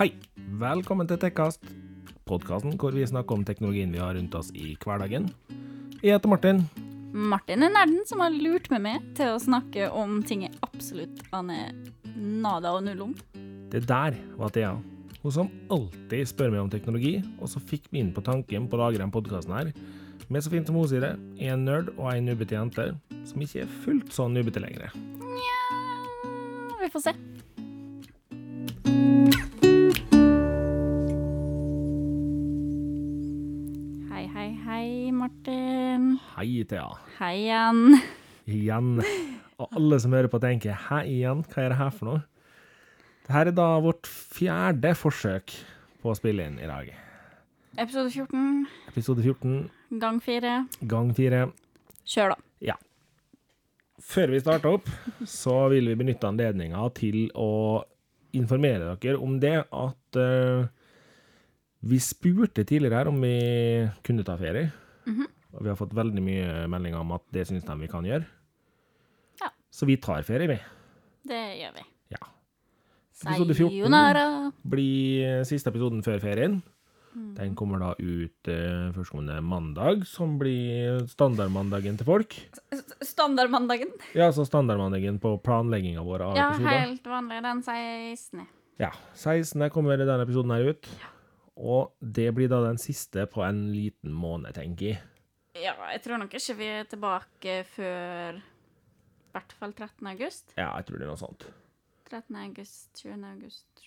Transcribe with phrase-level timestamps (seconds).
[0.00, 0.14] Hei!
[0.56, 1.60] Velkommen til Tekkast,
[2.24, 5.26] podkasten hvor vi snakker om teknologien vi har rundt oss i hverdagen.
[6.00, 6.62] Jeg heter Martin.
[7.12, 11.20] Martin er nerden som har lurt med meg til å snakke om ting jeg absolutt
[11.36, 11.74] aner
[12.16, 13.12] nada og null om.
[13.68, 14.72] Det der var Thea.
[15.20, 18.80] Hun som alltid spør meg om teknologi, og så fikk vi inn på tanken på
[18.80, 19.74] å lage denne podkasten her.
[20.32, 21.12] Med så fint som hun sier det,
[21.44, 22.94] en nerd og en nubbete jente
[23.28, 24.96] som ikke er fullt så nubbete lenger.
[25.20, 25.60] Nja
[26.86, 27.20] Vi får se.
[36.40, 36.86] Hei, Thea.
[37.18, 37.98] Hei igjen.
[38.48, 38.86] Igjen.
[39.60, 42.20] Og alle som hører på, tenker hei igjen, hva er det her for noe?
[43.26, 45.52] Dette er da vårt fjerde forsøk
[46.00, 46.86] på å spille inn i dag.
[47.76, 49.58] Episode 14, Episode 14,
[50.00, 50.54] gang 4.
[50.88, 51.42] gang 4.
[52.08, 52.38] Kjør, da.
[52.70, 52.76] Ja.
[54.00, 54.88] Før vi starter opp,
[55.28, 57.50] så vil vi benytte anledninga til å
[58.32, 60.64] informere dere om det at uh,
[61.84, 63.34] vi spurte tidligere her om vi
[64.08, 64.70] kunne ta ferie.
[65.04, 65.28] Mhm.
[65.54, 68.26] Og vi har fått veldig mye meldinger om at det syns de vi kan gjøre.
[69.42, 69.50] Ja.
[69.72, 70.58] Så vi tar ferie, vi.
[71.30, 71.86] Det gjør vi.
[72.14, 72.20] Ja.
[73.20, 74.52] Episode 14.
[74.72, 76.60] Blir siste episoden før ferien.
[77.10, 77.32] Mm.
[77.34, 82.36] Den kommer da ut eh, førstkommende mandag, som blir standardmandagen til folk.
[83.02, 83.90] Standardmandagen.
[84.14, 86.78] Ja, så standardmandagen på planlegginga vår av Ja, episoder.
[86.86, 87.42] helt vanlig.
[87.48, 88.46] Den 16.
[88.80, 89.66] Ja, 16.
[89.74, 90.86] kommer denne episoden her ut.
[91.60, 95.02] Og det blir da den siste på en liten måned, tenker jeg.
[95.58, 100.06] Ja, jeg tror nok ikke vi er tilbake før i hvert fall 13.
[100.12, 100.52] august.
[100.56, 101.46] Ja, jeg tror det er noe sånt.
[102.10, 102.36] 13.
[102.42, 103.24] august, 20.
[103.30, 103.84] august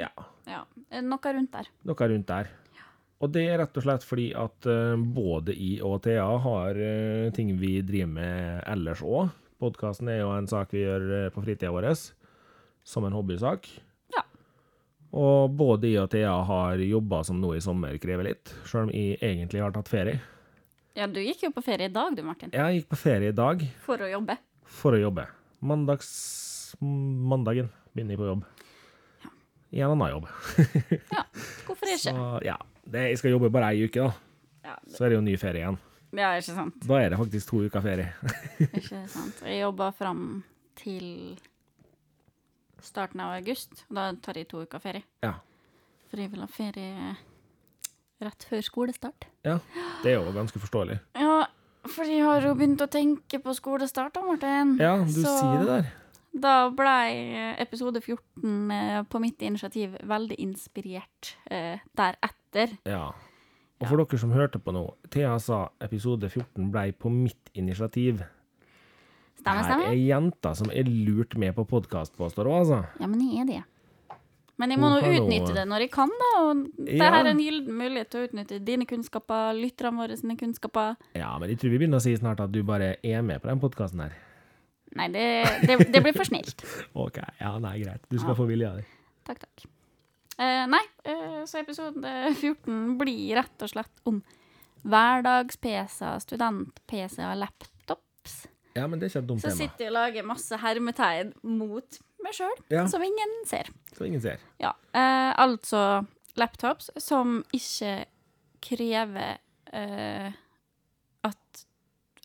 [0.00, 0.08] Ja,
[0.48, 1.68] Ja, eh, noe rundt der.
[1.84, 2.48] noe rundt der.
[3.20, 7.28] Og det er rett og slett fordi at eh, både I og Thea har eh,
[7.36, 9.28] ting vi driver med ellers òg.
[9.60, 11.90] Podkasten er jo en sak vi gjør på fritida vår,
[12.84, 13.68] som en hobbysak.
[14.14, 14.22] Ja.
[15.12, 18.94] Og både I og Thea har jobba som nå i sommer krever litt, sjøl om
[18.94, 20.20] jeg egentlig har tatt ferie.
[20.98, 22.50] Ja, du gikk jo på ferie i dag, du, Martin.
[22.52, 23.62] Ja, Jeg gikk på ferie i dag.
[23.84, 24.36] For å jobbe.
[24.70, 25.26] for å jobbe.
[25.66, 26.10] Mandags...
[26.80, 28.44] Mandagen begynner jeg på jobb.
[29.74, 30.26] I en annen jobb.
[31.14, 31.22] ja,
[31.66, 31.98] Hvorfor ikke?
[32.14, 32.56] Så ja,
[32.90, 34.12] det, jeg skal jobbe bare ei uke, da.
[34.66, 35.78] Ja, det- Så er det jo ny ferie igjen.
[36.18, 36.80] ja, ikke sant.
[36.86, 38.08] Da er det faktisk to uker ferie.
[38.80, 39.42] Ikke sant.
[39.46, 40.24] Jeg jobber fram
[40.78, 41.38] til
[42.82, 45.04] starten av august, og da tar jeg to uker ferie.
[45.22, 45.34] Ja.
[46.10, 47.12] For jeg vil ha ferie
[48.20, 49.26] rett før skolestart.
[49.44, 49.58] Ja,
[50.02, 50.98] det er jo ganske forståelig.
[51.16, 51.46] Ja,
[51.88, 54.76] for jeg har jo begynt å tenke på skolestart da, Martin.
[54.80, 55.92] Ja, du Så- sier det der.
[56.40, 62.76] Da ble episode 14 eh, på mitt initiativ veldig inspirert eh, deretter.
[62.86, 63.08] Ja.
[63.80, 68.22] Og for dere som hørte på nå, Thea sa episode 14 blei på mitt initiativ.
[69.40, 69.96] Stemmer, Her er stemmer?
[70.06, 72.80] jenta som er lurt med på podkast, påstår hun, altså.
[73.00, 73.64] Ja, men jeg er det.
[74.60, 76.30] Men jeg må nå utnytte det når jeg kan, da.
[76.44, 80.36] Og det her er en gyllen mulighet til å utnytte dine kunnskaper, lytterne våre sine
[80.40, 80.98] kunnskaper.
[81.16, 83.48] Ja, men jeg tror vi begynner å si snart at du bare er med på
[83.48, 84.16] den podkasten her.
[84.98, 85.24] Nei, det,
[85.70, 86.60] det, det blir for snilt.
[87.06, 88.02] OK, ja, nei, greit.
[88.10, 88.38] Du skal Ja.
[88.42, 88.84] få vilja di.
[89.30, 89.64] Takk, takk.
[90.40, 94.20] Eh, nei, eh, så episode 14 blir rett og slett om
[94.88, 98.36] hverdags-PC, student-PC og laptops.
[98.76, 99.58] Ja, men det er ikke et dumt Så tema.
[99.58, 103.68] sitter jeg og lager masse hermetegn mot meg sjøl, Ja, som ingen ser.
[103.96, 104.38] Som ingen ser.
[104.62, 108.04] Ja, eh, altså laptops som ikke
[108.64, 109.38] krever
[109.72, 110.32] eh,
[111.26, 111.64] at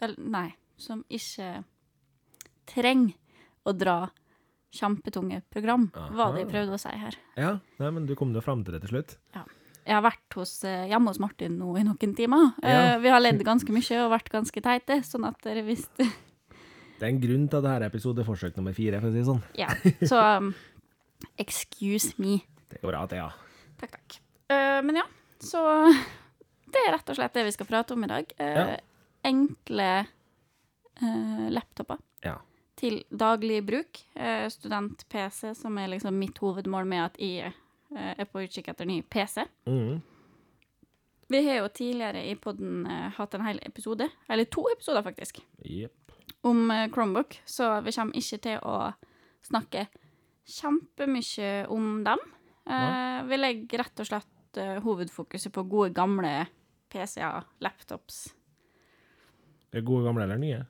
[0.02, 1.64] Eller, nei, som ikke
[2.68, 3.14] trenger
[3.66, 4.10] å dra
[4.76, 7.16] kjempetunge program, var det jeg prøvde å si her.
[7.40, 9.14] Ja, nei, men du kom jo fram til det til slutt.
[9.86, 12.52] Jeg har vært hos, eh, hjemme hos Martin nå i noen timer.
[12.64, 12.98] Eh, Ja.
[12.98, 16.04] vi har ledd ganske mye og vært ganske teite, sånn at dere visste
[16.96, 19.28] Det er en grunn til at dette er episodeforsøk nummer fire, for å si det
[19.28, 19.42] sånn.
[19.60, 19.68] Ja,
[20.08, 20.52] så um,
[21.42, 22.38] excuse me.
[22.72, 23.28] Det går bra, Thea.
[23.82, 24.18] Takk, takk.
[24.52, 25.06] Uh, men ja,
[25.44, 25.62] så
[26.72, 28.32] det er rett og slett det vi skal prate om i dag.
[28.40, 28.66] Uh, Ja.
[29.26, 29.90] Enkle
[31.02, 32.36] uh, laptoper Ja.
[32.78, 34.04] til daglig bruk.
[34.54, 37.54] Student-PC, som er liksom mitt hovedmål med at jeg
[37.96, 39.46] er på utkikk etter ny PC.
[39.66, 40.02] Mm.
[41.34, 45.40] Vi har jo tidligere i podden eh, hatt en hel episode, eller to episoder faktisk,
[45.66, 46.05] Jepp.
[46.46, 48.78] Om eh, Chromebook, så vi kommer ikke til å
[49.46, 49.88] snakke
[50.46, 52.22] kjempemye om dem.
[52.70, 56.36] Eh, vi legger rett og slett eh, hovedfokuset på gode, gamle
[56.94, 58.28] PC-er, laptops.
[59.74, 60.62] Det er gode gamle eller nye?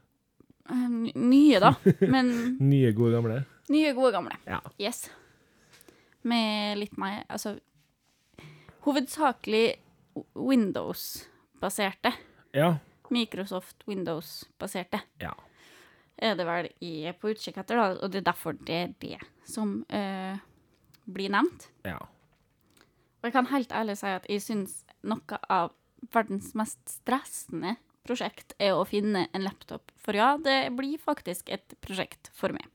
[1.13, 1.73] Nye, da,
[2.13, 2.31] men
[2.63, 3.41] Nye, gode gamle.
[3.69, 4.37] nye, gode, gamle.
[4.49, 4.61] Ja.
[4.81, 5.03] Yes.
[6.25, 7.51] Med litt mer Altså
[8.87, 9.75] hovedsakelig
[10.33, 12.11] Windows-baserte.
[12.57, 12.71] Ja.
[13.13, 14.99] Microsoft Windows-baserte.
[15.21, 15.35] Ja.
[16.17, 19.17] Er det vel er på utkikk etter, da, og det er derfor det er det
[19.47, 20.37] som uh,
[21.05, 21.69] blir nevnt.
[21.87, 21.99] Ja.
[23.19, 25.73] Og jeg kan helt ærlig si at jeg syns noe av
[26.13, 27.75] verdens mest stressende
[28.05, 29.89] prosjekt er å finne en laptop.
[29.97, 32.67] For ja, det blir faktisk et prosjekt for meg.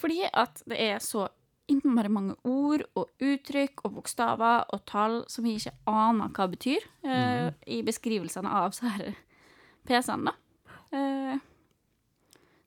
[0.00, 1.26] Fordi at det er så
[1.70, 6.86] innmari mange ord og uttrykk og bokstaver og tall som vi ikke aner hva betyr,
[7.04, 9.12] eh, i beskrivelsene av så her
[9.86, 10.34] PC-ene, da.
[10.96, 11.38] Eh,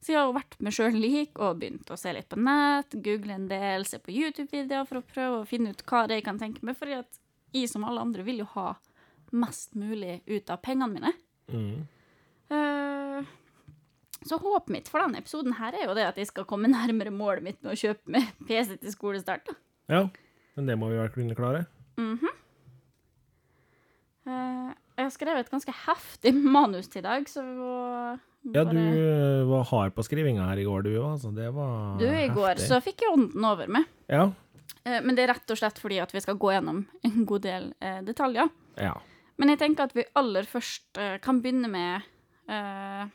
[0.03, 3.38] så jeg har vært meg sjøl lik og begynt å se litt på nett, google
[3.38, 6.27] en del, se på YouTube-videoer for å prøve å finne ut hva det er jeg
[6.27, 7.21] kan tenke meg, fordi at
[7.55, 8.73] jeg som alle andre vil jo ha
[9.33, 11.13] mest mulig ut av pengene mine.
[11.53, 11.88] Mm.
[12.53, 13.31] Eh,
[14.23, 17.13] så håpet mitt for denne episoden her er jo det at jeg skal komme nærmere
[17.13, 19.47] målet mitt med å kjøpe meg PC til skolestart.
[19.47, 19.57] da.
[19.91, 20.03] Ja,
[20.57, 21.65] men det må vi vel kunne klare.
[24.23, 27.44] Eh, jeg har skrevet et ganske heftig manus til i dag, så
[28.43, 31.13] Ja, du bare- eh, var hard på skrivinga her i går, du òg.
[31.13, 32.67] Altså, det var Du, i går heftig.
[32.67, 33.85] så fikk jeg ånden over meg.
[34.09, 34.25] Ja.
[34.85, 37.41] Eh, men det er rett og slett fordi at vi skal gå gjennom en god
[37.41, 38.49] del eh, detaljer.
[38.77, 38.93] ja.
[39.35, 42.03] Men jeg tenker at vi aller først eh, kan begynne med
[42.47, 43.07] eh,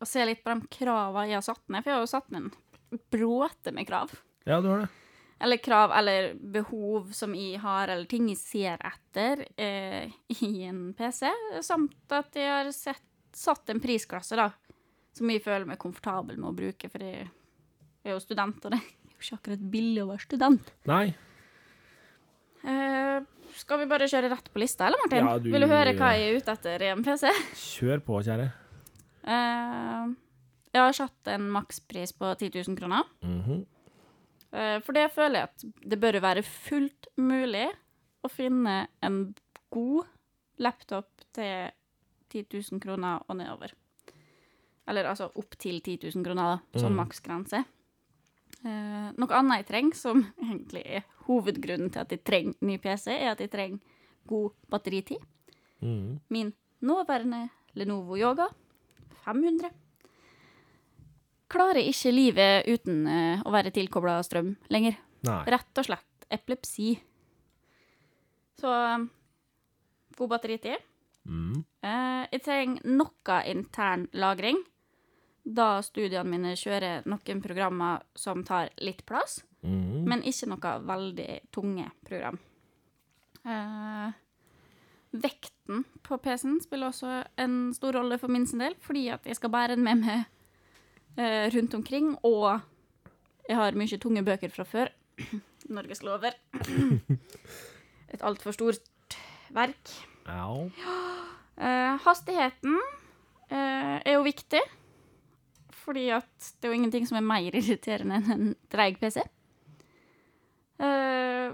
[0.00, 1.82] å se litt på de kravene jeg har satt ned.
[1.82, 4.12] For jeg har jo satt ned en bråte med krav.
[4.44, 4.88] Ja, du har det.
[5.40, 10.10] Eller krav eller behov som jeg har, eller ting jeg ser etter eh,
[10.44, 11.30] i en PC.
[11.64, 13.00] Samt at jeg har sett,
[13.36, 14.50] satt en prisklasse, da,
[15.16, 16.90] som jeg føler meg komfortabel med å bruke.
[16.92, 17.26] For jeg
[18.04, 20.72] er jo student, og det er jo ikke akkurat billig å være student.
[20.90, 21.04] Nei.
[22.60, 23.24] Uh,
[23.56, 25.24] skal vi bare kjøre rett på lista, eller Martin?
[25.26, 27.30] Ja, du- Vil du høre hva jeg er ute etter i en PC?
[27.56, 28.50] Kjør på, kjære.
[29.24, 30.12] Uh,
[30.70, 33.04] jeg har satt en makspris på 10 000 kroner.
[33.22, 33.60] Mm -hmm.
[34.52, 37.68] uh, For det føler jeg at det bør være fullt mulig
[38.22, 39.34] å finne en
[39.70, 40.06] god
[40.58, 41.70] laptop til
[42.30, 43.72] 10 000 kroner og nedover.
[44.88, 46.98] Eller altså opp til 10 000 kroner, da, som Mm.
[47.02, 47.64] maksgrense.
[48.64, 53.08] Eh, noe annet jeg trenger, som egentlig er hovedgrunnen til at jeg trenger ny PC,
[53.14, 53.78] er at jeg trenger
[54.26, 55.22] god batteritid.
[55.82, 56.18] Mm.
[56.28, 58.48] Min nåværende Lenovo Yoga
[59.24, 59.70] 500
[61.50, 64.98] klarer ikke livet uten eh, å være tilkobla strøm lenger.
[65.26, 65.40] Nei.
[65.50, 66.92] Rett og slett epilepsi.
[68.60, 69.06] Så eh,
[70.18, 70.78] god batteritid.
[71.28, 71.64] Mhm.
[71.82, 74.60] Eh, jeg trenger noe intern lagring,
[75.44, 80.04] da studiene mine kjører noen programmer som tar litt plass, mm.
[80.08, 82.38] men ikke noe veldig tunge program.
[83.44, 84.10] Eh,
[85.10, 89.40] vekten på PC-en spiller også en stor rolle for min sin del, fordi at jeg
[89.40, 90.26] skal bære den med meg
[91.16, 92.60] eh, rundt omkring, og
[93.48, 94.92] jeg har mye tunge bøker fra før.
[95.74, 96.36] Norges lover.
[98.12, 99.18] Et altfor stort
[99.54, 99.96] verk.
[100.26, 101.09] Ja.
[101.60, 102.78] Eh, hastigheten
[103.52, 104.62] eh, er jo viktig,
[105.82, 109.20] fordi at det er jo ingenting som er mer irriterende enn en treig PC.
[110.80, 111.52] Eh,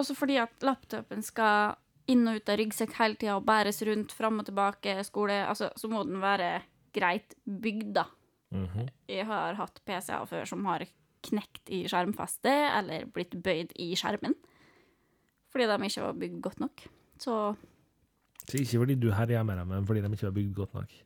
[0.00, 1.76] også fordi at laptopen skal
[2.10, 5.70] inn og ut av ryggsekk hele tida og bæres rundt fram og tilbake skole, altså,
[5.76, 6.58] så må den være
[6.94, 8.08] greit bygd, da.
[8.54, 8.88] Mhm.
[9.10, 10.84] Jeg har hatt PC-er før som har
[11.24, 14.36] knekt i skjermfestet eller blitt bøyd i skjermen.
[15.52, 16.84] Fordi de ikke var bygd godt nok.
[17.20, 17.34] Så
[18.44, 20.96] Så ikke fordi du herjer med dem, men fordi de ikke var bygd godt nok.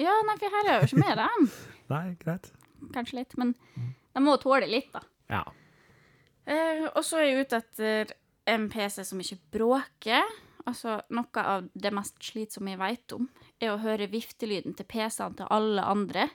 [0.00, 1.46] Ja, nei, for jeg er jo ikke med dem.
[1.92, 2.50] Nei, greit.
[2.92, 5.02] Kanskje litt, men de må tåle litt, da.
[5.32, 5.42] Ja.
[6.46, 8.12] Uh, og så er jeg ute etter
[8.52, 10.34] en PC som ikke bråker.
[10.66, 13.28] Altså, noe av det mest slitsomme jeg vet om,
[13.62, 16.26] er å høre viftelyden til PC-ene til alle andre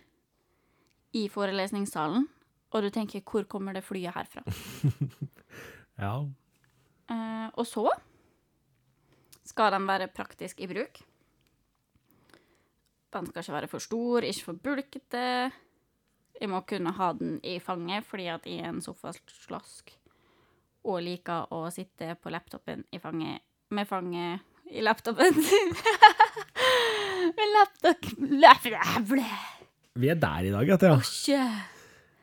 [1.17, 2.27] i forelesningssalen,
[2.71, 4.45] og du tenker 'hvor kommer det flyet herfra'?
[6.01, 6.25] Ja.
[7.11, 7.91] Uh, og så
[9.51, 11.01] skal den være praktisk i bruk.
[13.11, 15.25] Den skal ikke være for stor, ikke for bulkete.
[16.41, 19.91] Jeg må kunne ha den i fanget fordi at jeg er en sofaslask
[20.87, 25.35] og liker å sitte på laptopen i fanget med fanget i laptopen.
[27.37, 28.09] med laptop
[29.99, 31.43] Vi er der i dag, ja, Osje.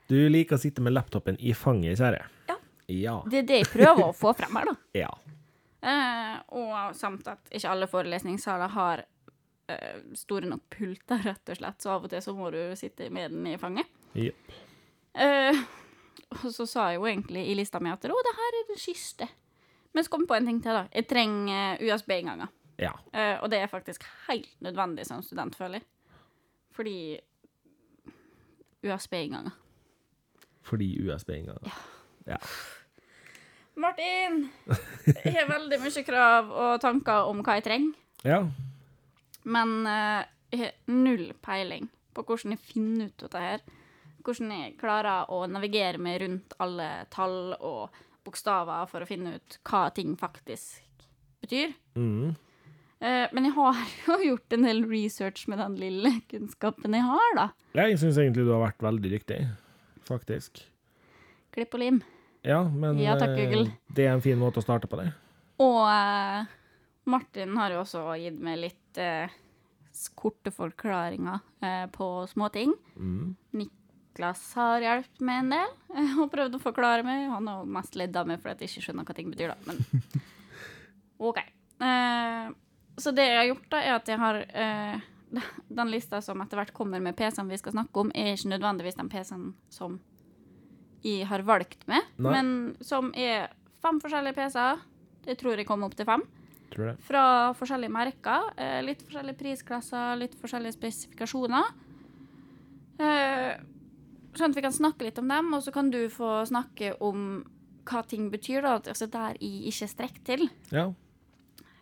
[0.08, 2.25] Du liker å sitte med laptopen i fanget, kjære.
[2.49, 2.56] Ja.
[2.88, 3.18] Ja.
[3.28, 4.75] Det er det jeg prøver å få frem her, da.
[4.97, 5.11] Ja.
[5.78, 9.04] Eh, og samt at ikke alle forelesningssaler har
[9.70, 11.82] eh, store nok pulter, rett og slett.
[11.82, 13.90] Så av og til så må du sitte med den i fanget.
[14.18, 14.56] Yep.
[15.18, 15.61] Eh,
[16.28, 18.80] og så sa jeg jo egentlig i lista mi at å, det her er det
[18.82, 19.28] siste.
[19.94, 20.85] Men så kom jeg på en ting til, da.
[20.92, 22.50] Jeg trenger USB-innganger.
[22.78, 22.92] Ja.
[23.12, 25.88] Eh, og det er faktisk helt nødvendig som student, føler jeg.
[26.76, 26.99] Fordi
[28.87, 29.56] USB-innganger.
[30.68, 31.80] Fordi USB-innganger.
[32.28, 32.38] Ja.
[33.78, 34.49] Martin!
[35.06, 37.92] Jeg har veldig mye krav og tanker om hva jeg trenger.
[38.26, 38.40] Ja.
[39.47, 43.62] Men eh, jeg har null peiling på hvordan jeg finner ut dette her.
[44.26, 47.94] Hvordan jeg klarer å navigere meg rundt alle tall og
[48.26, 51.06] bokstaver for å finne ut hva ting faktisk
[51.44, 51.73] betyr.
[51.94, 52.35] Mm.
[52.99, 53.80] Eh, men jeg har
[54.11, 57.49] jo gjort en del research med den lille kunnskapen jeg har, da.
[57.78, 59.42] Jeg syns egentlig du har vært veldig dyktig,
[60.11, 60.66] faktisk.
[61.54, 62.06] Klipp og lim.
[62.47, 63.73] Ja, men Ja, takk, eh, Google.
[63.95, 65.11] det er en fin måte å starte på det.
[65.59, 66.47] Og eh,
[67.09, 69.28] Martin har jo også gitt meg litt eh,
[70.14, 72.75] korte forklaringer eh, på småting.
[72.97, 73.35] Mm.
[73.59, 77.26] Niklas har hjulpet meg en del eh, og prøvd å forklare meg.
[77.33, 79.59] Han har mest ledd av meg fordi jeg ikke skjønner hva ting betyr, da.
[79.66, 80.02] Men
[81.30, 81.38] OK.
[81.83, 82.50] Eh,
[82.99, 85.00] så det jeg har gjort, da, er at jeg har eh,
[85.68, 88.97] Den lista som etter hvert kommer med PC-en vi skal snakke om, er ikke nødvendigvis
[88.97, 89.99] den PC-en som
[91.05, 92.33] jeg har valgt med, Nei.
[92.33, 93.49] men som er
[93.83, 94.81] fem forskjellige PC-er.
[95.28, 96.23] Det tror jeg kom opp til fem.
[96.73, 96.97] Tror det.
[97.07, 97.23] Fra
[97.57, 98.49] forskjellige merker.
[98.57, 101.69] Eh, litt forskjellige prisklasser, litt forskjellige spesifikasjoner.
[102.99, 103.61] Eh,
[104.38, 107.45] sånn at vi kan snakke litt om dem, og så kan du få snakke om
[107.88, 108.75] hva ting betyr, da.
[108.85, 110.49] Altså der jeg ikke strekker til.
[110.75, 110.88] Ja.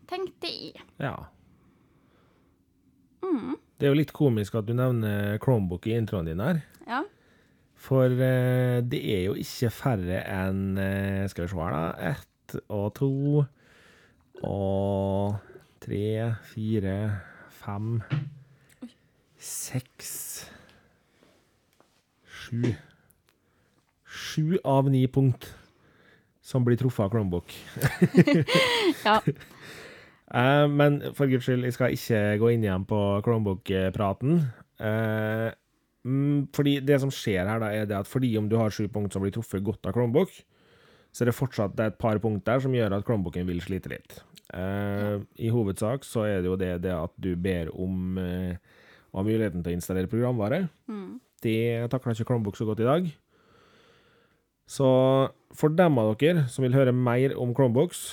[0.07, 0.77] Tenkte jeg.
[1.03, 1.17] ja.
[3.25, 6.63] Mm, Det er jo litt komisk at du nevner Chromebook i introen din her.
[6.87, 7.03] ja.
[7.87, 12.15] For eh, det er jo ikke færre enn eh, Skal vi se her, da.
[12.15, 13.13] Ett og to
[14.45, 15.37] og
[15.81, 16.97] tre, fire,
[17.63, 18.01] fem
[19.41, 20.11] Seks
[22.27, 22.75] Sju.
[24.07, 25.49] Sju av ni punkt
[26.47, 27.55] som blir truffet av Chromebook.
[29.07, 29.21] ja.
[30.27, 34.41] Eh, men for guds skyld, jeg skal ikke gå inn igjen på Chromebook-praten.
[36.07, 38.87] Mm, fordi det som skjer her, da, er det at fordi om du har sju
[38.93, 40.31] punkt som blir truffet godt av Chromebook,
[41.11, 44.19] så er det fortsatt et par punkt der som gjør at Chromebooken vil slite litt.
[44.55, 49.25] Eh, I hovedsak så er det jo det, det at du ber om å ha
[49.25, 50.67] muligheten til å installere programvare.
[50.93, 51.17] Mm.
[51.43, 53.09] Det takler ikke Chromebook så godt i dag.
[54.67, 54.87] Så
[55.57, 58.07] for dem av dere som vil høre mer om Chromebooks,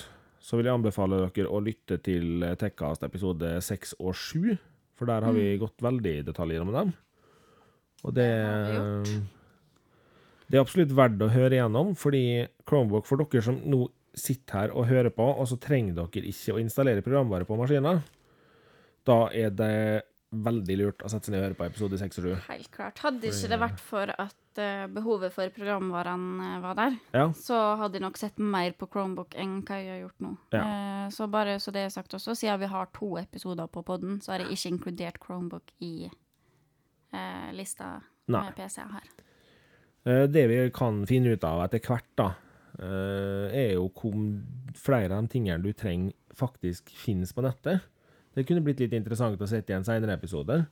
[0.44, 4.54] så vil jeg anbefale dere å lytte til Tekkast episode 6 og 7,
[4.94, 6.92] for der har vi gått veldig i detaljer om dem.
[8.04, 9.12] Og det gjort.
[10.44, 12.24] Det er absolutt verdt å høre igjennom, fordi
[12.68, 16.54] Chromebook, for dere som nå sitter her og hører på, og så trenger dere ikke
[16.54, 18.02] å installere programvare på maskinen,
[19.08, 19.72] da er det
[20.34, 22.30] veldig lurt å sette seg ned og høre på episode 6 og 7.
[22.48, 22.98] Helt klart.
[23.04, 27.26] Hadde ikke det vært for at eh, behovet for programvarene eh, var der, Ja.
[27.38, 30.32] så hadde jeg nok sett mer på Chromebook enn hva jeg har gjort nå.
[30.56, 30.64] Ja.
[31.14, 34.34] så bare så det er sagt også, siden vi har to episoder på podden, så
[34.34, 36.10] har jeg ikke inkludert Chromebook i
[37.14, 37.94] eh, lista
[38.28, 38.44] Nei.
[38.44, 39.10] med PC-er her.
[40.04, 42.26] Det vi kan finne ut av etter hvert, da,
[42.78, 44.18] eh, er jo hvor
[44.76, 47.80] flere av de tingene du trenger, faktisk finnes på nettet.
[48.34, 50.66] Det kunne blitt litt interessant å sette i en senere episode.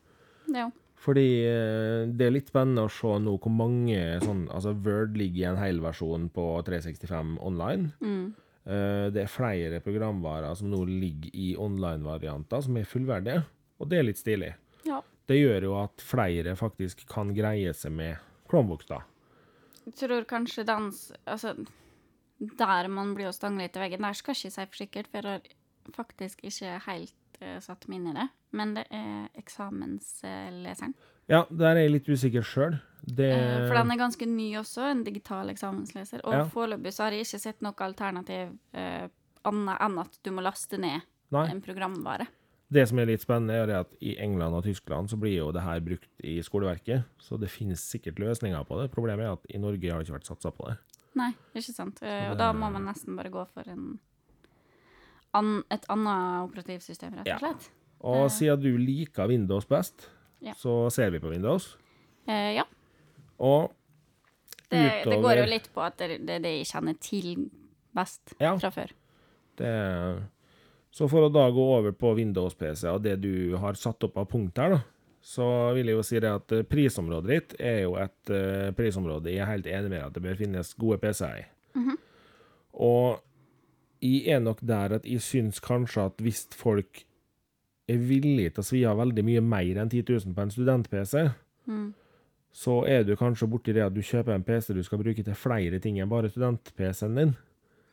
[0.53, 0.67] Ja.
[1.03, 5.41] Fordi eh, det er litt spennende å se nå hvor mange sånn Altså, Word ligger
[5.41, 7.93] i en hel versjon på 365 online.
[8.03, 8.35] Mm.
[8.67, 13.45] Eh, Det er flere programvarer som nå ligger i online-varianter, som er fullverdige.
[13.81, 14.53] Og det er litt stilig.
[15.33, 18.21] Det gjør jo at flere faktisk kan greie seg med
[18.51, 19.01] Chromebooks, da.
[19.87, 21.57] Jeg tror kanskje dans Altså,
[22.39, 25.11] der man blir å stange litt i veggen, der skal jeg ikke si for sikkert,
[25.11, 28.29] for jeg har faktisk ikke helt uh, satt meg inn i det.
[28.53, 30.95] Men det er eksamensleseren.
[31.31, 32.77] Ja, der er jeg litt usikker sjøl.
[33.03, 36.21] Det Eh, For den er ganske ny også, en digital eksamensleser.
[36.25, 36.45] Og Ja.
[36.45, 39.09] foreløpig så har jeg ikke sett noe alternativ uh,
[39.45, 41.49] annet enn at du må laste ned Nei.
[41.51, 42.27] en programvare.
[42.73, 45.61] Det som er litt spennende, er at i England og Tyskland så blir jo det
[45.65, 48.87] her brukt i skoleverket, så det finnes sikkert løsninger på det.
[48.95, 50.79] Problemet er at i Norge har det ikke vært satsa på det.
[51.19, 52.01] Nei, ikke sant.
[52.03, 53.99] Eh, og da må man nesten bare gå for en
[55.37, 57.69] an, et annet operativsystem, rett og slett.
[58.03, 60.09] Og siden du liker Windows best,
[60.43, 60.55] Ja.
[60.59, 61.77] så ser vi på Windows.
[62.27, 62.65] Eh, ja.
[63.39, 63.73] Og
[64.73, 67.51] Det, det går jo litt på at det det er det jeg kjenner til
[67.95, 68.57] best Ja.
[68.57, 68.91] fra før.
[69.59, 70.23] det
[70.93, 74.27] Så for å da gå over på Windows-PC og det du har satt opp av
[74.29, 74.81] punkt her, da,
[75.25, 75.47] så
[75.77, 79.41] vil jeg jo si det at eh, prisområdet ditt er jo et uh, prisområde jeg
[79.41, 81.47] er helt enig med at det bør finnes gode PC-er i.
[82.75, 83.23] Og
[84.03, 87.05] jeg er nok der at jeg syns kanskje at hvis folk
[87.89, 91.31] er villige til å svi av veldig mye mer enn 10 000 på en student-PC,
[91.63, 91.93] Mm.
[92.51, 95.37] så er du kanskje borti det at du kjøper en PC du skal bruke til
[95.39, 97.37] flere ting enn bare student-PC-en din.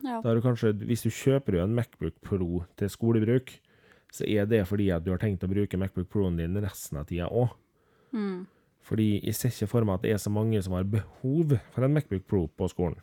[0.00, 0.20] Ja.
[0.20, 3.52] Da har du kanskje, Hvis du kjøper jo en Macbook Pro til skolebruk,
[4.10, 7.06] så er det fordi at du har tenkt å bruke Macbook Pro-en din resten av
[7.10, 7.52] tida òg.
[8.16, 8.48] Mm.
[8.86, 11.86] Fordi jeg ser ikke for meg at det er så mange som har behov for
[11.86, 12.98] en Macbook Pro på skolen.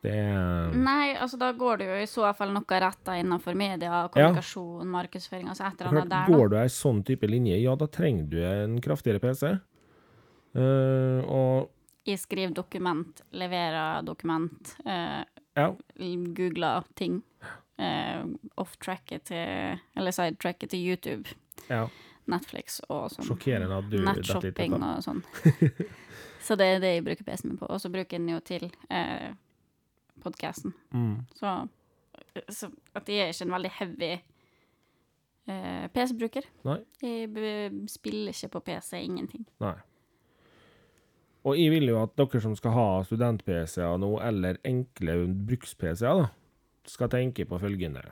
[0.00, 4.06] Det er Nei, altså da går det jo i så fall noe retta innenfor media,
[4.12, 6.30] kommunikasjon, markedsføring, altså et eller annet der.
[6.32, 9.58] Går du ei sånn type linje, ja, da trenger du en kraftigere PC.
[10.56, 15.20] Uh, og Jeg skriver dokument, leverer dokument, eh,
[15.60, 15.72] Ja.
[16.36, 17.20] googla ting.
[17.80, 18.24] Eh,
[18.60, 21.36] Off-tracket til Eller side-tracket til YouTube,
[21.70, 21.86] ja.
[22.28, 23.26] Netflix og sånn.
[23.26, 25.22] Sjokkerende at du Nettshopping og sånn.
[26.46, 27.68] så det er det jeg bruker PC-en min på.
[27.70, 29.30] Og så bruker jeg den jo til eh,
[30.22, 30.74] podkasten.
[30.92, 31.22] Mm.
[31.38, 31.54] Så,
[32.52, 36.50] så at jeg er ikke en veldig heavy eh, PC-bruker.
[37.02, 39.48] Jeg spiller ikke på PC, ingenting.
[39.64, 39.78] Nei.
[41.48, 45.16] Og jeg vil jo at dere som skal ha student-PC-er nå, eller enkle
[45.48, 46.28] bruks-PC-er, da,
[46.88, 48.02] skal tenke på følgende.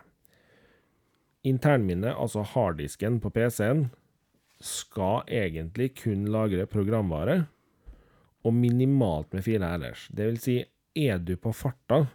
[1.49, 3.89] Internminnet, altså harddisken på PC-en,
[4.65, 7.45] skal egentlig kun lagre programvare,
[8.47, 10.07] og minimalt med filer ellers.
[10.15, 10.57] Det vil si,
[10.97, 12.07] er du på farta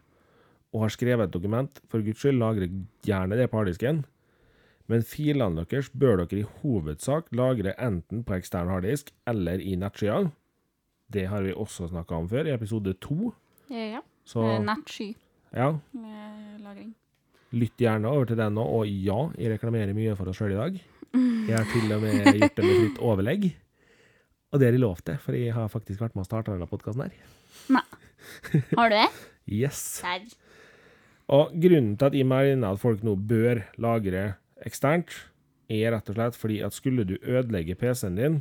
[0.73, 2.67] og har skrevet et dokument, for guds skyld, lagre
[3.05, 4.01] gjerne det på harddisken,
[4.89, 10.25] men filene deres bør dere i hovedsak lagre enten på ekstern harddisk eller i nettskya.
[11.13, 13.31] Det har vi også snakka om før, i episode to.
[13.69, 14.01] Ja, ja.
[14.25, 15.11] Så Nettsky
[15.53, 16.93] ja, med lagring.
[17.53, 18.63] lytt gjerne over til den nå.
[18.79, 20.79] Og ja, jeg reklamerer mye for oss sjøl i dag.
[21.13, 23.49] Jeg har til og med gjort det med litt overlegg.
[24.53, 26.69] Og det er de lov til, for jeg har faktisk vært med og starta denne
[26.69, 27.13] podkasten her.
[27.73, 27.85] Nei.
[28.77, 29.09] Har du det?
[29.43, 29.99] Yes.
[29.99, 30.21] Der.
[31.35, 35.11] Og grunnen til at jeg mener at folk nå bør lagre eksternt,
[35.67, 38.37] er rett og slett fordi at skulle du ødelegge PC-en din,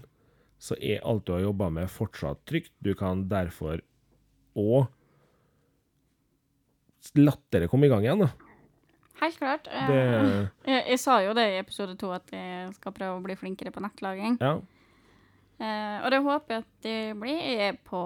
[0.62, 2.72] så er alt du har jobba med, fortsatt trygt.
[2.78, 3.80] Du kan derfor
[4.58, 4.86] òg
[7.18, 8.30] lettere komme i gang igjen, da.
[9.22, 9.66] Helt klart.
[9.70, 10.02] Eh, Det
[10.70, 13.72] jeg, jeg sa jo det i episode to, at jeg skal prøve å bli flinkere
[13.74, 14.38] på nettlaging.
[14.42, 14.56] Ja.
[15.62, 17.38] Eh, og det håper jeg at jeg blir.
[17.42, 18.02] Jeg er på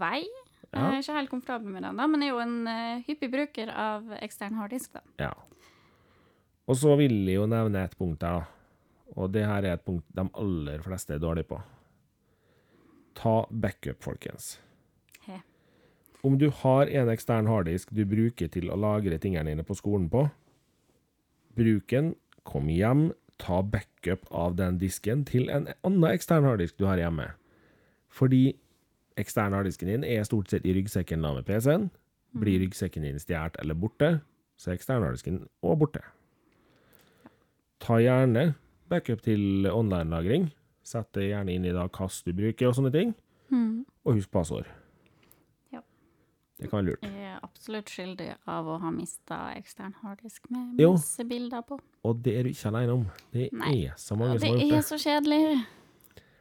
[0.00, 0.24] vei.
[0.72, 0.88] Ja.
[0.88, 3.28] Jeg er ikke helt komfortabel med den, da, men jeg er jo en eh, hyppig
[3.32, 4.94] bruker av ekstern harddisk.
[4.96, 5.04] da.
[5.28, 5.32] ja.
[6.70, 8.44] Og så vil jeg jo nevne et punkt da.
[9.18, 11.58] Og det her er et punkt de aller fleste er dårlige på.
[13.18, 14.56] Ta backup, folkens.
[15.26, 15.40] He.
[16.22, 20.08] Om du har en ekstern harddisk du bruker til å lagre tingene dine på skolen
[20.12, 20.28] på,
[21.58, 22.14] bruk den,
[22.48, 23.10] kom hjem,
[23.42, 27.32] ta backup av den disken til en annen ekstern harddisk du har hjemme.
[28.12, 28.52] Fordi
[29.20, 31.90] ekstern harddisken din er stort sett i ryggsekken da med PC-en.
[32.38, 34.14] Blir ryggsekken din stjålet eller borte,
[34.56, 36.02] så er ekstern harddisken òg borte.
[37.82, 38.52] Ta gjerne
[38.92, 40.50] backup til online-lagring.
[40.82, 43.14] Sett det gjerne inn i da hvilken du bruker og sånne ting.
[43.52, 43.84] Mm.
[44.04, 44.66] Og husk passord.
[45.72, 45.80] Ja.
[46.58, 47.02] Det kan være lurt.
[47.06, 50.92] Jeg er absolutt skyldig av å ha mista ekstern harddisk med Jo.
[50.96, 51.78] masse bilder på.
[52.04, 53.06] Og det er du ikke alene om.
[53.32, 53.84] Det Nei.
[53.86, 54.76] er så mange som har gjort det.
[54.76, 54.84] det.
[54.90, 55.66] så kjedelig.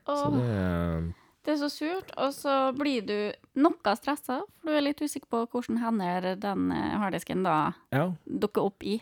[0.07, 3.15] Så det er det er så surt, og så blir du
[3.57, 8.11] noe stressa, for du er litt usikker på hvordan hender den eh, harddisken da Ja.
[8.25, 8.99] dukker opp i.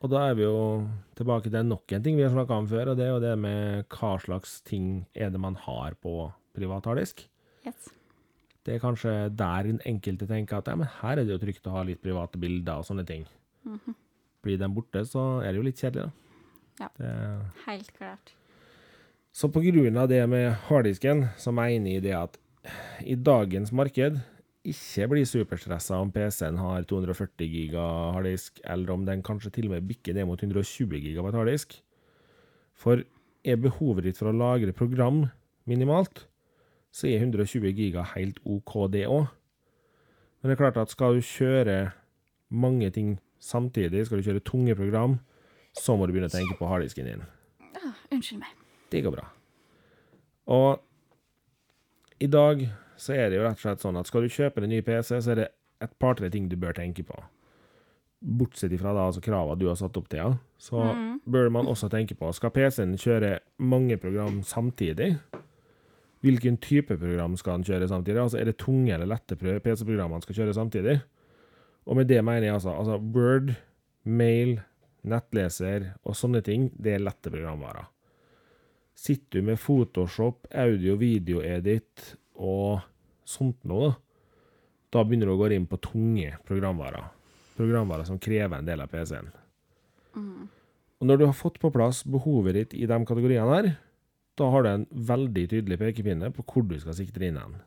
[0.00, 0.86] Og da er vi jo
[1.18, 3.34] tilbake til nok en ting vi har snakka om før, og det er jo det
[3.38, 7.26] med hva slags ting er det man har på privat harddisk.
[7.66, 7.90] Yes.
[8.64, 11.74] Det er kanskje der enkelte tenker at ja, men her er det jo trygt å
[11.76, 13.26] ha litt private bilder og sånne ting.
[13.68, 13.96] Mhm.
[14.40, 16.12] Blir den borte, så er det jo litt kjedelig, da.
[16.80, 16.88] Ja.
[16.96, 17.08] Det,
[17.66, 18.30] Helt klart.
[19.36, 22.38] så på grunn av det med harddisken, så mener jeg det at
[23.04, 24.16] i dagens marked
[24.60, 29.76] ikke bli superstressa om PC-en har 240 giga harddisk, eller om den kanskje til og
[29.76, 31.78] med bikker ned mot 120 gigabyte harddisk.
[32.76, 33.04] For
[33.44, 35.24] er behovet ditt for å lagre program
[35.68, 36.26] minimalt,
[36.92, 39.30] så er 120 giga helt OK, det òg.
[40.40, 41.92] Men det er klart at skal du kjøre
[42.50, 45.18] mange ting samtidig, skal du kjøre tunge program,
[45.76, 47.24] så må du begynne å tenke på harddisken din.
[47.80, 48.52] Ah, unnskyld meg.
[48.92, 49.26] Det går bra.
[50.50, 50.80] Og
[52.20, 52.66] i dag
[53.00, 55.14] så er det jo rett og slett sånn at skal du kjøpe en ny PC,
[55.16, 57.16] så er det et par-tre ting du bør tenke på.
[58.20, 60.32] Bortsett ifra da, altså kravene du har satt opp til, ja.
[60.60, 60.90] så
[61.24, 65.14] bør man også tenke på skal PC-en kjøre mange program samtidig.
[66.20, 68.20] Hvilken type program skal den kjøre samtidig?
[68.20, 70.98] Altså Er det tunge eller lette PC-program man skal kjøre samtidig?
[71.88, 73.54] Og med det mener jeg altså, altså Word,
[74.04, 74.58] mail,
[75.08, 77.88] nettleser og sånne ting, det er lette programvarer.
[79.00, 82.82] Sitter du med Photoshop, audio- og videoedit og
[83.30, 83.94] sånt noe,
[84.90, 87.12] da, begynner du å gå inn på tunge programvarer.
[87.54, 89.30] Programvarer som krever en del av PC-en.
[91.00, 93.70] Og når du har fått på plass behovet ditt i de kategoriene her,
[94.38, 97.58] da har du en veldig tydelig pekepinne på hvor du skal sikte deg inn hen.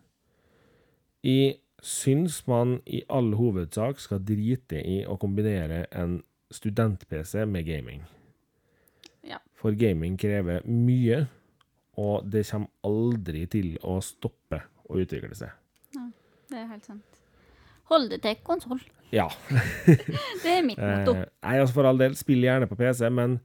[1.23, 6.19] Jeg syns man i all hovedsak skal drite i å kombinere en
[6.53, 8.03] student-PC med gaming.
[9.23, 9.39] Ja.
[9.55, 11.25] For gaming krever mye,
[11.99, 15.51] og det kommer aldri til å stoppe å utvikle seg.
[15.95, 16.07] Ja,
[16.51, 17.19] Det er helt sant.
[17.91, 18.79] Hold det til konsoll.
[19.13, 19.27] Ja.
[20.43, 21.13] Det er mitt motto.
[21.19, 23.39] Eh, nei, altså for all del, spill gjerne på PC, men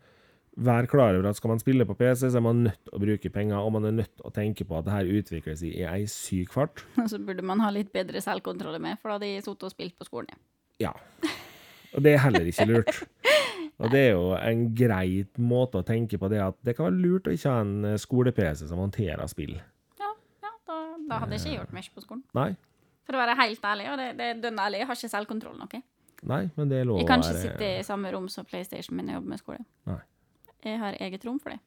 [0.59, 3.01] vær klar over at skal man spille på PC, så er man nødt til å
[3.03, 5.72] bruke penger, og man er nødt til å tenke på at det her utvikles i
[5.87, 6.83] ei syk fart.
[7.03, 9.74] Og så burde man ha litt bedre selvkontroll med, for da hadde jeg sittet og
[9.74, 10.35] spilt på skolen.
[10.83, 10.90] ja.
[10.90, 10.94] Ja.
[11.96, 12.98] Og det er heller ikke lurt.
[13.81, 16.98] Og det er jo en greit måte å tenke på det at det kan være
[17.01, 19.55] lurt å ikke ha en skole-PC som håndterer spill.
[21.09, 22.25] Da, hadde jeg ikke gjort mye på skolen.
[22.37, 22.51] Nei,
[23.09, 25.81] For å være helt ærlig, og det, det dønn ærlig, jeg har ikke selvkontroll noe.
[26.29, 29.09] nei, men det er lov Jeg kan ikke sitte i samme rom som PlayStation min
[29.09, 29.64] og jobbe med skole.
[29.88, 30.03] Nei.
[30.66, 31.61] Jeg har eget rom for det.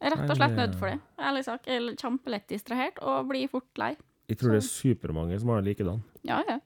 [0.00, 0.98] Jeg er rett og slett nødt for det.
[1.20, 1.66] Ærlig sak.
[1.68, 3.94] Jeg er kjempelett distrahert og blir fort lei.
[4.28, 6.02] Jeg tror det er supermange som har det likedan.
[6.24, 6.58] Ja, ja.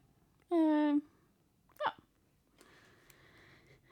[0.54, 0.98] Uh,
[1.82, 1.92] ja.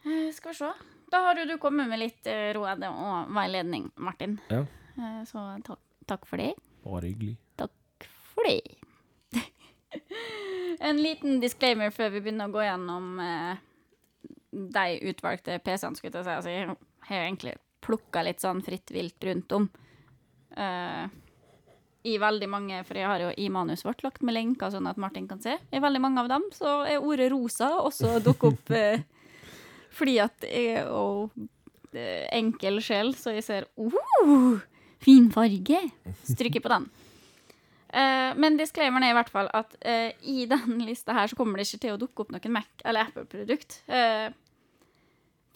[0.06, 0.70] Uh, skal vi se.
[1.12, 4.38] Da har du kommet med litt eh, råd og veiledning, Martin.
[4.50, 4.64] Ja.
[4.98, 6.54] Uh, så takk, takk for det.
[6.86, 7.36] Bare hyggelig.
[8.36, 9.40] For det.
[10.90, 13.62] en liten disclaimer før vi begynner å gå gjennom eh,
[14.50, 16.34] de utvalgte PC-ene, skulle jeg si.
[16.36, 16.68] Altså, jeg
[17.08, 19.68] har egentlig plukka litt sånn fritt vilt rundt om.
[20.56, 21.06] Uh,
[22.06, 25.00] I veldig mange, for jeg har jo i manuset vårt lagt med lenker sånn at
[25.00, 25.58] Martin kan se.
[25.70, 29.04] I veldig mange av dem så er ordet rosa også dukket opp uh,
[29.96, 31.30] fordi at jeg er jo
[31.96, 34.58] eh, enkel sjel, så jeg ser uh,
[35.02, 35.80] fin farge.
[36.26, 36.90] Stryker på den.
[37.88, 41.60] Eh, men disclaimeren er i hvert fall at uh, i den lista her så kommer
[41.60, 43.80] det ikke til å dukke opp noen Mac- eller Apple-produkt.
[43.90, 44.28] Uh,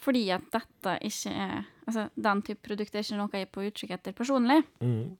[0.01, 3.63] fordi at dette ikke er Altså, den type produkt er ikke noe jeg er på
[3.67, 4.61] utkikk etter personlig.
[4.79, 5.17] Mm.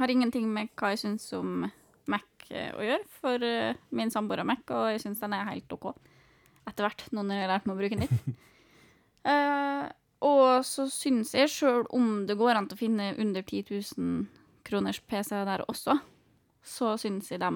[0.00, 1.60] Har ingenting med hva jeg syns om
[2.10, 3.44] Mac å gjøre, for
[3.94, 5.92] min samboer har Mac, og jeg syns den er helt OK.
[6.66, 9.94] Etter hvert, nå når jeg har lært meg å bruke den litt.
[10.26, 14.26] Og så syns jeg, sjøl om det går an til å finne under 10 000
[14.66, 16.00] kroners PC der også,
[16.66, 17.50] så syns jeg de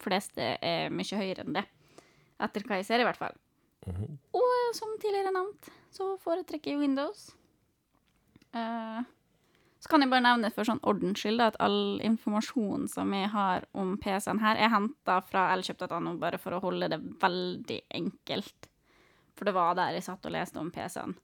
[0.00, 1.66] fleste er mye høyere enn det.
[2.40, 3.36] Etter hva jeg ser, i hvert fall.
[3.88, 7.30] Og eh, som tidligere nevnt, så foretrekker jeg Windows.
[8.54, 9.00] Uh,
[9.80, 13.64] så kan jeg bare nevne for sånn ordens skyld at all informasjon som jeg har
[13.78, 18.68] om PC-en her, er henta fra elkjøp.no, bare for å holde det veldig enkelt.
[19.38, 21.16] For det var der jeg satt og leste om PC-en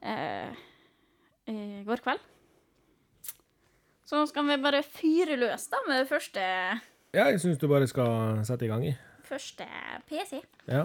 [0.00, 0.64] eh,
[1.52, 2.24] i går kveld.
[4.06, 6.40] Så nå skal vi bare fyre løs da med det første,
[7.16, 8.94] Ja, jeg syns du bare skal sette i gang i.
[9.26, 9.66] første
[10.06, 10.40] PC.
[10.70, 10.84] Ja.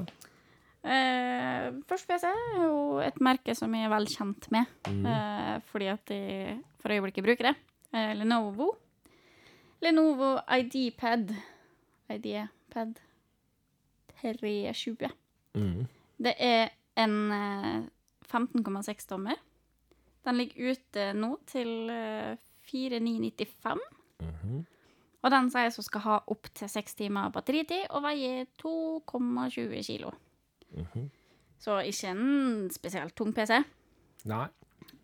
[0.82, 5.88] Uh, første PC er jo et merke som jeg er vel kjent med, eh, fordi
[5.92, 7.56] at jeg for øyeblikket bruker det.
[7.94, 8.72] Uh, Lenovo.
[9.82, 11.36] Lenovo ID-pad.
[12.10, 12.96] ID-pad
[14.22, 15.10] 320.
[15.54, 15.86] Mm.
[16.18, 17.84] Det er en eh,
[18.32, 19.38] 15,6 tommer.
[20.26, 21.90] Den ligger ute nå til
[22.74, 23.80] eh, 4995.
[24.22, 24.64] -hmm.
[25.22, 30.12] Og den sier jeg skal ha opptil seks timer batteritid og veier 2,20 kilo.
[30.74, 31.10] Mhm.
[31.62, 33.60] Så ikke en spesielt tung PC.
[34.26, 34.48] Nei.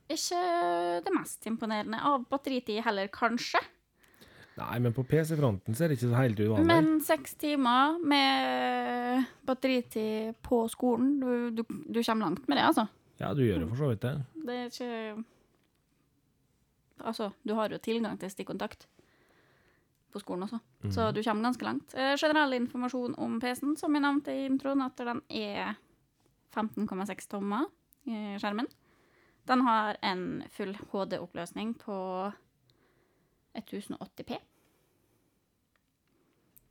[0.09, 0.39] Ikke
[1.03, 3.59] det mest imponerende av batteritid heller, kanskje.
[4.57, 6.65] Nei, men på PC-fronten så er det ikke så helt uvanlig.
[6.65, 12.87] Men seks timer med batteritid på skolen, du, du, du kommer langt med det, altså.
[13.19, 14.15] Ja, du gjør jo for så vidt det.
[14.47, 15.23] Det er ikke
[17.03, 18.87] Altså, du har jo tilgang til stikkontakt
[20.13, 20.59] på skolen også,
[20.93, 21.93] så du kommer ganske langt.
[21.93, 25.75] Eh, generell informasjon om PC-en, som jeg nevnte i introen, at den er
[26.55, 27.67] 15,6 tommer
[28.07, 28.69] i skjermen.
[29.47, 31.97] Den har en full HD-oppløsning på
[33.55, 34.39] 1080p.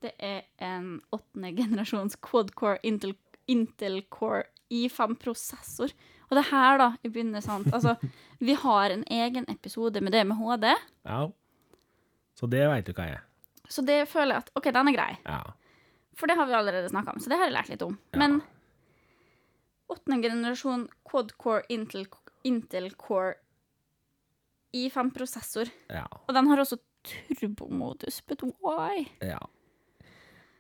[0.05, 3.15] Det er en åttende generasjons quad-core Intel,
[3.49, 5.95] Intel Core i5-prosessor.
[6.31, 7.97] Og det her, da, i begynnelsen Altså,
[8.43, 10.73] vi har en egen episode med det med HD,
[11.07, 11.21] Ja.
[12.37, 13.23] Så det veit du hva jeg er.
[13.69, 15.13] så det føler jeg at OK, den er grei.
[15.25, 15.39] Ja.
[16.17, 17.97] For det har vi allerede snakka om, så det har jeg lært litt om.
[18.13, 18.19] Ja.
[18.21, 18.41] Men
[19.89, 22.07] åttende generasjon quad-core Intel,
[22.45, 23.35] Intel Core
[24.77, 25.71] i5-prosessor.
[25.93, 26.05] Ja.
[26.27, 29.07] Og den har også turbomodus, but why?
[29.23, 29.39] ja.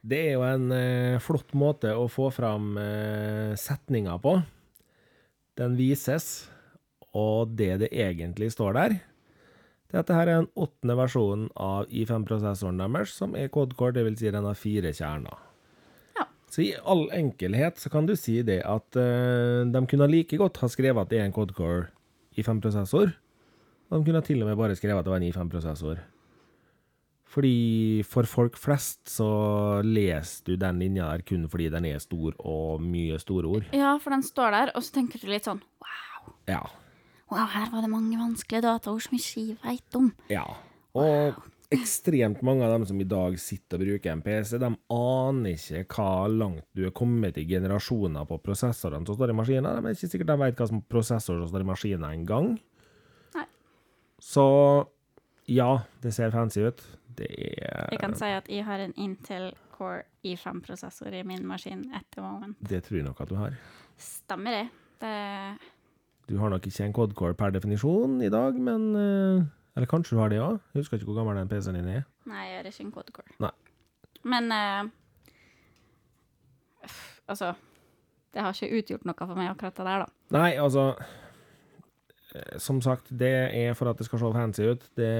[0.06, 4.36] Det er jo en eh, flott måte å få fram eh, setninger på.
[5.56, 6.48] Den vises,
[7.16, 8.96] og det det egentlig står der,
[9.86, 14.16] det er at dette er en åttende versjon av I5-prosessoren deres, som er det vil
[14.18, 15.38] si den har fire kjerner.
[16.18, 16.26] Ja.
[16.50, 20.58] Så i all enkelhet så kan du si det at uh, de kunne like godt
[20.58, 21.86] ha skrevet at det er en quad-core
[22.36, 23.14] I5-prosessor,
[23.88, 26.02] og de kunne til og med bare skrevet at det var en I5-prosessor.
[27.26, 29.26] Fordi for folk flest så
[29.84, 33.66] leser du den linja der kun fordi den er stor og mye store ord.
[33.74, 36.62] Ja, for den står der, og så tenker du litt sånn wow, Ja.
[37.32, 40.12] wow her var det mange vanskelige dataord som ikke jeg veit om.
[40.30, 40.46] Ja.
[40.96, 41.42] Og
[41.74, 45.82] ekstremt mange av dem som i dag sitter og bruker en PC, de aner ikke
[45.96, 49.66] hva langt du er kommet i generasjoner på prosessorene som står i maskinen.
[49.66, 52.52] De er ikke sikkert de vet hva som prosessor som står i maskinen engang.
[54.22, 54.46] Så
[55.50, 55.70] ja,
[56.02, 56.80] det ser fancy ut.
[57.16, 61.84] Det er Jeg kan si at jeg har en Intel Core i5-prosessor i min maskin
[61.96, 62.56] etter moment.
[62.60, 63.56] Det tror jeg nok at du har.
[64.00, 64.66] Stemmer det.
[65.00, 65.14] det
[66.28, 70.20] Du har nok ikke en quad-core per definisjon i dag, men eh, Eller kanskje du
[70.20, 70.60] har det òg?
[70.72, 72.06] Jeg husker ikke hvor gammel den PC-en din er.
[72.24, 73.36] nei, jeg har ikke en quad-core.
[73.40, 73.52] Nei.
[74.26, 74.92] Men uh,
[77.28, 77.52] Altså,
[78.34, 80.36] det har ikke utgjort noe for meg, akkurat det der, da.
[80.36, 80.84] Nei, altså
[82.34, 84.86] eh, Som sagt, det er for at det skal se fancy ut.
[84.96, 85.10] Det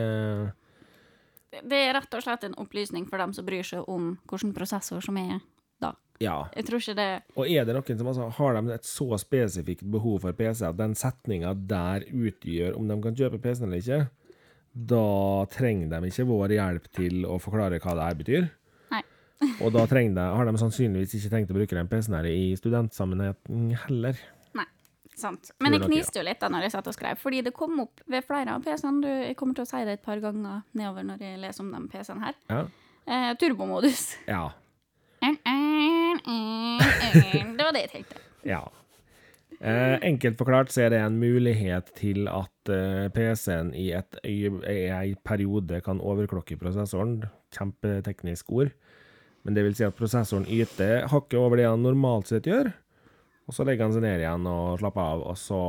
[1.63, 5.01] Det- er rett og slett en opplysning for dem som bryr seg om hvilken prosessor
[5.03, 5.41] som er
[5.81, 5.95] da.
[6.21, 6.49] Ja.
[6.57, 9.85] Jeg tror ikke det Og er det noen som altså, har de et så spesifikt
[9.91, 14.09] behov for PC at den setninga der utgjør om de kan kjøpe PC-en eller ikke,
[14.77, 18.49] da trenger de ikke vår hjelp til å forklare hva det her betyr.
[18.93, 19.03] Nei.
[19.61, 23.77] Og da de, har de sannsynligvis ikke tenkt å bruke den PC-en her i studentsammenheng
[23.87, 24.17] heller.
[25.17, 25.51] Sant.
[25.65, 28.03] Men jeg kniste jo litt da når jeg satt og skrev, fordi det kom opp
[28.07, 29.01] ved flere av PC-ene.
[29.01, 31.71] Du- Jeg kommer til å si det et par ganger nedover når jeg leser om
[31.73, 32.35] de PC-ene her.
[32.51, 32.67] Ja.
[33.07, 34.17] Eh, turbomodus.
[34.29, 34.51] Ja.
[36.37, 38.21] Det var det jeg tenkte.
[38.45, 38.63] ja.
[39.59, 45.15] Eh, enkelt forklart så er det en mulighet til at eh, PC-en i, et ei
[45.25, 47.23] periode kan overklokke prosessoren.
[47.57, 48.75] Kjempeteknisk ord.
[49.49, 52.69] Men det vil si at prosessoren yter hakket over det han normalt sett gjør,
[53.47, 55.61] og så legger han seg ned igjen og slapper av, og så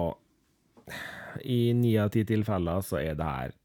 [1.46, 3.56] I ni av ti tilfeller så er det her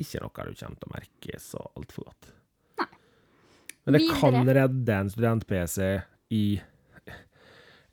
[0.00, 2.30] ikke noe du kommer til å merke så altfor godt.
[2.82, 2.88] Nei.
[3.84, 4.20] Men det Videre.
[4.20, 5.90] kan redde en student-PC
[6.34, 6.44] i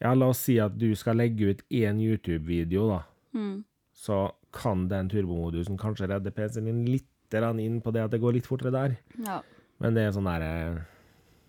[0.01, 3.01] Ja, la oss si at du skal legge ut én YouTube-video, da.
[3.37, 3.59] Mm.
[3.93, 8.33] Så kan den turbomodusen kanskje redde PC-en din litt inn på det at det går
[8.35, 8.95] litt fortere der.
[9.23, 9.37] Ja.
[9.79, 10.79] Men det er sånn der eh,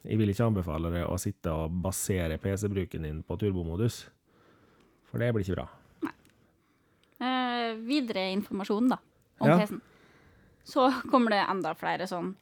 [0.03, 4.01] Jeg vil ikke anbefale deg å sitte og basere PC-bruken din på turbomodus.
[5.07, 5.69] For det blir ikke bra.
[7.23, 8.99] Eh, videre informasjon, da,
[9.41, 9.59] om Ja.
[9.61, 9.83] PC-en.
[10.65, 12.35] Så kommer det enda flere sånn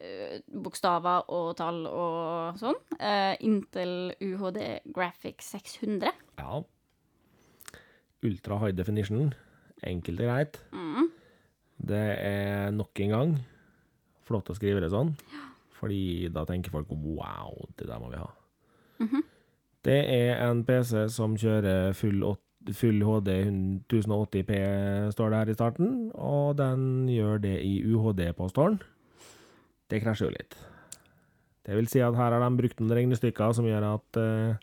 [0.00, 2.78] eh, bokstaver og tall og sånn.
[2.98, 6.12] Eh, Intel UHD Graphics 600.
[6.38, 6.62] Ja.
[8.24, 9.34] Ultra high definition.
[9.84, 10.60] Enkelt og greit.
[10.72, 11.10] Mm.
[11.84, 13.34] Det er nok en gang
[14.24, 15.10] flott å skrive det sånn,
[15.84, 18.30] fordi da tenker folk wow, det der må vi ha.
[19.84, 22.22] Det er en PC som kjører full,
[22.72, 23.30] full HD
[23.92, 24.60] 1080P,
[25.12, 28.78] står det her i starten, og den gjør det i UHD-påståren.
[29.92, 30.56] Det krasjer jo litt.
[31.64, 34.56] Det vil si at her har de brukt noen regnestykker som gjør at uh,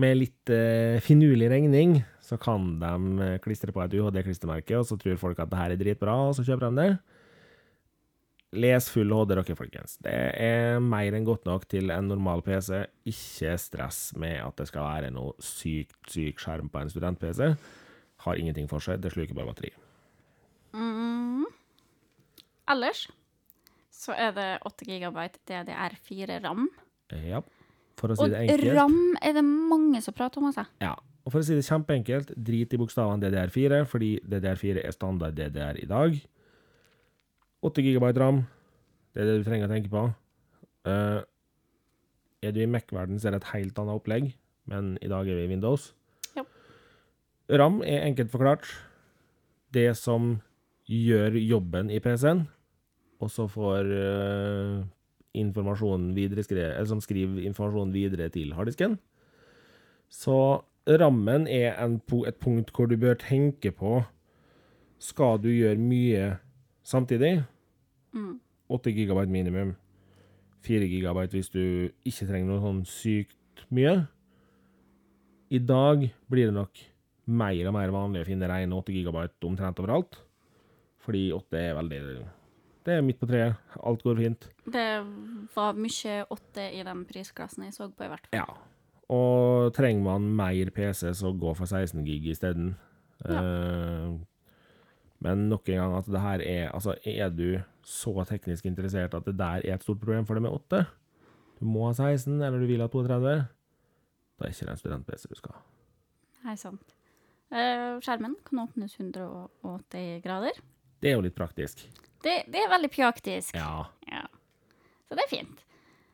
[0.00, 4.94] med litt uh, finurlig regning, så kan de eh, klistre på et UHD-klistremerke, og så
[4.94, 7.09] tror folk at det her er dritbra, og så kjøper de det.
[8.50, 9.94] Les full HD, dere, folkens.
[10.02, 12.80] Det er mer enn godt nok til en normal PC.
[13.06, 17.52] Ikke stress med at det skal være noe sykt, syk skjerm på en student-PC.
[18.24, 19.70] Har ingenting for seg, det sluker bare batteri.
[20.74, 21.46] Mm.
[22.70, 23.06] Ellers
[24.00, 26.66] så er det 8 GB DDR4 RAM.
[27.30, 27.44] Ja,
[28.00, 28.66] for å si Og det enkelt.
[28.66, 30.66] Og RAM er det mange som prater om, altså.
[30.82, 35.38] Ja, og for å si det kjempeenkelt, drit i bokstavene DDR4, fordi DDR4 er standard
[35.38, 36.16] DDR i dag.
[37.66, 38.44] 8 GB RAM,
[39.12, 40.04] det er det du trenger å tenke på.
[40.88, 41.20] Uh,
[42.40, 44.30] er du i Mac-verden, så er det et helt annet opplegg,
[44.70, 45.90] men i dag er vi i Windows.
[46.38, 46.46] Ja.
[47.60, 48.68] RAM er enkelt forklart
[49.74, 50.38] det som
[50.90, 52.46] gjør jobben i PC-en,
[53.20, 54.80] og så får uh,
[55.36, 58.96] informasjonen videre skrevet, eller som skriver informasjonen videre til harddisken.
[60.10, 64.00] Så rammen er en, et punkt hvor du bør tenke på
[65.00, 66.24] Skal du gjøre mye
[66.90, 67.38] samtidig?
[68.16, 68.38] Mm.
[68.70, 69.74] 8 GB minimum.
[70.66, 71.62] 4 GB hvis du
[72.06, 74.02] ikke trenger noe sånn sykt mye.
[75.50, 76.82] I dag blir det nok
[77.30, 80.20] mer og mer vanlig å finne rene 8 GB omtrent overalt.
[81.00, 82.00] Fordi 8 er veldig
[82.84, 83.56] Det er midt på treet.
[83.82, 84.48] Alt går fint.
[84.64, 84.88] Det
[85.54, 88.42] var mye 8 i den prisklassen jeg så på, i hvert fall.
[88.42, 88.46] Ja.
[89.10, 92.76] Og trenger man mer PC, så gå for 16 gig isteden.
[93.24, 93.40] Ja.
[93.40, 94.12] Eh,
[95.20, 99.26] men nok en gang at det her er Altså, er du så teknisk interessert at
[99.26, 100.84] det der er et stort problem for deg med 8?
[101.60, 103.34] Du må ha 16, eller du vil ha 32?
[104.40, 105.62] Da er ikke det en student-PC du skal ha.
[106.46, 106.94] Nei, sant.
[107.52, 110.56] Eh, skjermen kan åpnes 180 grader.
[111.02, 111.82] Det er jo litt praktisk.
[112.24, 113.52] Det, det er veldig praktisk.
[113.56, 113.86] Ja.
[114.08, 114.22] Ja.
[115.08, 115.60] Så det er fint.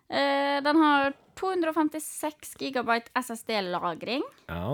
[0.09, 4.27] Eh, den har 256 gigabyte SSD-lagring.
[4.51, 4.67] ja.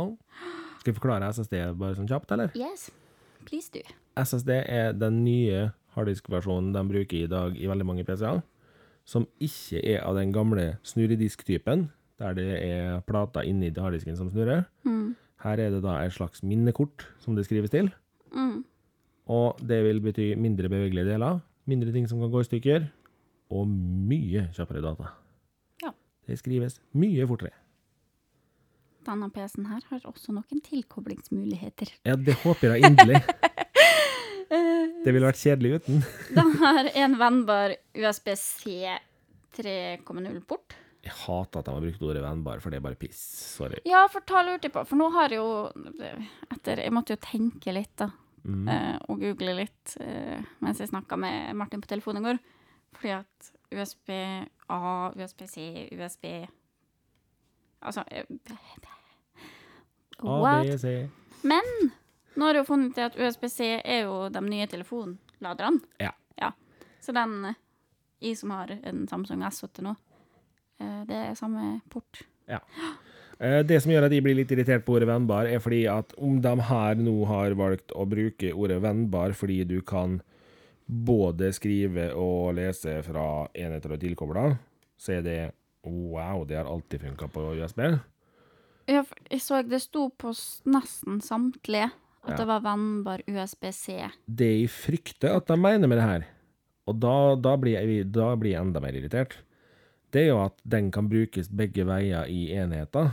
[0.83, 2.51] Skal vi forklare SSD bare sånn kjapt, eller?
[2.59, 2.88] Yes,
[3.47, 3.85] please do.
[4.18, 8.42] SSD er den nye harddisk-versjonen de bruker i dag i veldig mange PC-er,
[9.05, 11.88] som ikke er av den gamle snurredisk-typen,
[12.22, 14.64] der det er plater inni harddisken som snurrer.
[14.87, 15.14] Mm.
[15.42, 17.90] Her er det da et slags minnekort som det skrives til,
[18.33, 18.64] Mm.
[19.29, 22.87] og det vil bety mindre bevegelige deler, mindre ting som kan gå i stykker,
[23.53, 25.11] og mye kjappere data.
[25.83, 25.90] Ja.
[26.27, 27.53] Det skrives mye fortere.
[29.05, 31.90] Denne PC-en her har også noen tilkoblingsmuligheter.
[32.07, 33.20] Ja, det håper jeg inderlig.
[35.03, 36.05] Det ville vært kjedelig uten.
[36.38, 38.95] Den har en vennbar USB-C
[39.57, 40.77] 3,0-port.
[41.03, 43.19] Jeg hater at de har brukt ordet vennbar, for det er bare piss.
[43.57, 43.81] Sorry.
[43.88, 45.49] Ja, for ta lurte på, for nå har jeg jo
[46.55, 48.12] etter, Jeg måtte jo tenke litt, da.
[48.43, 48.67] Mm.
[48.71, 52.41] eh, og google litt eh, mens jeg snakka med Martin på telefonen i går.
[52.99, 54.79] Fordi at USB-A,
[55.17, 56.27] USB-C, USB
[57.83, 58.27] Altså eh,
[60.23, 60.67] A, What?
[60.67, 61.09] B, C.
[61.43, 61.91] Men
[62.35, 65.83] nå har jeg jo funnet ut at USB-C er jo de nye telefonladerne.
[66.03, 66.12] Ja.
[66.40, 66.53] ja.
[67.01, 67.55] Så den i
[68.23, 69.97] Jeg som har en Samsung S8 nå,
[70.79, 72.23] eh, det er samme port.
[72.47, 72.61] Ja.
[73.42, 76.37] Det som gjør at jeg blir litt irritert på ordet vennbar, er fordi at om
[76.45, 80.21] de her nå har valgt å bruke ordet vennbar fordi du kan
[80.87, 84.45] både skrive og lese fra enheter og tilkobla,
[84.95, 85.40] så er det
[85.83, 87.81] wow, det har alltid funka på USB.
[88.90, 90.33] Ja, jeg så det sto på
[90.71, 91.90] nesten samtlige
[92.23, 92.37] at Ja.
[92.39, 93.97] det var vennbar USB-C.
[94.27, 96.27] Det jeg frykter at de mener med det her,
[96.87, 99.37] og da, da, blir jeg, da blir jeg enda mer irritert,
[100.13, 103.13] det er jo at den kan brukes begge veier i enheter.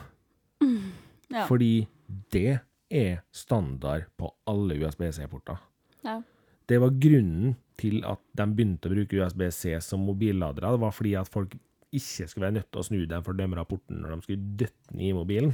[1.30, 1.46] Ja.
[1.46, 1.88] Fordi
[2.34, 5.60] det er standard på alle USB-C-porter.
[6.04, 6.22] Ja.
[6.70, 10.74] Det var grunnen til at de begynte å bruke USB-C som mobilladere.
[10.74, 11.54] Det var fordi at folk
[11.96, 14.56] ikke skulle være nødt til å snu dem for å dømme porten når de skulle
[14.60, 15.54] døtte den i mobilen.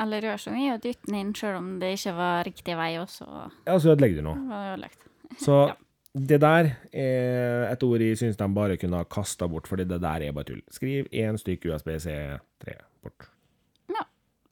[0.00, 2.96] Eller gjør så mye å dytte den inn, sjøl om det ikke var riktig vei
[3.00, 3.24] også.
[3.66, 4.36] Ja, så ødelegger du noe.
[4.50, 5.00] var det ødelagt.
[5.42, 5.74] Så Ja.
[6.14, 10.00] det der er et ord jeg syns de bare kunne ha kasta bort, fordi det
[10.00, 10.62] der er bare tull.
[10.70, 13.28] Skriv én stykk USB-C3-port.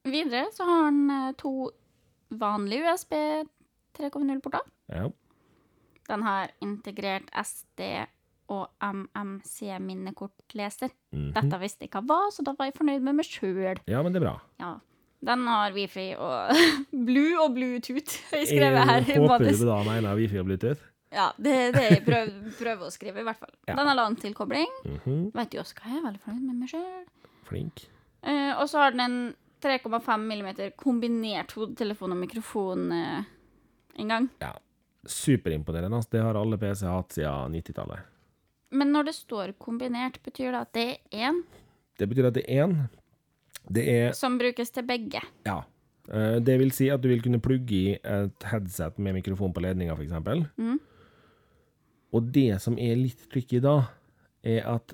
[0.04, 1.70] Videre så har han eh, to
[2.36, 3.12] vanlige USB
[3.96, 4.60] 3.0-porter.
[4.92, 5.06] Ja.
[6.10, 7.80] Den har integrert SD
[8.52, 10.90] og MMC-minnekortleser.
[11.14, 11.30] Mhm.
[11.32, 13.78] Dette visste jeg hva var, så da var jeg fornøyd med meg sjøl.
[13.88, 14.36] ja, men det er bra.
[14.60, 14.74] Ja.
[15.24, 16.50] Den har wifi og
[17.08, 18.16] blue og bluetooth.
[18.34, 19.06] Jeg skrev her.
[19.08, 20.82] Jeg håper du da mener Wifi og Bluetooth.
[21.14, 23.52] Ja, det er det jeg prøver, prøver å skrive, i hvert fall.
[23.68, 23.76] Ja.
[23.78, 24.70] Den har LAN-tilkobling.
[24.88, 25.18] Mhm.
[25.36, 27.04] Vet du også hva jeg er veldig fornøyd med meg sjøl.
[27.46, 27.84] Flink.
[28.24, 29.18] Eh, og så har den en
[29.64, 30.48] 3,5 mm
[30.80, 34.28] kombinert hodetelefon og mikrofoninngang.
[34.42, 34.52] Ja.
[35.06, 35.96] Superimponerende.
[35.96, 36.10] Altså.
[36.16, 38.10] Det har alle PC hatt siden 90-tallet.
[38.74, 41.42] Men når det står kombinert, betyr det at det er én
[41.98, 42.72] Det betyr at det er én.
[43.70, 45.22] Det er som brukes til begge.
[45.46, 45.62] Ja.
[46.12, 49.62] Eh, Det vil si at du vil kunne plugge i et headset med mikrofon på
[49.64, 50.50] ledninga, f.eks.
[50.58, 50.78] Mm.
[52.14, 53.88] Og det som er litt tricky da,
[54.44, 54.92] er at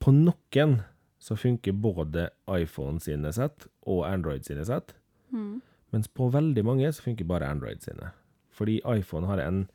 [0.00, 0.82] på noen
[1.20, 4.94] så funker både iPhone sine sett og Android sine sett,
[5.32, 5.60] Mm.
[5.92, 8.10] mens på veldig mange så funker bare Android sine.
[8.50, 9.68] Fordi iPhone har en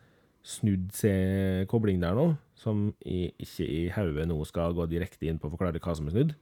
[0.43, 0.91] snudd
[1.67, 5.51] kobling der nå, som i, ikke i hodet nå skal gå direkte inn på å
[5.57, 6.35] forklare hva som er snudd.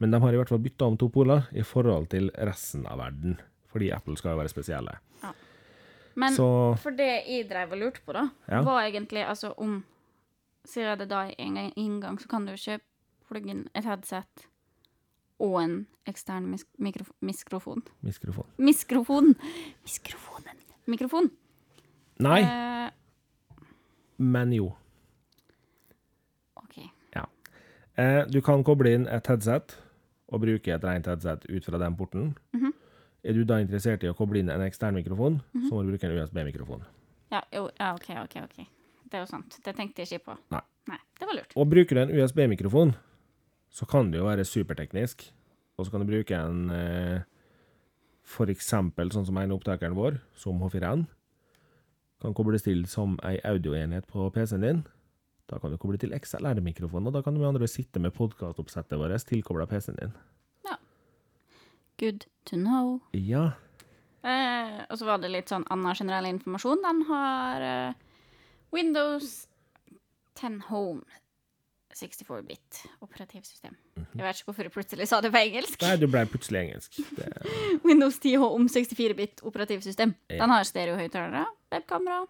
[0.00, 2.98] Men de har i hvert fall bytta om to poler i forhold til resten av
[2.98, 3.38] verden.
[3.72, 4.98] Fordi Apple skal jo være spesielle.
[6.14, 8.60] Men Så for det jeg drev og lurte på, da, Ja.
[8.62, 9.84] var egentlig altså om
[10.64, 12.80] Sier jeg det da i en gang- inngang, så kan du jo ikke
[13.28, 14.44] plugge inn et headset
[15.40, 17.82] og en ekstern mis mikrof mikrofon.
[18.02, 18.46] mikrofon.
[18.58, 19.34] Mikrofon!
[19.84, 20.56] Mikrofonen.
[20.86, 21.30] Mikrofon.
[22.20, 22.90] Nei, Eh,
[24.18, 24.76] men jo.
[26.56, 26.78] OK.
[27.16, 27.24] Eh,
[28.32, 29.76] du kan koble inn et headset
[30.32, 32.30] og bruke et rent headset ut fra den porten.
[32.56, 32.72] Mhm.
[33.22, 36.08] Er du da interessert i å koble inn en ekstern mikrofon, så må du bruke
[36.08, 36.80] en USB-mikrofon.
[37.30, 38.36] Ja, ja, OK, OK.
[38.42, 38.56] ok.
[39.06, 39.58] Det er jo sant.
[39.62, 40.38] Det tenkte jeg ikke på.
[40.50, 40.62] Nei.
[40.90, 41.54] Nei, det var lurt.
[41.54, 42.94] Og bruker du en USB-mikrofon,
[43.70, 45.22] så kan det jo være superteknisk.
[45.78, 47.22] Og så kan du bruke en eh,
[48.22, 51.06] for eksempel sånn som en opptakeren vår, som H4N,
[52.22, 54.82] kan kobles til som ei audioenhet på PC-en din.
[55.52, 58.96] Da kan du koble til XLR-mikrofonen, og da kan du med andre sitte med podkastoppsettet
[58.96, 60.14] vårt tilkobla PC-en din.
[60.64, 60.78] Ja.
[62.00, 62.94] Good to know.
[63.12, 63.50] Ja.
[64.24, 66.80] Eh, og så var det litt sånn annen generell informasjon.
[66.86, 68.00] Den har eh,
[68.72, 69.42] Windows
[70.40, 71.04] 10 Home
[71.92, 73.76] 64-bit operativsystem.
[74.16, 75.82] Jeg vet ikke hvorfor jeg plutselig sa det på engelsk.
[75.84, 77.02] Nei, du ble plutselig engelsk.
[77.88, 80.14] Windows 10 Home 64-bit operativsystem.
[80.32, 80.46] Ja.
[80.46, 82.24] Den har stereohøyttalere, webkamera,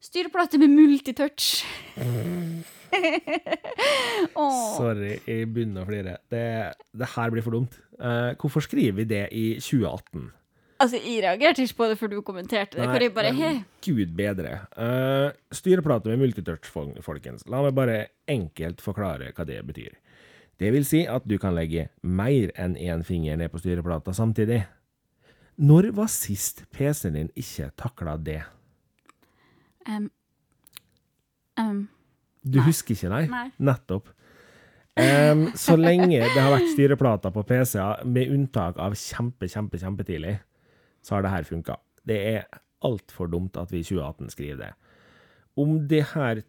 [0.00, 1.60] styreplate med multitouch.
[4.40, 4.76] oh.
[4.76, 6.18] sorry, jeg begynner å flire.
[6.32, 6.44] Det,
[6.96, 7.80] det her blir for dumt.
[8.00, 10.30] Uh, hvorfor skriver vi det i 2018?
[10.80, 12.86] Altså, jeg reagerte ikke på det før du kommenterte det.
[12.88, 13.58] Hvor jeg bare, hey.
[13.84, 14.62] Gud bedre.
[14.72, 17.44] Uh, styreplate med multitouch, folkens.
[17.52, 17.98] La meg bare
[18.30, 19.98] enkelt forklare hva det betyr.
[20.60, 24.62] Det vil si at du kan legge mer enn én finger ned på styreplata samtidig.
[25.60, 28.40] Når var sist PC-en din ikke takla det?
[29.88, 30.10] Um,
[31.60, 31.88] um,
[32.42, 32.66] Du Nei.
[32.66, 33.24] husker ikke, nei?
[33.30, 33.46] Nei.
[33.58, 34.08] Nettopp.
[35.00, 40.38] Um, så lenge det har vært styreplater på PC-er, med unntak av kjempe, kjempe, kjempetidlig,
[41.04, 41.76] så har det her funka.
[42.04, 44.72] Det er altfor dumt at vi i 2018 skriver det.
[45.60, 46.42] Om det her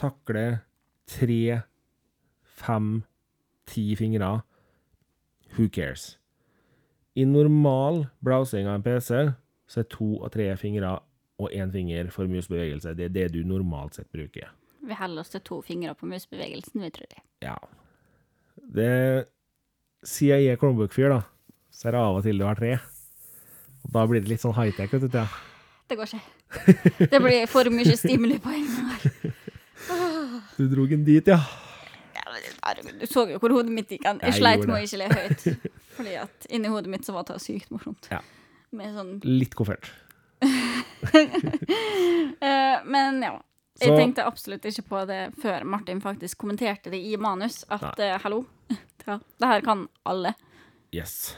[0.00, 0.60] takler
[1.10, 1.60] tre,
[2.60, 3.02] fem,
[3.68, 4.40] ti fingre,
[5.56, 6.14] who cares?
[7.16, 9.32] I normal browsing av en PC,
[9.70, 10.98] så er to og tre fingre
[11.40, 12.92] og én finger for musbevegelse.
[12.98, 14.50] Det er det du normalt sett bruker.
[14.84, 17.22] Vi holder oss til to fingre på musbevegelsen, vi tror det.
[17.44, 17.56] Ja.
[18.60, 19.26] Det
[20.04, 21.18] Siden jeg er Chromebook-fyr, da,
[21.76, 22.78] så er det av og til du har tre.
[23.84, 25.18] Og da blir det litt sånn high-tech, vet du.
[25.18, 25.26] Ja.
[25.90, 27.08] Det går ikke.
[27.10, 29.34] Det blir for mye stimuli på en gang.
[30.60, 31.38] Du dro den dit, ja.
[33.00, 34.04] Du så jo hvor hodet mitt gikk.
[34.04, 34.18] hen.
[34.20, 35.44] Jeg Jeg sleit med å ikke le høyt.
[35.96, 38.08] Fordi at inni hodet mitt så var det sykt morsomt.
[38.12, 38.20] Ja.
[38.76, 39.88] Med sånn Litt koffert.
[42.40, 43.34] Eh, Men ja.
[43.80, 47.62] Jeg tenkte absolutt ikke på det før Martin faktisk kommenterte det i manus.
[47.72, 48.42] At uh, hallo,
[49.40, 50.34] det her kan alle.
[50.92, 51.32] Yes.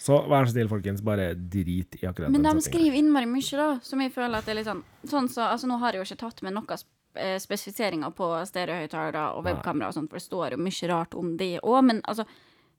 [0.00, 2.64] Så vær så snill, folkens, bare drit i akkurat Men de den setningen.
[2.70, 5.68] skriver innmari mye, da, som jeg føler at det er litt sånn Sånn så, altså
[5.68, 6.82] Nå har jeg jo ikke tatt med noen
[7.20, 11.36] eh, spesifiseringer på stereohøyttalere og webkamera og sånt, for det står jo mye rart om
[11.40, 12.26] det òg, men altså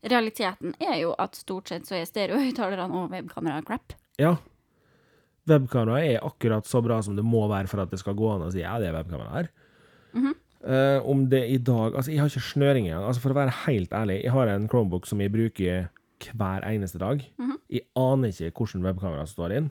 [0.05, 3.95] Realiteten er jo at stort sett så er stereohøyttalerne og webkamera crap.
[4.21, 4.35] Ja.
[5.49, 8.47] Webkamera er akkurat så bra som det må være for at det skal gå an
[8.47, 9.49] å si ja, det er webkamera her.
[10.65, 13.03] Eh, om det i dag Altså, jeg har ikke snøring engang.
[13.05, 15.89] Altså, for å være helt ærlig, jeg har en Chromebook som jeg bruker
[16.33, 17.21] hver eneste dag.
[17.69, 19.67] Jeg aner ikke hvordan webkamera står inn.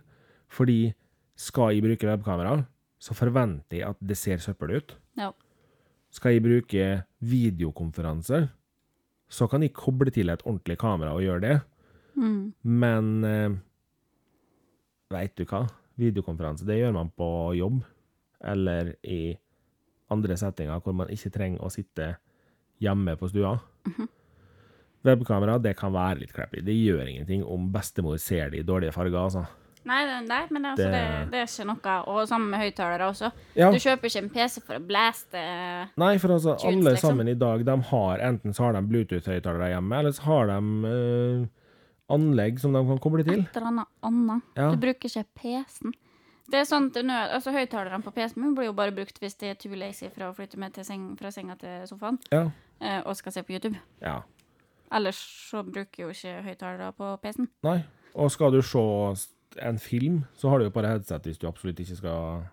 [0.52, 0.94] Fordi
[1.34, 2.60] skal jeg bruke webkamera,
[3.02, 4.94] så forventer jeg at det ser søppel ut.
[5.18, 5.32] Ja.
[6.14, 6.84] Skal jeg bruke
[7.26, 8.44] videokonferanse,
[9.28, 11.56] så kan jeg koble til et ordentlig kamera og gjøre det.
[12.62, 13.56] Men eh,
[15.10, 15.64] veit du hva?
[16.00, 17.28] Videokonferanse, det gjør man på
[17.58, 17.82] jobb.
[18.44, 19.36] Eller i
[20.12, 22.14] andre settinger hvor man ikke trenger å sitte
[22.82, 23.54] hjemme på stua.
[25.04, 26.62] Webkamera, det kan være litt crappy.
[26.64, 29.44] Det gjør ingenting om bestemor ser det i dårlige farger, altså.
[29.84, 33.04] Nei, det, nei men altså, det, Det- det er ikke noe Og sammen med høyttalere
[33.10, 33.28] også.
[33.54, 33.66] Ja.
[33.70, 35.42] Du kjøper ikke en PC for å blaste
[36.00, 37.10] Nei, for altså, Tunes, alle liksom.
[37.10, 40.58] sammen i dag, de har enten så har de Bluetooth-høyttalere hjemme, eller så har de
[40.88, 41.44] eh,
[42.12, 43.40] anlegg som de kan koble til.
[43.40, 44.42] et eller annet annet.
[44.56, 44.70] Ja.
[44.70, 45.94] Du bruker ikke PC-en.
[46.50, 49.46] Det er sånn til nød, altså Høyttalerne på PC-en blir jo bare brukt hvis de
[49.48, 52.50] er too lazy for å flytte med seng, fra senga til sofaen Ja.
[52.80, 53.78] eh, og skal se på YouTube.
[54.02, 54.20] ja.
[54.92, 55.16] Ellers
[55.50, 57.48] så bruker jo ikke høyttalere på PC-en.
[57.64, 57.84] Nei.
[58.14, 58.78] Og skal du se
[59.62, 62.44] en film, så har du jo bare headset hvis du absolutt ikke skal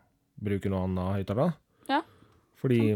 [0.42, 1.54] bruke noe annet høyttaler.
[1.90, 2.02] Ja.
[2.56, 2.96] Fordi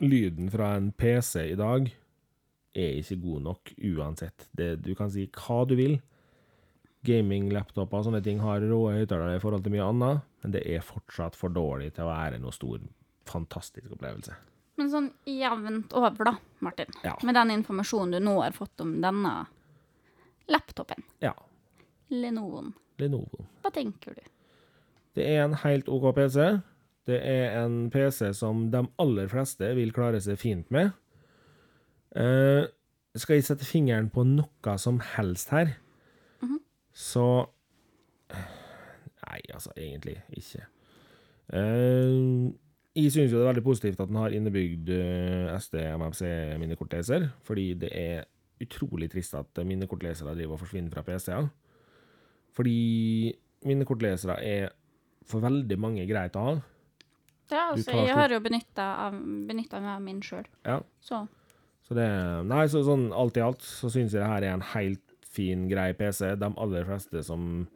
[0.00, 1.90] lyden fra en PC i dag
[2.74, 4.48] er ikke god nok uansett.
[4.56, 5.96] Det, du kan si hva du vil.
[7.06, 10.60] Gaming, laptoper og sånne ting har rå høyttalere i forhold til mye annet, men det
[10.68, 12.82] er fortsatt for dårlig til å være noe stor,
[13.30, 14.34] fantastisk opplevelse.
[14.80, 16.92] Men sånn jevnt over, da, Martin.
[17.04, 17.14] Ja.
[17.24, 19.32] Med den informasjonen du nå har fått om denne
[20.52, 21.34] laptopen, Ja.
[22.10, 23.44] Lenovoen, Lenovo.
[23.62, 24.22] hva tenker du?
[25.14, 26.60] Det er en helt OK PC.
[27.06, 30.90] Det er en PC som de aller fleste vil klare seg fint med.
[32.16, 32.64] Eh,
[33.18, 35.76] skal jeg sette fingeren på noe som helst her,
[36.94, 37.46] så
[38.30, 40.64] Nei, altså, egentlig ikke.
[41.52, 42.50] Uh,
[42.96, 46.22] jeg syns jo det er veldig positivt at den har innebygd uh, SD MFC
[46.58, 48.24] minnekortleser, fordi det er
[48.62, 51.46] utrolig trist at minnekortlesere driver og forsvinner fra PC-er.
[52.56, 53.34] Fordi
[53.68, 54.72] minnekortlesere er
[55.30, 56.56] for veldig mange greit å ha.
[57.50, 58.88] Ja, altså, jeg har jo benytta
[59.50, 60.80] meg av min sjøl, Ja.
[61.02, 61.24] så
[61.90, 62.06] Så det
[62.46, 65.64] Nei, så sånn alt i alt så syns jeg det her er en helt fin,
[65.66, 66.36] grei PC.
[66.38, 67.66] De aller fleste som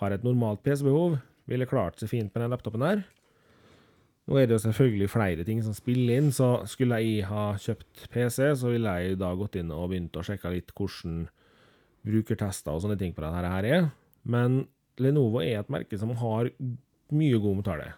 [0.00, 3.04] har et normalt PC-behov, ville klart seg fint med den laptopen her.
[4.26, 8.08] Nå er det jo selvfølgelig flere ting som spiller inn, så skulle jeg ha kjøpt
[8.10, 11.24] PC, så ville jeg da gått inn og begynt å sjekke litt hvordan
[12.06, 13.88] brukertester og sånne ting på dette her er.
[14.26, 14.64] Men
[14.98, 16.50] Lenovo er et merke som har
[17.14, 17.88] mye god omtale.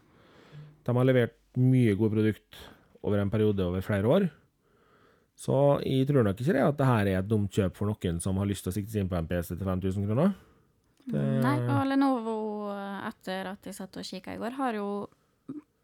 [0.84, 2.62] De har levert mye gode produkt
[3.00, 4.30] over en periode over flere år.
[5.36, 8.20] Så jeg tror nok ikke det at det her er et dumt kjøp for noen
[8.22, 10.34] som har lyst til å sikte seg inn på en PC til 5000 kroner.
[11.08, 12.36] Det- Nei, og Lenovo,
[13.08, 15.08] etter at jeg satt og kikka i går, har jo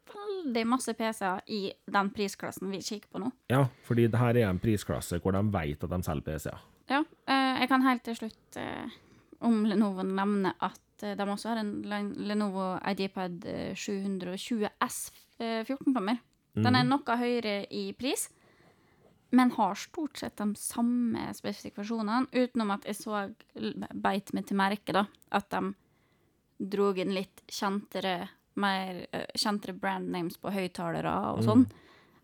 [0.09, 3.31] veldig masse PC-er i den prisklassen vi kikker på nå.
[3.51, 6.59] Ja, fordi det her er en prisklasse hvor de vet at de selger PC-er.
[6.89, 8.89] Ja, eh, jeg kan helt til slutt eh,
[9.45, 11.75] om Lenovo nevne at eh, de også har en
[12.15, 16.17] Lenovo IDPad eh, 720 S eh, 14-tommer.
[16.59, 18.25] Den er noe høyere i pris,
[19.35, 23.27] men har stort sett de samme spesifikasjonene, utenom at jeg så
[23.93, 25.05] beit meg til merke da,
[25.35, 25.73] at de
[26.59, 31.69] dro inn litt kjentere, mer eh, kjentere brand names på høyttalere og sånn,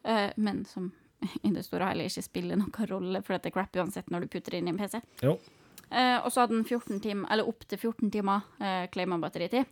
[0.06, 0.92] Eh, men som
[1.42, 4.26] i det store og hele ikke spiller noen rolle, for det er crap uansett når
[4.26, 5.02] du putter det inn i en PC.
[5.26, 5.38] Jo.
[5.90, 9.70] Eh, og så hadde den 14 timer, eller opptil 14 timer uh, claima batteritid.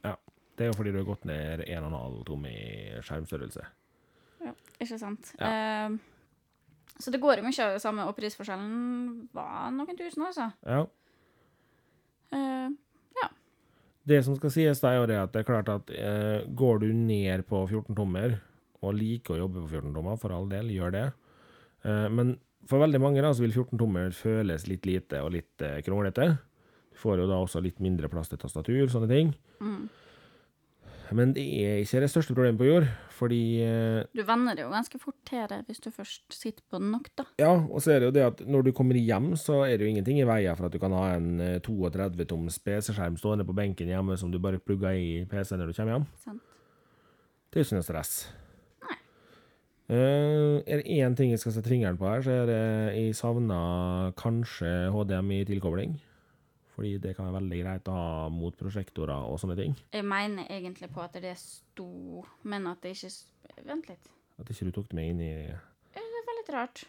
[0.53, 2.57] Det er jo fordi du har gått ned 1,5 tom i
[3.01, 3.65] skjermstørrelse.
[4.83, 5.31] Ikke sant?
[5.41, 5.95] Eh,
[6.99, 10.49] så det går jo mye av det samme, og prisforskjellen var noen tusen, altså.
[10.67, 10.83] Ja.
[12.33, 13.27] Ja.
[14.09, 17.45] Det som skal sies, da, er at det er klart at uh, går du ned
[17.49, 18.37] på 14 tommer,
[18.83, 21.05] og liker å jobbe på 14 tommer, for all del, gjør det.
[21.87, 22.37] uh, men
[22.69, 26.29] for veldig mange da, så vil 14 tommer føles litt lite og litt kronglete.
[26.93, 29.33] Du får jo da også litt mindre plass til tastatur, sånne ting.
[29.59, 29.83] mm.
[31.11, 34.71] Men det er ikke det største problemet på jord, fordi eh, Du venner deg jo
[34.71, 37.25] ganske fort til det hvis du først sitter på den nok, da.
[37.41, 39.87] Ja, og så er det jo det at når du kommer hjem, så er det
[39.87, 43.57] jo ingenting i veien for at du kan ha en eh, 32-toms PC-skjerm stående på
[43.57, 46.07] benken hjemme som du bare plugger i PC når du kommer hjem.
[46.23, 46.47] Sant?
[47.51, 48.15] Det er ikke noe stress.
[49.91, 52.61] Uh, er det én ting jeg skal sette fingeren på her, så er det
[52.95, 55.97] jeg savner kanskje HDMI-tilkobling.
[56.73, 59.75] Fordi det kan være veldig greit å ha mot prosjektorer og sånne ting.
[59.93, 63.13] Jeg mener egentlig på at det sto, men at det ikke
[63.67, 64.07] Vent litt.
[64.41, 65.31] At ikke du tok det med inn i
[65.93, 66.83] Det var litt rart.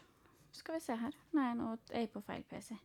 [0.55, 1.13] Skal vi se her.
[1.37, 2.77] Nei, nå er jeg på feil PC.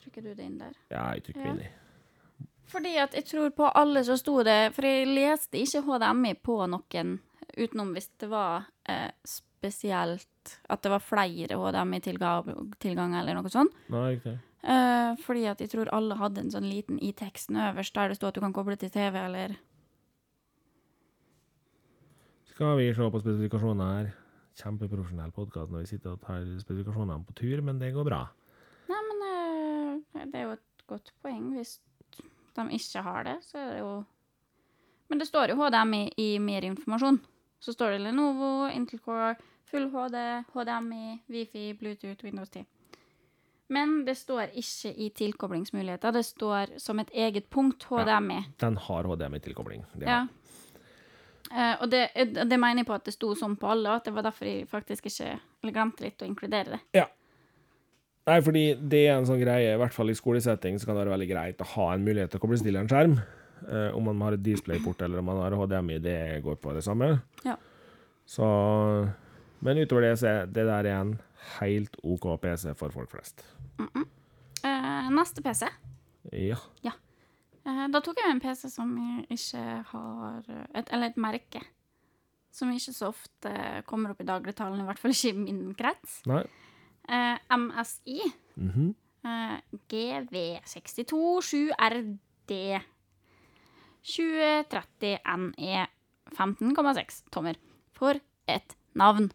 [0.00, 0.72] Trykker du det inn der?
[0.92, 1.52] Ja, jeg trykker Ja.
[1.52, 1.68] inn i.
[2.72, 6.56] Fordi at jeg tror på alle så sto det For jeg leste ikke HDMI på
[6.72, 7.18] noen,
[7.58, 13.72] utenom hvis det var eh, spesielt At det var flere HDMI-tilganger eller noe sånt.
[13.92, 14.38] Nei, riktig.
[14.64, 18.16] Eh, fordi at jeg tror alle hadde en sånn liten i teksten øverst der det
[18.16, 19.58] sto at du kan koble til TV eller
[22.54, 24.12] Skal vi se på spesifikasjoner her.
[24.56, 28.20] Kjempeprofesjonell podkast når vi sitter og tar spesifikasjonene på tur, men det går bra.
[28.88, 31.48] Nei, men uh, det er jo et godt poeng.
[31.58, 31.80] Hvis
[32.54, 33.94] de ikke har det, så er det jo
[35.10, 37.18] Men det står jo HDMI i mer informasjon.
[37.60, 39.34] Så står det Lenovo, Intel Core,
[39.68, 40.16] Full HD,
[40.54, 42.64] HDMI, Wifi, Bluetooth, Windows 10.
[43.72, 46.12] Men det står ikke i tilkoblingsmuligheter.
[46.12, 48.42] Det står som et eget punkt HDMI.
[48.60, 49.84] Den har HDMI-tilkobling.
[50.04, 50.26] Ja.
[51.52, 54.08] Eh, og det, eh, det mener jeg på at det sto sånn på alle, at
[54.08, 56.80] det var derfor jeg faktisk ikke Eller glemte litt å inkludere det.
[56.98, 57.06] Ja.
[58.24, 61.04] Nei, fordi det er en sånn greie, i hvert fall i skolesetting, så kan det
[61.04, 63.16] være veldig greit å ha en mulighet til å koble stille til en skjerm.
[63.64, 66.82] Uh, om man har et displayport eller om man har HDMI, det går på det
[66.84, 67.14] samme.
[67.44, 67.56] Ja.
[68.28, 68.44] Så
[69.64, 71.14] Men utover det, så er det der er en
[71.60, 73.44] helt OK PC for folk flest.
[74.64, 75.68] Eh, neste PC.
[76.84, 76.92] Ja.
[77.64, 78.88] Eh, da tok jeg en PC som
[79.28, 80.42] ikke har
[80.74, 81.60] et, Eller et merke.
[82.54, 83.50] Som ikke så ofte
[83.88, 86.20] kommer opp i dagligtalen, i hvert fall ikke i min krets.
[86.30, 86.44] Nei.
[87.04, 88.20] Uh, MSI.
[88.56, 88.94] Mhm.
[89.24, 89.56] Eh,
[89.88, 92.80] GV627RD
[94.04, 95.86] 2030 NE
[96.36, 97.56] 15,6 tommer.
[97.96, 98.14] For
[98.48, 99.32] et navn.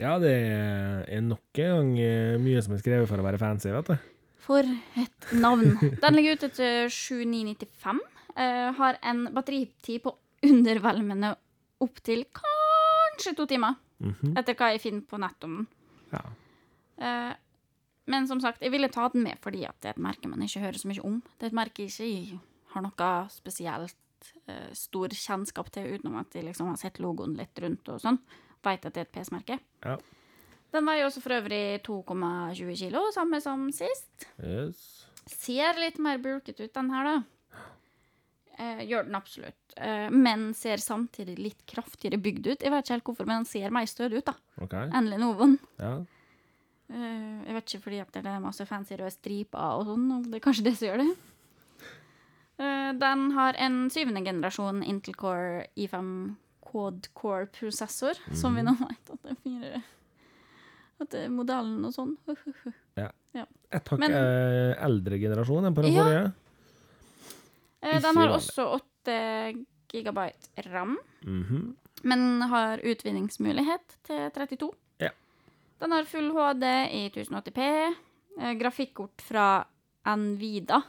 [0.00, 3.68] Ja, det er nok en gang eh, mye som er skrevet for å være fancy,
[3.74, 4.08] vet du.
[4.42, 4.66] For
[4.98, 5.76] et navn.
[6.02, 8.00] Den ligger ute til 7995.
[8.32, 10.14] Uh, har en batteritid på
[10.48, 11.34] undervelmende
[11.84, 13.76] opptil kanskje to timer.
[14.02, 14.32] Mhm.
[14.40, 15.66] Etter hva jeg finner på nett om den.
[16.14, 16.22] Ja.
[17.02, 17.34] Uh,
[18.10, 20.42] men som sagt, jeg ville ta den med fordi at det er et merke man
[20.42, 21.20] ikke hører så mye om.
[21.36, 22.40] Det er et merke jeg ikke
[22.72, 27.62] har noe spesielt uh, stor kjennskap til, utenom at jeg liksom har sett logoen litt
[27.62, 28.18] rundt og sånn.
[28.62, 29.58] Veit at det er et PC-merke.
[29.84, 29.96] Ja.
[30.72, 34.26] Den veier også for øvrig 2,20 kilo, samme som sist.
[34.40, 34.78] Yes.
[35.28, 37.58] Ser litt mer bulket ut, den her, da.
[38.58, 39.74] Eh, gjør den absolutt.
[39.76, 42.62] Eh, men ser samtidig litt kraftigere bygd ut.
[42.62, 44.88] Jeg vet ikke helt hvorfor, men den ser mer stødig ut da, Okay.
[44.92, 45.58] enn Lenovoen.
[45.80, 45.92] Ja.
[46.92, 50.38] Eh, jeg vet ikke fordi det er masse fancy røde striper og sånn, om det
[50.40, 51.10] er kanskje det som gjør det.
[52.62, 56.36] Eh, den har en syvende generasjon Intel Core i5
[56.72, 59.82] quad-core-prosessor, som vi nå vet at det er fire
[61.02, 62.12] At det er modellen og sånn.
[63.72, 66.02] Et hakk Men- eh, eldre generasjon enn på den Ja.
[66.04, 66.32] forrige.
[67.82, 71.74] Eh, den har også 8 gigabyte RAM, Mhm.
[72.04, 74.70] men har utvinningsmulighet til 32.
[75.00, 75.08] Ja.
[75.80, 76.62] Den har full HD
[76.92, 77.94] i 1080P,
[78.38, 79.64] eh, grafikkort fra
[80.06, 80.82] Nvida.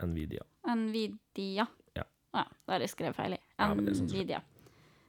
[0.00, 0.42] Nvidia.
[0.66, 1.66] Nvidia.
[1.94, 2.04] Ja.
[2.34, 3.32] ja da har jeg skrevet feil.
[3.34, 3.38] i.
[3.58, 4.40] Ja, Nvidia.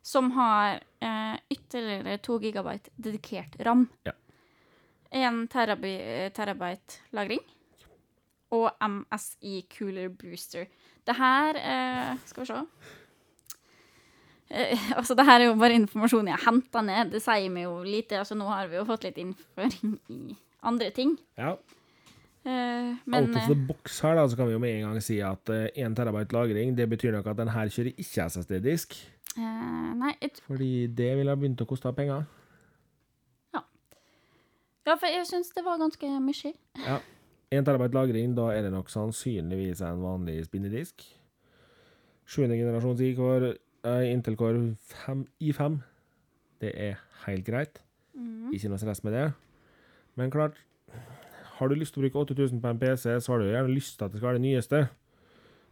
[0.03, 3.87] Som har eh, ytterligere 2 gigabyte dedikert RAM.
[4.03, 4.15] Ja.
[5.13, 5.93] 1 teraby,
[6.35, 7.43] terabyte lagring.
[8.53, 10.67] Og MSI Cooler Booster.
[11.07, 12.59] Det her eh, Skal vi se.
[14.53, 17.13] Eh, altså, det her er jo bare informasjon jeg har henta ned.
[17.13, 18.19] Det sier meg jo lite.
[18.21, 21.15] Altså, nå har vi jo fått litt innføring i andre ting.
[21.39, 21.55] Ja.
[22.43, 24.97] Uh, men Out of the box her, da, så kan vi jo med en gang
[24.99, 28.97] si at eh, 1 terabyte lagring, det betyr nok at den her kjører ikke SSD-disk.
[29.37, 30.39] Eh, Nei, et...
[30.47, 32.25] Fordi det ville ha begynt å koste penger.
[33.53, 33.63] Ja,
[34.83, 36.53] Ja, for jeg syns det var ganske mye.
[36.83, 36.99] Ja.
[37.53, 41.05] 1 terabyte lagring, da er det nok sannsynligvis en vanlig spinnedisk.
[42.25, 43.53] Sjuende generasjons I-Core,
[43.85, 44.75] eh, Intel Core
[45.05, 45.79] 5, I5.
[46.63, 47.83] Det er helt greit.
[48.53, 49.27] Ikke noe stress med det.
[50.15, 50.57] Men klart,
[51.57, 53.97] har du lyst til å bruke 8000 på en PC, så har du gjerne lyst
[53.97, 54.81] til at det skal være det nyeste.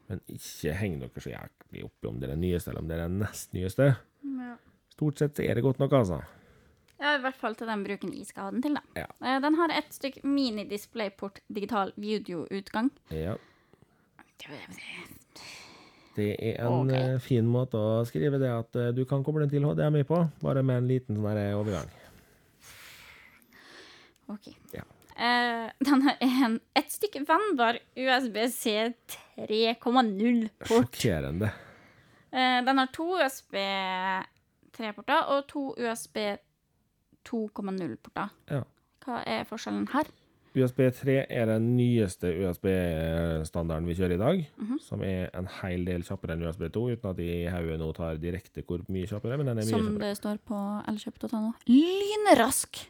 [0.09, 2.97] Men ikke heng dere så jævlig oppi om det er den nyeste eller om det
[2.97, 3.87] er den nest nyeste.
[4.27, 4.55] Ja.
[4.91, 6.19] Stort sett er det godt nok, altså.
[7.01, 8.81] Ja, i hvert fall til den bruken jeg skal ha den til, da.
[8.99, 9.07] Ja.
[9.25, 12.91] Eh, Den har et stykk mini-displayport digital videoutgang.
[13.09, 13.33] Ja.
[16.15, 16.93] Det er en Ok.
[16.93, 20.19] eh, fin måte å skrive det at eh, du kan koble den til HDMI på,
[20.43, 21.89] bare med en liten sånn overgang.
[24.29, 24.51] OK.
[25.21, 25.31] Ja.
[25.65, 28.93] Eh, den har en, et stykke vannbar USB-C
[29.37, 30.67] 3,0-port.
[30.71, 31.51] Sjokkerende.
[32.31, 33.57] Uh, den har to USB
[34.77, 36.17] 3-porter og to USB
[37.27, 38.31] 2,0-porter.
[38.49, 38.63] Ja.
[39.05, 40.09] Hva er forskjellen her?
[40.51, 44.41] USB 3 er den nyeste USB-standarden vi kjører i dag,
[44.83, 47.87] som er en hel del kjappere enn USB 2, uten at de i hodet nå
[47.95, 50.09] tar direkte hvor mye kjappere, men den er mye Som kjappere.
[50.09, 50.59] det står på
[50.91, 51.53] elkjøp.no.
[51.71, 52.81] Lynrask!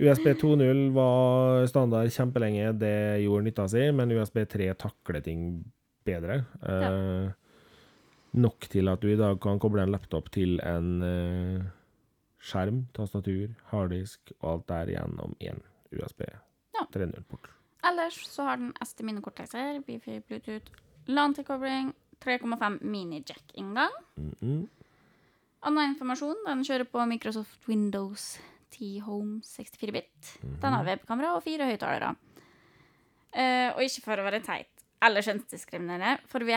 [0.00, 5.42] USB 2.0 var standard kjempelenge, det gjorde nytta si, men USB 3 takler ting
[6.08, 6.38] bedre.
[6.64, 7.26] Eh,
[8.40, 11.66] nok til at du i dag kan koble en laptop til en eh,
[12.40, 15.60] skjerm, tastatur, harddisk og alt der gjennom én
[15.92, 16.86] USB Ja.
[16.94, 17.50] 3.0-port.
[17.84, 20.70] Ellers så har den SD minikortleser, Wifi, Bluetooth,
[21.08, 21.92] LAN-tilkobling,
[22.24, 23.92] 3,5 mini-jack-inngang.
[24.16, 24.62] Mhm.
[25.60, 28.38] Annen informasjon, den kjører på Microsoft Windows
[28.70, 30.34] 10 Home 64-bit.
[30.62, 32.14] Den har webkamera og fire høyttalere.
[33.30, 36.52] Uh, og ikke for å være teit eller kjønnsdiskriminerende, for vi,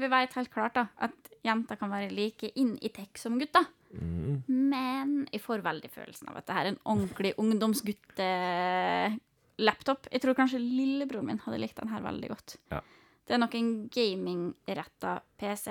[0.00, 1.12] vi vet helt klart da, at
[1.44, 3.64] jenter kan være like inn i tech som gutter.
[3.92, 4.42] Mm.
[4.48, 10.00] Men jeg får veldig følelsen av at det her er en ordentlig ungdomsgutte-laptop.
[10.14, 12.48] Jeg tror kanskje lillebroren min hadde likt den her veldig godt.
[12.72, 12.80] Ja.
[13.28, 15.66] Det er nok en gamingretta PC.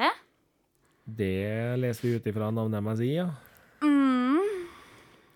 [1.09, 3.27] Det leser vi ut ifra navnet MSI, ja.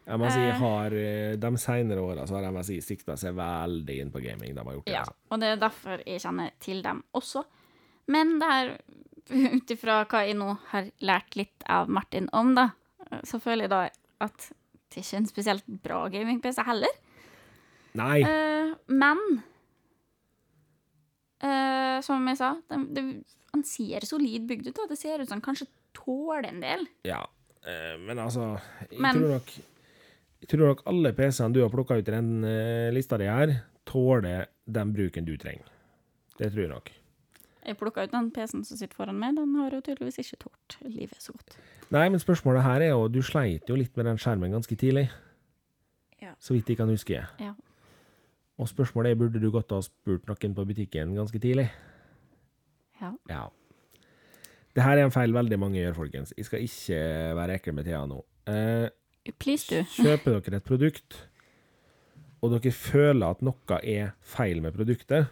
[0.05, 0.19] Mm.
[0.19, 4.19] må si, har eh, De senere åra har har MSI sikta seg veldig inn på
[4.23, 4.55] gaming.
[4.55, 4.93] De har gjort det.
[4.97, 5.13] Ja, altså.
[5.29, 7.45] og det er derfor jeg kjenner til dem også.
[8.11, 8.73] Men det her,
[9.55, 12.69] ut ifra hva jeg nå har lært litt av Martin om, da,
[13.23, 13.81] så føler jeg da
[14.27, 14.49] at
[14.93, 16.99] det ikke er en spesielt bra gaming-PC heller.
[17.97, 19.19] Nei, Uh, men
[21.43, 23.03] uh, som jeg sa, den, det,
[23.53, 24.75] han ser solid bygd ut.
[24.79, 24.87] da.
[24.89, 26.87] Det ser ut som han kanskje tåler en del.
[27.05, 27.21] ja.
[27.67, 28.57] uh, men altså
[28.89, 29.53] Jeg Men- tror nok
[30.43, 33.53] Jeg tror nok alle PC-ene du har plukka ut i den eh, lista di her,
[33.87, 35.69] tåler den bruken du trenger.
[36.35, 36.91] Det tror jeg nok.
[37.63, 39.37] Jeg plukka ut den PC-en som sitter foran meg.
[39.37, 41.55] Den har jo tydeligvis ikke tålt livet så godt.
[41.95, 45.05] Nei, men spørsmålet her er jo Du sleit jo litt med den skjermen ganske tidlig.
[46.19, 46.33] Ja.
[46.43, 47.23] Så vidt jeg kan huske.
[47.39, 47.53] Ja.
[48.59, 51.69] Og spørsmålet er burde du godt ha spurt noen på butikken ganske tidlig.
[52.99, 53.13] Ja.
[53.31, 53.45] Ja.
[54.75, 56.33] Det her er en feil veldig mange gjør, folkens.
[56.37, 56.99] Jeg skal ikke
[57.37, 58.19] være ekkel med Thea nå.
[58.49, 58.89] Eh,
[59.39, 59.83] Please, du.
[60.03, 61.19] kjøper dere et produkt,
[62.43, 65.31] og dere føler at noe er feil med produktet,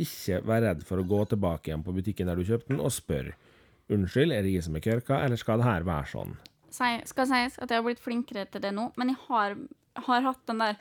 [0.00, 2.90] ikke vær redd for å gå tilbake igjen på butikken der du kjøpte den, og
[2.90, 3.30] spør.
[3.94, 6.34] Unnskyld, er det jeg som er kørka, eller skal det her være sånn?
[6.74, 9.54] Skal sies at jeg har blitt flinkere til det nå, men jeg har,
[10.08, 10.80] har hatt den der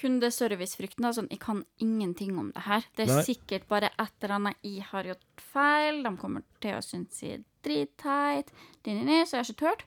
[0.00, 1.08] kundeservicefrykten.
[1.12, 2.86] Sånn, jeg kan ingenting om det her.
[2.96, 3.26] Det er Nei.
[3.26, 6.00] sikkert bare et eller annet jeg har gjort feil.
[6.06, 8.52] De kommer til å synes jeg er dritteit.
[8.80, 9.86] Så jeg har ikke turt.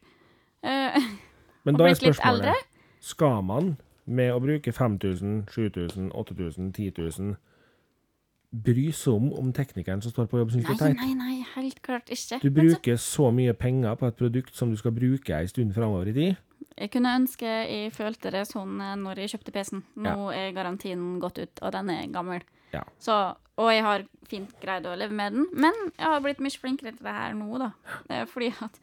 [0.64, 0.98] Eh,
[1.66, 2.66] Men da er spørsmålet?
[3.00, 7.38] Skal man, med å bruke 5000, 7000, 8000, 10 000,
[8.66, 10.98] bry seg om om teknikeren som står på jobb, syns det er teit?
[10.98, 12.40] nei, nei, helt klart ikke.
[12.42, 16.10] Du bruker så mye penger på et produkt som du skal bruke ei stund framover
[16.10, 16.40] i tid.
[16.80, 19.84] Jeg kunne ønske jeg følte det sånn eh, når jeg kjøpte PC-en.
[20.02, 22.44] Nå er garantien gått ut, og den er gammel.
[22.74, 22.84] Ja.
[23.02, 23.16] Så,
[23.60, 25.48] og jeg har fint greid å leve med den.
[25.54, 27.72] Men jeg har blitt mye flinkere til det her nå, da.
[28.32, 28.80] Fordi at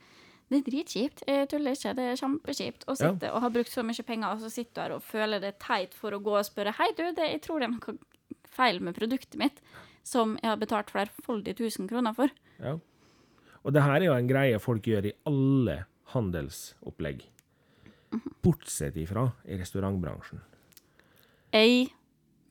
[0.50, 1.22] det er dritkjipt.
[1.26, 1.94] Jeg tuller ikke.
[1.98, 3.12] Det er kjempekjipt å Ja.
[3.12, 5.58] sitte og ha brukt så mye penger, og så sitter du her og føler det
[5.58, 7.98] teit for å gå og spørre Hei, du, det, jeg tror det er noe
[8.56, 9.58] feil med produktet mitt
[10.06, 12.30] som jeg har betalt flerfoldige tusen kroner for.
[12.62, 12.76] Ja.
[13.64, 17.24] Og det her er jo en greie folk gjør i alle handelsopplegg.
[18.46, 20.40] Bortsett ifra i restaurantbransjen.
[21.52, 21.88] Ei,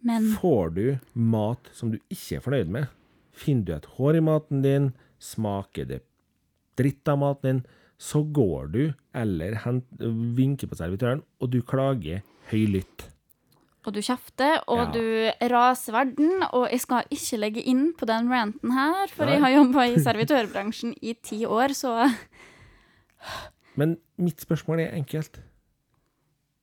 [0.05, 2.87] men Får du mat som du ikke er fornøyd med,
[3.35, 6.01] finner du et hår i maten din, smaker det
[6.77, 7.63] dritt av maten din,
[8.05, 8.81] så går du
[9.17, 9.85] eller hent,
[10.37, 13.07] vinker på servitøren, og du klager høylytt.
[13.85, 14.91] Og du kjefter, og Ja.
[14.95, 16.41] du raser verden.
[16.57, 19.33] Og jeg skal ikke legge inn på den ranten her, for Nei.
[19.35, 22.09] jeg har jobba i servitørbransjen i ti år, så
[23.75, 25.39] Men mitt spørsmål er enkelt.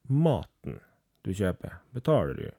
[0.08, 0.80] maten
[1.24, 2.50] du kjøper, betaler du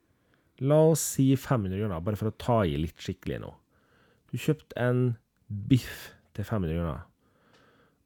[0.63, 3.49] La oss si 500 kroner, bare for å ta i litt skikkelig nå.
[4.31, 5.17] Du kjøpte en
[5.49, 7.01] biff til 500 kroner,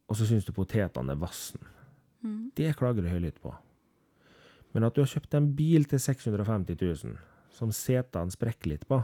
[0.07, 1.63] og så syns du potetene er vassen.
[2.23, 2.51] Mm.
[2.57, 3.53] Det klager du høylytt på.
[4.75, 7.19] Men at du har kjøpt en bil til 650 000,
[7.57, 9.01] som setene sprekker litt på,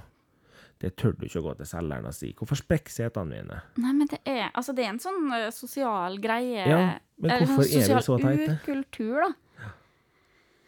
[0.84, 2.34] det tør du ikke å gå til selgeren og si.
[2.36, 3.62] Hvorfor sprekker setene mine?
[3.80, 6.66] Nei, men det er Altså, det er en sånn eh, sosial greie.
[6.68, 6.82] Ja,
[7.24, 8.34] men hvorfor sånn er vi så teite?
[8.34, 9.32] sosial ukultur, da.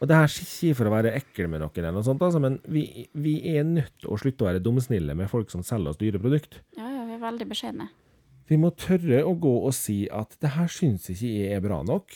[0.03, 2.39] Og det her sier ikke for å være ekkel med noen, eller noe sånt, altså,
[2.43, 5.93] men vi, vi er nødt til å slutte å være dumsnille med folk som selger
[5.93, 6.59] oss dyre produkt.
[6.77, 7.87] Ja, ja, vi er veldig beskjedne.
[8.45, 11.79] Vi må tørre å gå og si at det her syns ikke jeg er bra
[11.85, 12.13] nok.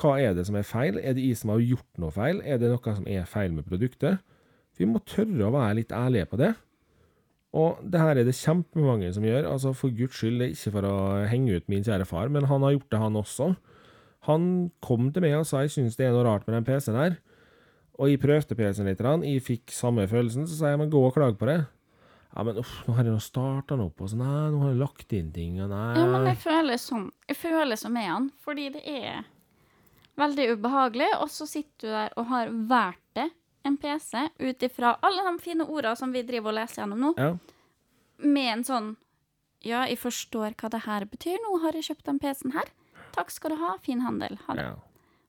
[0.00, 0.98] Hva er det som er feil?
[0.98, 2.40] Er det jeg som har gjort noe feil?
[2.42, 4.18] Er det noe som er feil med produktet?
[4.80, 6.54] Vi må tørre å være litt ærlige på det.
[7.50, 9.48] Og det her er det kjempemange som gjør.
[9.50, 10.96] altså For guds skyld, det er ikke for å
[11.30, 13.50] henge ut min kjære far, men han har gjort det, han også.
[14.28, 14.44] Han
[14.84, 17.18] kom til meg og sa jeg syns det er noe rart med den PC-en her.
[18.00, 21.14] Og jeg prøvde PC-en litt, jeg fikk samme følelsen, så sa jeg men gå og
[21.16, 21.60] klag på det.
[22.36, 24.68] Ja, men uff, nå har jeg nå starta den opp, og så nei, nå har
[24.70, 28.06] jeg lagt inn ting, og nei Ja, men jeg føler sånn Jeg føler som med
[28.06, 29.24] han, fordi det er
[30.20, 33.30] veldig ubehagelig, og så sitter du der og har valgt det,
[33.64, 37.14] en PC, ut ifra alle de fine ordene som vi driver og leser gjennom nå,
[37.18, 37.32] Ja.
[38.18, 38.90] med en sånn
[39.62, 42.70] Ja, jeg forstår hva det her betyr, nå har jeg kjøpt den PC-en her.
[43.12, 44.38] Takk skal du ha, fin handel.
[44.46, 44.62] Ha det.
[44.64, 44.76] Ja.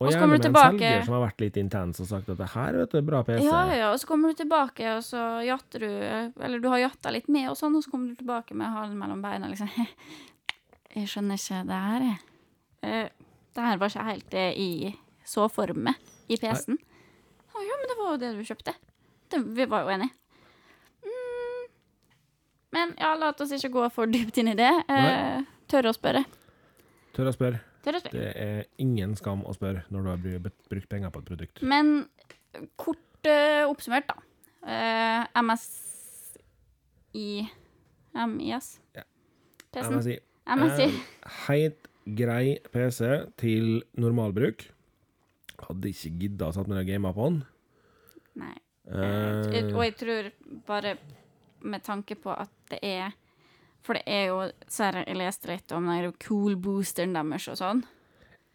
[0.02, 2.40] Og Og så kommer du tilbake- selger som har vært litt intens og sagt at
[2.40, 3.44] det her vet du, er bra PC.
[3.46, 7.12] Ja, ja, og så kommer du tilbake, og så jatter du Eller du har jatta
[7.14, 9.70] litt med, og sånn, og så kommer du tilbake med halen mellom beina, liksom.
[10.96, 12.18] Jeg skjønner ikke det her, jeg.
[12.84, 13.10] Eh,
[13.56, 15.96] det her var ikke helt det jeg så for meg
[16.28, 16.76] i PC-en.
[17.56, 18.74] Å ja, men det var jo det du kjøpte.
[19.32, 20.12] Det, vi var jo enige.
[21.06, 21.64] Mm.
[22.76, 24.72] Men ja, la oss ikke gå for dypt inn i det.
[24.90, 26.26] Eh, tørre å spørre.
[27.16, 27.62] Tør å spørre.
[27.86, 28.18] Tørre å.
[28.18, 30.20] Det er ingen skam å spørre når du har
[30.70, 31.62] brukt penger på et produkt.
[31.66, 31.88] Men
[32.80, 34.16] kort uh, oppsummert, da.
[34.62, 37.28] Uh, MSI
[38.14, 38.68] MIS?
[38.98, 39.06] Ja.
[39.74, 40.02] PC-en?
[40.12, 40.22] Jeg
[40.62, 40.88] MSI.
[40.92, 41.00] Uh,
[41.48, 41.80] heit,
[42.18, 43.00] grei PC
[43.42, 44.68] til normalbruk.
[45.62, 47.42] Hadde ikke gidda å satt meg og gama på den.
[48.42, 48.56] Nei.
[48.56, 48.62] Uh,
[48.92, 50.30] Eh, og jeg tror
[50.68, 50.96] bare
[51.62, 53.14] med tanke på at det er
[53.82, 54.38] For det er jo
[54.70, 57.84] har Jeg leste litt om den cool boosteren deres og sånn.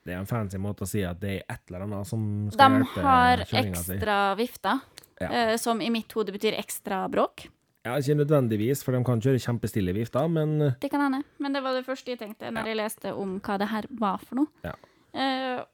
[0.07, 2.53] det er en fancy måte å si at det er et eller annet som De
[2.55, 3.93] skal hjelpe har kjøringa si.
[3.97, 4.81] ekstra vifter,
[5.20, 5.29] Ja.
[5.33, 7.49] eh, som i mitt hode betyr ekstra bråk.
[7.85, 11.24] Ja, ikke nødvendigvis, for de kan kjøre kjempestille vifter, men eh, Det kan hende.
[11.41, 14.18] Men det var det første jeg tenkte når jeg leste om hva det her var
[14.18, 14.47] for noe.
[14.62, 14.74] Ja.
[15.14, 15.64] Eh,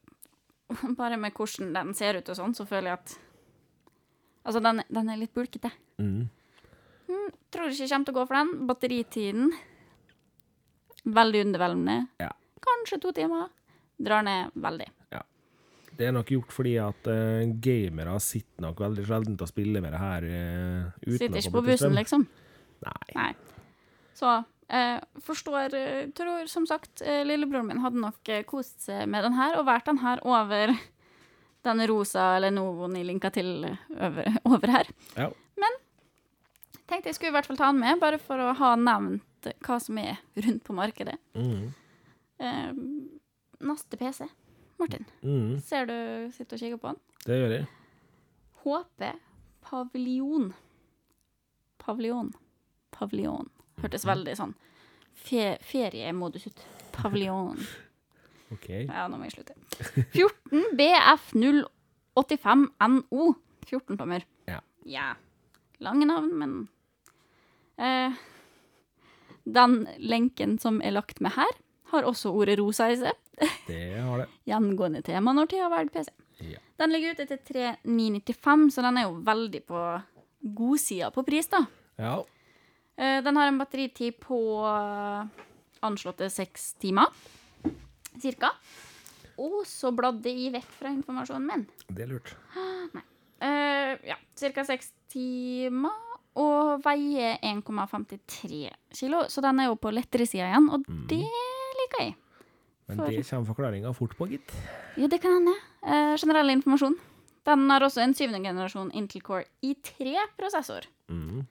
[0.97, 3.19] bare med hvordan den ser ut og sånn, så føler jeg at
[4.45, 5.71] Altså, den, den er litt bulkete.
[6.01, 6.29] mm,
[7.53, 8.53] Tror ikke jeg kommer til å gå for den.
[8.69, 9.53] Batteritiden
[11.05, 12.07] veldig underveldende.
[12.23, 12.31] Ja.
[12.63, 13.49] Kanskje to timer.
[14.03, 14.89] Drar ned veldig.
[15.93, 19.83] det er nok gjort fordi at uh, gamere sitter nok veldig sjelden til å spille
[19.85, 22.25] med det her uh, uten Sitter ikke på bussen, liksom.
[22.83, 23.11] Nei.
[23.15, 23.33] Nei.
[24.19, 25.77] Så uh, forstår
[26.17, 30.03] Tror som sagt lillebroren min hadde nok kost seg med den her og valgt den
[30.03, 30.75] her over
[31.63, 34.91] den rosa Lenovoen i linka til over, over her.
[35.15, 35.29] Ja.
[36.93, 39.79] Tenkte jeg skulle i hvert fall ta den med, bare for å ha nevnt hva
[39.81, 41.17] som er rundt på markedet.
[41.39, 41.71] Mm,
[42.43, 42.73] Eh,
[43.63, 44.27] neste PC.
[44.81, 45.95] Martin, mm, ser du
[46.35, 46.97] sitter og kikker på den?
[47.23, 47.67] det gjør jeg.
[48.65, 49.05] HP
[49.63, 50.49] Paviljon.
[51.79, 52.33] Paviljon.
[52.91, 53.47] Paviljon.
[53.81, 54.57] Hørtes veldig sånn
[55.15, 56.65] fe feriemodus ut.
[56.97, 57.63] Paviljon.
[58.57, 58.69] OK.
[58.89, 59.55] Ja, nå må jeg slutte.
[60.19, 63.33] 14 BF085 NO.
[63.71, 64.27] 14 tommer.
[64.51, 64.59] Ja.
[64.85, 65.13] Ja.
[65.83, 66.57] Lange navn, men
[69.45, 71.51] Den lenken som er lagt med her,
[71.93, 73.17] har også ordet rosa i seg.
[73.69, 74.29] Det har det.
[74.49, 76.13] Gjengående tema når tida velger PC.
[76.53, 76.61] Ja.
[76.81, 79.81] Den ligger ute til 3995, så den er jo veldig på
[80.59, 81.65] godsida på pris, da.
[82.03, 82.17] ja.
[82.99, 85.45] Eh, Den har en batteritid på eh,
[85.87, 87.09] anslåtte seks timer,
[88.21, 88.51] cirka.
[89.41, 91.65] Og så bladde jeg vekk fra informasjonen min.
[91.89, 92.35] Det er lurt.
[93.43, 95.97] Eh, ja, cirka seks timer,
[96.39, 101.21] og veier 1,53 kilo, så den er jo på lettere sida igjen, og det
[101.79, 102.15] liker jeg.
[102.89, 104.55] Men For- det kommer forklaringa fort på, gitt.
[104.97, 105.55] Ja, det kan hende.
[105.83, 106.97] Eh, generell informasjon.
[107.45, 110.87] Den har også en syvende generasjon Intel Core i3-prosessor.
[111.09, 111.45] Mm.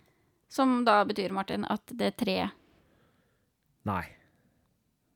[0.49, 2.36] Som da betyr, Martin, at det er tre
[3.88, 4.03] Nei.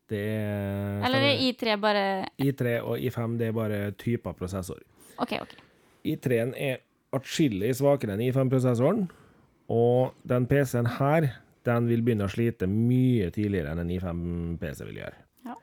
[0.09, 2.01] Det er Eller er I3 bare
[2.41, 4.79] I3 og I5 det er bare typer prosessor.
[5.17, 5.55] OK, OK.
[6.05, 6.81] I3-en er
[7.15, 9.07] atskillig svakere enn I5-prosessoren,
[9.71, 11.29] og den PC-en her
[11.65, 15.17] den vil begynne å slite mye tidligere enn en I5-PC vil gjøre.
[15.47, 15.55] Ja.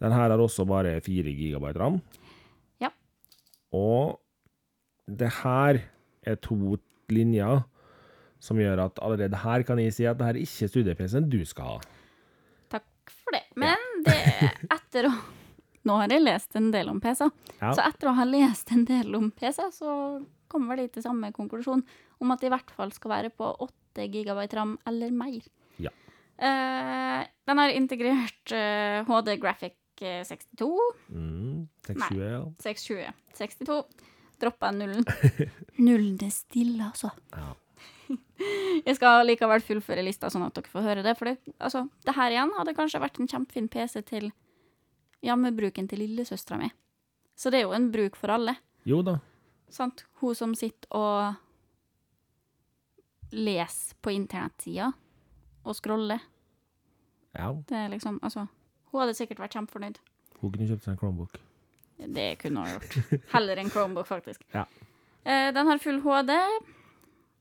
[0.00, 1.98] Den her har også bare 4 GB ram.
[2.80, 2.88] Ja.
[3.76, 4.16] Og
[5.06, 5.82] det her
[6.26, 6.78] er to
[7.12, 7.60] linjer
[8.42, 11.42] som gjør at allerede her kan jeg si at det her er ikke studie-PC-en du
[11.48, 11.76] skal ha.
[12.72, 13.44] Takk for det.
[13.60, 13.76] Men
[14.06, 14.16] det
[14.72, 15.16] etter å
[15.86, 17.28] Nå har jeg lest en del om PC,
[17.60, 17.68] Ja.
[17.70, 19.92] så etter å ha lest en del om PC, så
[20.52, 21.82] kommer vel til samme konklusjon
[22.22, 25.44] om at det i hvert fall skal være på 8 GB ram eller mer.
[25.82, 25.92] Ja.
[26.36, 30.68] Uh, den har integrert uh, HD Graphic eh, 62,
[31.08, 32.42] Mm, 620, ja.
[32.60, 33.84] 620, 62.
[34.40, 35.04] Droppa nullen.
[35.80, 37.12] Nullen er stille, altså.
[37.32, 37.54] ja.
[38.86, 41.14] Jeg skal likevel fullføre lista, sånn at dere får høre det.
[41.18, 44.28] For det, altså, det her igjen hadde kanskje vært en kjempefin PC til
[45.24, 46.68] hjemmebruken til lillesøstera mi.
[47.36, 48.54] Så det er jo en bruk for alle.
[48.88, 49.16] Jo da.
[49.72, 50.04] Sant?
[50.20, 51.34] Hun som sitter og
[53.34, 54.92] leser på internettsida
[55.66, 56.22] og scroller.
[57.36, 57.50] Ja.
[57.68, 58.46] Det er liksom, altså
[58.92, 59.98] Hun hadde sikkert vært kjempefornøyd.
[60.40, 61.34] Hun kunne kjøpt seg en Chromebook.
[61.98, 63.20] Det kunne hun gjort.
[63.34, 64.44] Heller en Chromebook, faktisk.
[64.54, 64.62] Ja.
[65.24, 66.32] Eh, den har full HD.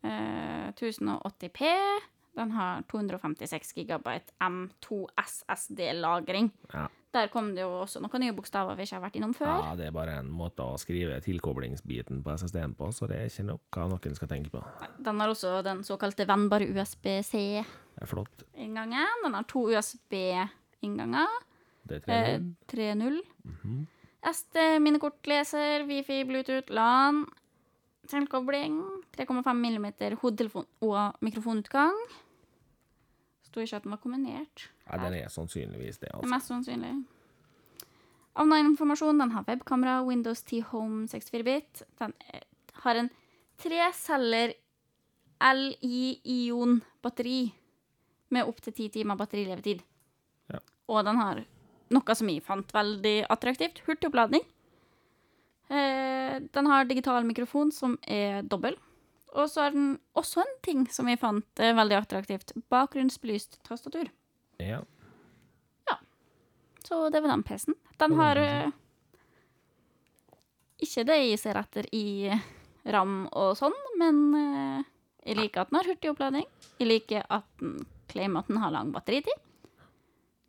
[0.03, 1.71] Eh, 1080P.
[2.35, 6.49] Den har 256 GB M2 SSD-lagring.
[6.73, 6.87] Ja.
[7.15, 9.47] Der kom det jo også noen nye bokstaver vi ikke har vært innom før.
[9.63, 13.25] ja, det er bare en måte å skrive tilkoblingsbiten på SSD-en på, så det er
[13.29, 14.59] ikke noe noen skal tenke på.
[14.99, 19.15] Den har også den såkalte vennbare USB-C-inngangen.
[19.23, 21.31] Den har to USB-innganger.
[21.87, 23.23] Det er Eh, 3.0.
[23.63, 23.87] 3.0.
[24.25, 27.25] SD, minnekortleser, Wifi, Bluetooth, LAN.
[28.07, 28.79] tilkobling,
[29.17, 29.85] 3,5 mm
[30.21, 31.95] hodetelefon og mikrofonutgang.
[33.47, 34.67] Sto ikke at den var kombinert.
[34.85, 36.29] Ja, den er sannsynligvis det, Det er altså.
[36.29, 36.93] mest sannsynlig.
[38.35, 39.19] Online-informasjon.
[39.19, 41.83] Den har webkamera, Windows 10 Home 64-bit.
[41.99, 42.13] Den
[42.83, 43.09] har en
[43.57, 44.53] treceller
[45.41, 47.53] LI-ion-batteri
[48.35, 49.83] med opptil ti timer batterilevetid.
[50.51, 50.59] Ja.
[50.91, 51.43] Og den har
[51.95, 53.81] noe som jeg fant veldig attraktivt.
[53.87, 54.43] Hurtigoppladning.
[55.69, 58.77] Eh, den har digital mikrofon som er dobbel.
[59.35, 62.53] Og så har den også en ting som jeg fant eh, veldig attraktivt.
[62.71, 64.11] Bakgrunnsbelyst tastatur.
[65.89, 65.97] Ja.
[66.85, 67.75] Så det var den PC-en.
[67.97, 68.71] Den har uh,
[70.85, 72.29] ikke det jeg ser etter i
[72.93, 74.83] RAM og sånn, men uh,
[75.25, 76.45] jeg liker at den har hurtig oppladning.
[76.79, 77.79] Jeg liker at den
[78.11, 79.41] claimer at den har lang batteritid.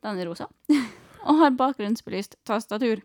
[0.05, 0.49] Den er rosa.
[1.27, 3.01] og har bakgrunnsbelyst tastatur.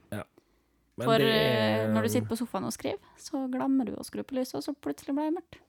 [0.99, 4.03] Men For eh, er- når du sitter på sofaen og skriver, så glemmer du å
[4.05, 5.61] skru på lyset, og så plutselig blir det mørkt.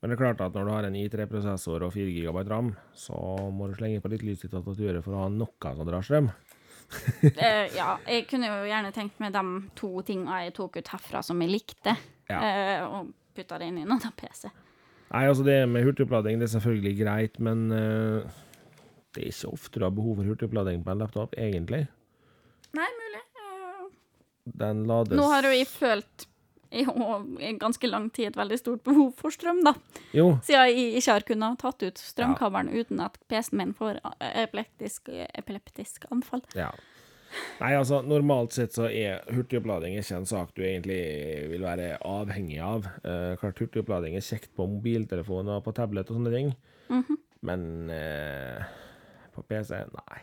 [0.00, 3.16] Men det er klart at når du har en I3-prosessor og 4 GB RAM, så
[3.52, 6.30] må du slenge på litt lys i tastaturet for å ha noe som drar strøm.
[6.30, 9.44] uh, ja, jeg kunne jo gjerne tenkt meg de
[9.78, 11.96] to tinga jeg tok ut herfra som jeg likte,
[12.32, 12.40] Ja.
[12.40, 14.48] uh, og putta det inn i en annen PC.
[15.10, 18.40] Nei, altså det med hurtigopplading det er selvfølgelig greit, men uh,
[19.12, 21.84] det er ikke ofte du har behov for hurtigopplading på en laptop, egentlig.
[22.72, 23.20] Nei, mulig.
[24.60, 26.26] Den lades Nå har jo jeg følt
[26.70, 29.74] å- i ganske lang tid et veldig stort behov for strøm, da.
[30.16, 35.08] Jo, Siden jeg ikke har kunnet tatt ut strømkabelen uten at PC-en min får epileptisk,
[35.34, 36.42] epileptisk anfall.
[36.54, 36.70] ja.
[37.60, 40.96] Nei, altså, normalt sett så er hurtigopplading ikke en sak du egentlig
[41.52, 42.88] vil være avhengig av.
[43.06, 46.50] Eh, klart hurtigopplading er kjekt på mobiltelefoner, og på tablet og sånne ting,
[46.90, 47.18] Mhm.
[47.46, 47.62] men
[47.94, 48.64] eh,
[49.36, 50.18] på PC, nei.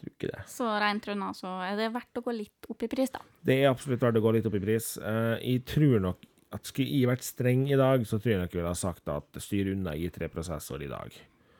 [0.00, 0.42] Tror ikke det.
[0.48, 3.20] Så rent unna så er det verdt å gå litt opp i pris, da.
[3.44, 4.94] Det er absolutt verdt å gå litt opp i pris.
[4.96, 6.24] Uh, jeg tror nok
[6.56, 9.10] at skulle jeg vært streng i dag, så tror jeg nok jeg ville ha sagt
[9.12, 11.12] at styr unna I3-prosessor i dag.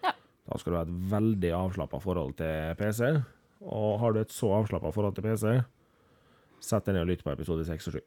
[0.02, 0.14] Ja.
[0.48, 3.04] Da skal du ha et veldig avslappa forhold til PC.
[3.60, 5.60] Og har du et så avslappa forhold til PC,
[6.64, 8.00] sett deg ned og lytt på episode 6 og 7.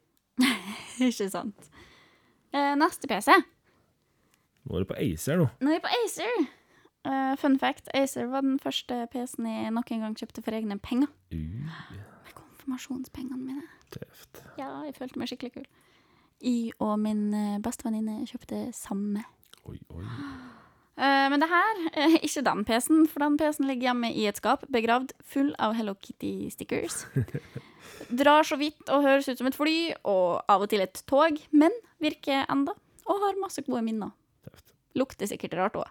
[1.08, 1.70] ikke sant.
[2.54, 3.30] Eh, neste PC.
[4.64, 5.46] Nå er du på Acer, nå.
[5.62, 6.44] Nå er jeg på Acer.
[7.04, 10.78] Eh, fun fact, Acer var den første PC-en jeg nok en gang kjøpte for egne
[10.80, 11.10] penger.
[11.32, 11.68] Uh,
[12.24, 13.62] Med konfirmasjonspengene mine.
[13.92, 14.40] tøft.
[14.58, 15.66] Ja, jeg følte meg skikkelig kul.
[16.44, 19.24] Jeg og min eh, bestevenninne kjøpte samme.
[19.68, 20.04] Oi, oi.
[20.94, 24.40] Uh, men det her er ikke den PC-en, for den PC-en ligger hjemme i et
[24.40, 27.04] skap, begravd full av Hello Kitty-stickers.
[28.20, 29.76] Drar så vidt og høres ut som et fly,
[30.08, 34.14] og av og til et tog, men virker enda, og har masse gode minner.
[34.46, 34.73] Tøft.
[34.94, 35.90] Lukter sikkert rart òg,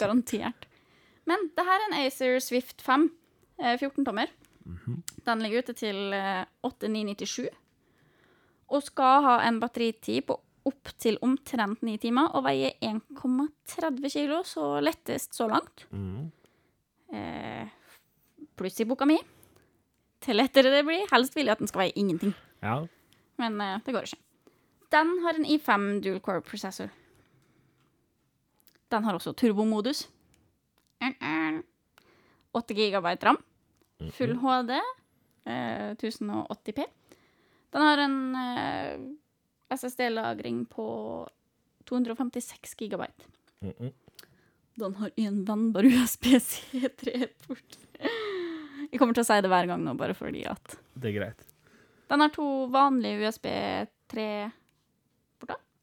[0.00, 0.66] garantert.
[1.28, 3.10] Men det her er en Acer Swift 5,
[3.60, 4.30] eh, 14 tommer.
[5.26, 7.48] Den ligger ute til eh, 8997,
[8.70, 10.38] og skal ha en batteritid på
[10.68, 15.86] opp til omtrent 9 timer, og veier 1,30 kilo, så lettest så langt.
[15.90, 16.30] Mm.
[17.16, 17.68] Eh,
[18.58, 19.18] pluss i boka mi.
[20.20, 21.06] Til lettere det blir.
[21.12, 22.34] Helst vil jeg at den skal veie ingenting.
[22.62, 22.82] Ja.
[23.40, 24.20] Men eh, det går ikke.
[24.92, 26.90] Den har en i5 dual core processor.
[28.90, 30.08] Den har også turbomodus.
[32.52, 33.38] 8 GB ram.
[34.16, 34.70] Full HD.
[35.44, 36.84] Eh, 1080p.
[37.70, 39.00] Den har en eh,
[39.76, 40.86] SSD-lagring på
[41.88, 43.24] 256 gigabyte.
[43.60, 43.92] Mm -mm.
[44.74, 47.78] Den har en vennbar USB-C3-port.
[48.90, 51.46] Jeg kommer til å si det hver gang nå, bare fordi at Det er greit.
[52.08, 54.50] Den har to vanlige USB3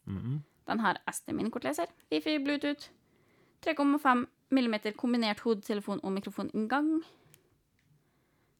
[0.07, 0.39] Mm -mm.
[0.65, 2.89] Den har SD-minikortleser, Wifi, Bluetooth,
[3.65, 6.91] 3,5 mm kombinert hodetelefon og mikrofoninngang.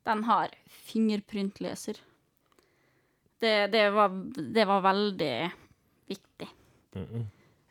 [0.07, 0.53] Den har
[0.87, 1.99] fingerprintleser.
[3.37, 5.51] Det, det, var, det var veldig
[6.07, 6.47] viktig.
[6.95, 7.25] Mm -mm.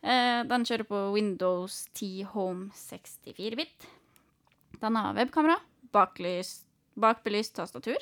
[0.06, 3.86] Eh, den kjører på Windows 10 Home 64-bit.
[4.80, 5.56] Den har webkamera,
[5.92, 7.98] baklys, bakbelyst tastatur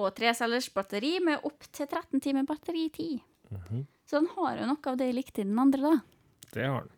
[0.00, 3.20] og trecellers batteri med opptil 13 timer batteritid.
[3.50, 3.86] Mhm.
[4.06, 6.00] Så den har jo noe av det jeg likte i den andre, da.
[6.54, 6.96] Det har den.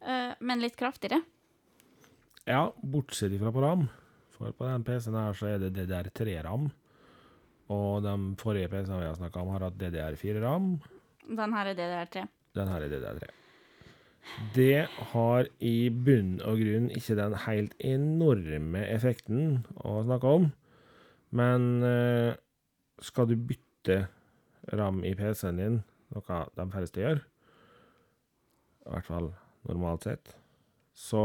[0.00, 1.22] Eh, men litt kraftigere.
[2.48, 3.88] Ja, bortsett fra på RAM.
[4.36, 6.68] For på den PC-en her så er det DDR3-ram.
[7.74, 10.70] Og de forrige PC-ene vi har snakka om, har hatt DDR4-ram.
[11.28, 12.24] Den her er DDR3.
[12.56, 13.34] Den her er DDR3.
[14.54, 20.48] Det har i bunn og grunn ikke den helt enorme effekten å snakke om.
[21.36, 22.32] Men eh,
[23.04, 24.06] skal du bytte
[24.78, 25.82] ram i PC-en din,
[26.14, 27.20] noe de færreste gjør,
[28.88, 29.30] i hvert fall
[29.76, 30.34] normalt sett,
[30.98, 31.22] så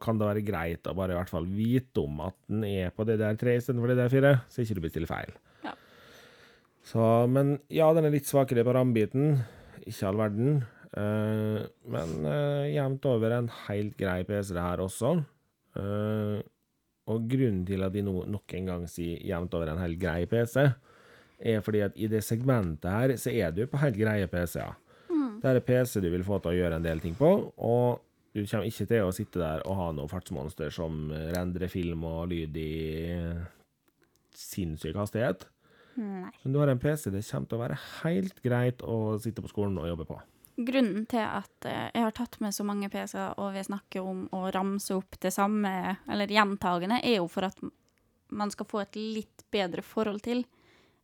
[0.00, 3.04] kan det være greit å bare i hvert fall vite om at den er på
[3.04, 5.34] DDR3 istedenfor DDR4, så ikke du bestiller feil.
[5.66, 5.74] Ja.
[6.88, 9.42] Så, men ja, den er litt svakere på rammebiten.
[9.84, 10.62] Ikke all verden.
[10.92, 11.60] Uh,
[11.92, 15.14] men uh, jevnt over en helt grei PC det her også.
[15.76, 16.40] Uh,
[17.12, 20.22] og grunnen til at de nå nok en gang sier jevnt over en helt grei
[20.30, 20.68] PC,
[21.42, 24.76] er fordi at i det segmentet her, så er du på helt greie PC-er.
[25.42, 28.02] Det er en PC du vil få til å gjøre en del ting på, og
[28.32, 32.30] du kommer ikke til å sitte der og ha noe fartsmonster som rendrer film og
[32.30, 32.74] lyd i
[34.38, 35.48] sinnssyk hastighet.
[35.94, 36.30] Nei.
[36.42, 39.50] Men du har en PC det kommer til å være helt greit å sitte på
[39.50, 40.16] skolen og jobbe på.
[40.62, 44.26] Grunnen til at eh, jeg har tatt med så mange PC-er, og vi snakker om
[44.36, 47.60] å ramse opp det samme, eller gjentagende, er jo for at
[48.32, 50.44] man skal få et litt bedre forhold til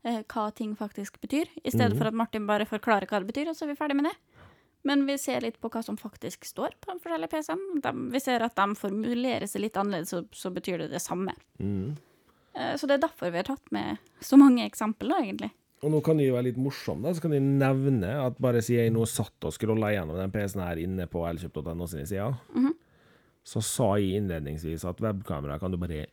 [0.04, 2.00] eh, hva ting faktisk betyr, i stedet mm.
[2.00, 4.16] for at Martin bare forklarer hva det betyr, og så er vi ferdig med det.
[4.84, 7.80] Men vi ser litt på hva som faktisk står på de forskjellige PC-ene.
[7.82, 11.34] De- Vi ser at de formulerer seg litt annerledes, så, så betyr det det samme.
[11.58, 11.96] Mm.
[12.54, 15.50] Eh, Så det er derfor vi har tatt med så mange eksempler, egentlig.
[15.82, 17.12] Og nå kan de være litt morsomme, da.
[17.14, 20.64] Så kan de nevne at bare siden jeg nå satt og scrolla gjennom den PC-en
[20.66, 22.72] her inne på elkjøp.no sine sider, Mhm.
[23.44, 26.06] så sa jeg innledningsvis at webkamera kan du bare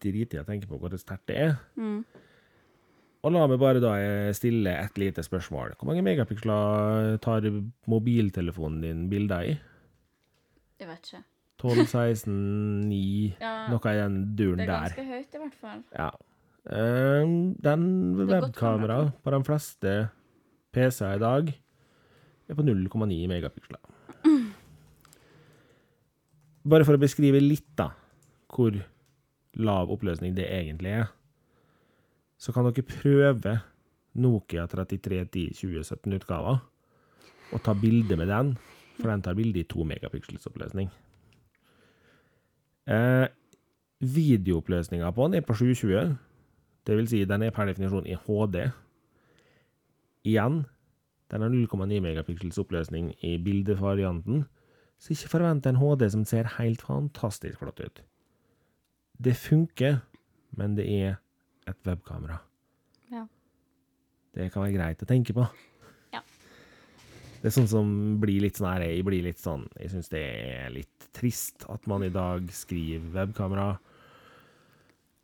[0.00, 1.58] drite i å tenke på hvor sterkt det er.
[1.76, 2.04] Mm.
[3.26, 5.72] Og la meg bare da eh, stille et lite spørsmål.
[5.80, 7.48] Hvor mange megapiksler tar
[7.90, 9.56] mobiltelefonen din bilder i?
[10.78, 11.22] Jeg vet ikke.
[11.58, 12.32] 12, 16,
[12.86, 13.00] 9
[13.40, 14.66] Ja, Noe i den duren der.
[14.66, 14.92] det er der.
[14.92, 15.82] ganske høyt, i hvert fall.
[15.96, 16.10] Ja.
[16.66, 17.22] Eh,
[17.66, 19.94] den Det er godt webkamera på de fleste
[20.76, 21.50] PC-er i dag
[22.46, 23.80] er på 0,9 megapiksler.
[26.66, 27.90] Bare for å beskrive litt, da,
[28.52, 28.74] hvor
[29.56, 31.08] lav oppløsning det egentlig er,
[32.36, 33.56] så kan dere prøve
[34.16, 36.56] Nokia 3310 2017-utgava
[37.52, 38.54] og ta bilde med den,
[38.98, 40.88] for den tar bilde i 2 megapikselsoppløsning.
[42.86, 43.26] Eh,
[44.00, 46.16] videooppløsninga på den er på 720.
[46.86, 48.70] Det vil si, den er per definisjon i HD.
[50.26, 50.64] Igjen,
[51.30, 54.44] den har 0,9 megapiksels oppløsning i bildevarianten,
[54.98, 58.02] så ikke forvent en HD som ser helt fantastisk flott ut.
[59.18, 60.00] Det funker,
[60.56, 61.16] men det er
[61.66, 62.38] et webkamera.
[63.12, 63.24] Ja.
[64.36, 65.46] Det kan være greit å tenke på.
[66.14, 66.20] Ja.
[67.40, 67.90] Det er sånn som
[68.22, 71.86] blir litt sånn her, jeg blir litt sånn, jeg synes det er litt trist at
[71.90, 73.68] man i dag skriver webkamera.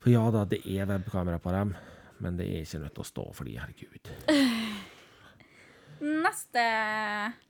[0.03, 1.75] For ja da, det er webkamera på dem,
[2.23, 4.13] men det er ikke nødt til å stå for de, herregud.
[6.03, 6.63] Neste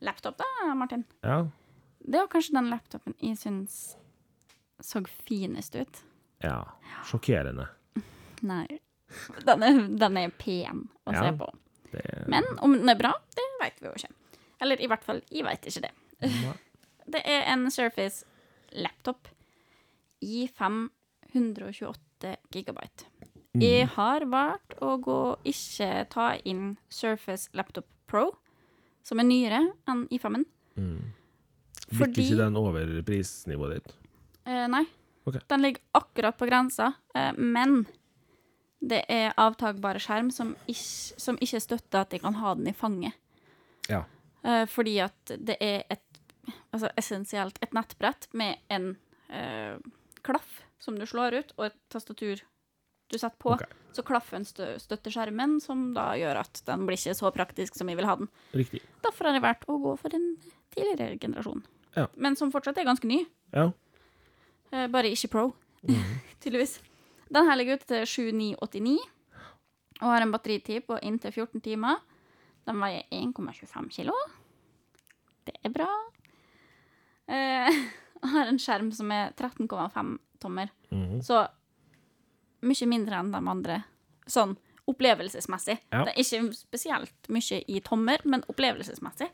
[0.05, 1.05] laptop, da, Martin.
[1.25, 1.47] Ja,
[2.05, 3.77] Det var kanskje den laptopen jeg syns
[4.83, 6.01] så finest ut.
[6.43, 6.59] ja,
[7.07, 7.69] sjokkerende.
[8.43, 8.67] Nei.
[9.47, 11.23] Den er, den er pen å Ja.
[11.27, 11.49] se på.
[11.93, 14.13] Det, Men om den er bra, det vet vi jo ikke.
[14.63, 15.91] Eller i hvert fall, jeg vet ikke det.
[16.23, 16.55] Nei.
[17.13, 18.25] Det er en Surface
[18.73, 19.29] laptop
[20.23, 23.05] i 528 gigabyte.
[23.55, 23.61] Mm.
[23.61, 28.31] Jeg har valgt å gå ikke ta inn Surface Laptop Pro,
[29.05, 30.47] som er nyere enn i5-en.
[30.79, 31.13] Mm.
[31.93, 33.93] Fordi- ikke den over prisnivået ditt?
[34.47, 34.85] Eh, nei.
[35.27, 35.37] Ok.
[35.49, 37.87] Den ligger akkurat på grensa, eh, men
[38.83, 42.75] det er avtagbare skjerm som ikke, som ikke støtter at de kan ha den i
[42.75, 43.15] fanget.
[43.89, 44.03] Ja.
[44.43, 46.03] Uh, fordi at det er et
[46.75, 48.97] altså essensielt et nettbrett med en
[49.31, 49.79] uh,
[50.27, 52.41] klaff som du slår ut, og et tastatur
[53.13, 53.69] du setter på, Okay.
[53.95, 57.87] så klaffen stø støtter skjermen, som da gjør at den blir ikke så praktisk som
[57.87, 58.29] vi vil ha den.
[58.57, 58.81] Riktig.
[59.05, 60.27] Derfor har jeg valgt å gå for en
[60.75, 61.63] tidligere generasjon.
[61.95, 62.07] Ja.
[62.17, 63.21] Men som fortsatt er ganske ny.
[63.53, 63.69] Ja.
[64.73, 65.53] Uh, bare ikke pro,
[65.83, 66.19] Mhm.
[66.43, 66.81] tydeligvis.
[67.33, 68.99] Den her ligger ute til 7989
[70.03, 72.01] og har en batteritid på inntil 14 timer.
[72.67, 74.13] Den veier 1,25 kilo.
[75.47, 75.89] Det er bra.
[77.33, 77.79] Eh,
[78.35, 81.21] har en skjerm som er 13,5 tommer, Mhm.
[81.23, 81.45] så
[82.63, 83.77] mye mindre enn de andre.
[84.27, 84.57] Sånn
[84.91, 85.79] opplevelsesmessig.
[85.93, 86.05] Ja.
[86.05, 89.31] Det er ikke spesielt mye i tommer, men opplevelsesmessig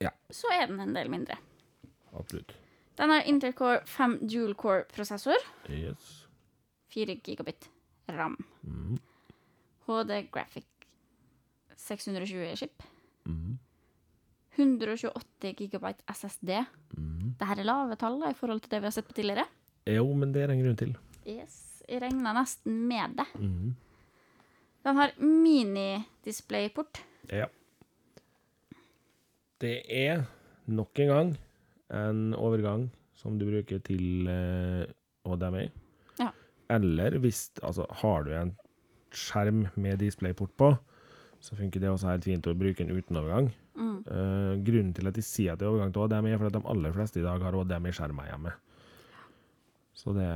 [0.00, 0.10] Ja.
[0.30, 1.36] så er den en del mindre.
[2.16, 2.52] Absolutt.
[2.96, 5.36] Den har Intel Core 5 dual core-prosessor.
[5.68, 6.26] Yes.
[6.90, 7.68] 4 gigabit
[8.10, 8.36] RAM.
[8.66, 8.98] Mm.
[9.86, 10.66] HD Graphic
[11.76, 12.82] 620 chip.
[13.26, 13.58] Mm.
[14.56, 16.50] 128 gigabyte SSD.
[16.96, 17.34] Mm.
[17.40, 19.46] Dette er lave tall i forhold til det vi har sett på tidligere.
[19.88, 20.96] Jo, men det er en grunn til.
[21.26, 23.26] Yes, Jeg regner nesten med det.
[23.40, 23.74] Mm.
[24.84, 27.00] Den har mini-displayport.
[27.28, 27.46] Ja.
[29.60, 30.24] Det er
[30.66, 31.32] nok en gang
[31.90, 34.94] en overgang som du bruker til HDMI.
[35.26, 35.68] HDMI.
[36.70, 38.54] Eller hvis Altså, har du en
[39.10, 40.70] skjerm med displayport på,
[41.40, 43.48] så funker det også helt fint å bruke en uten overgang.
[43.74, 43.96] Mm.
[44.06, 46.58] Uh, grunnen til at de sier at det er overgang til HDMI, er fordi at
[46.58, 48.52] de aller fleste i dag har HDMI-skjermer hjemme.
[49.96, 50.28] Så det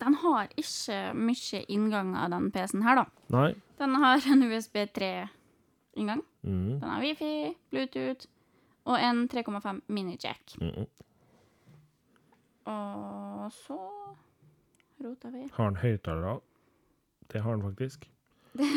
[0.00, 3.04] Den har ikke mye innganger, den PC-en her, da.
[3.32, 3.50] Nei.
[3.78, 6.24] Den har en USB 3-inngang.
[6.42, 6.80] Mm.
[6.80, 8.28] Den har Wifi, Bluetooth
[8.86, 10.58] og en 3,5 mini-jack.
[10.60, 10.86] Mhm.
[12.66, 13.78] Og så
[15.04, 16.38] rota vi Har han høyttalere?
[17.32, 18.06] Det har den faktisk.
[18.56, 18.68] det,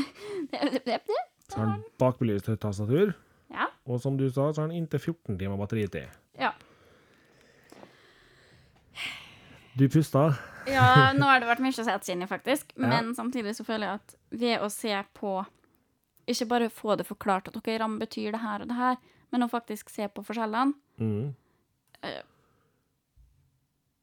[0.51, 1.19] det, det, det.
[1.49, 3.13] Så har den bakbelyst tastatur.
[3.49, 3.67] Ja.
[3.85, 6.09] Og som du sa, så har den inntil 14 timer batteritid.
[6.39, 6.51] ja.
[9.79, 10.33] Du pusta.
[10.67, 12.73] Ja, nå har det vært mye å sette seg inn i, faktisk.
[12.75, 12.89] Ja.
[12.91, 15.37] Men samtidig så føler jeg at ved å se på
[16.29, 18.97] Ikke bare få det forklart at OK, RAM betyr det her og det her,
[19.31, 21.31] men å faktisk se på forskjellene, Mm.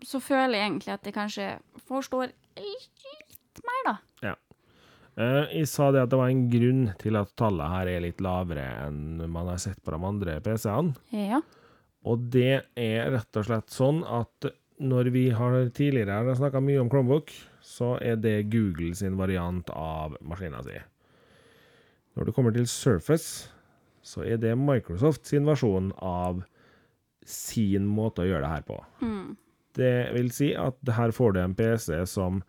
[0.05, 1.47] Så føler jeg egentlig at jeg kanskje
[1.89, 3.95] forstår litt mer, da.
[4.25, 4.35] Ja.
[5.49, 8.67] jeg sa det at det var en grunn til at tallet her er litt lavere
[8.85, 10.97] enn man har sett på de andre PC-ene.
[11.17, 11.41] Ja.
[12.07, 16.91] Og det er rett og slett sånn at når vi har tidligere snakka mye om
[16.93, 17.33] Chromebook,
[17.65, 20.77] så er det Google sin variant av maskina si.
[22.17, 23.49] Når det kommer til Surface,
[24.07, 26.45] så er det Microsoft sin versjon av
[27.27, 28.79] sin måte å gjøre det her på.
[29.03, 29.35] Mm.
[29.77, 32.41] Det vil si at her får du en PC som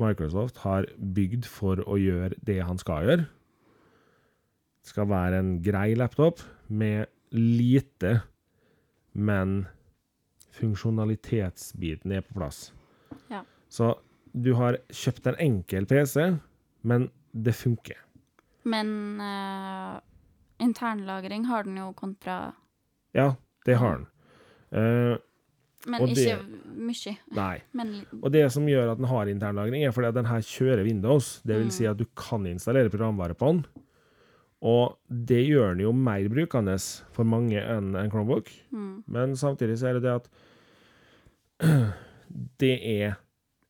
[0.00, 3.26] Microsoft har bygd for å gjøre det han skal gjøre.
[4.82, 8.20] Det skal være en grei laptop med lite,
[9.12, 9.64] men
[10.56, 12.70] funksjonalitetsbiten er på plass.
[13.32, 13.42] Ja.
[13.68, 13.94] Så
[14.36, 16.36] du har kjøpt en enkel PC,
[16.86, 17.98] men det funker.
[18.66, 19.98] Men uh,
[20.62, 22.52] internlagring har den jo kontra
[23.16, 23.34] Ja,
[23.66, 24.06] det har den.
[24.76, 25.16] Eh,
[25.86, 27.16] Men Og det- ikke mye.
[27.36, 27.62] nei.
[27.78, 30.82] Men Og det som gjør at den har internlagring, er fordi at den her kjører
[30.84, 31.40] Windows.
[31.46, 33.64] Det vil si at du kan installere programvare på den.
[34.66, 36.74] Og det gjør den jo mer brukende
[37.14, 38.50] for mange enn en Chromebook.
[38.72, 39.04] mm.
[39.06, 40.28] Men samtidig så er det det at
[42.60, 43.16] det er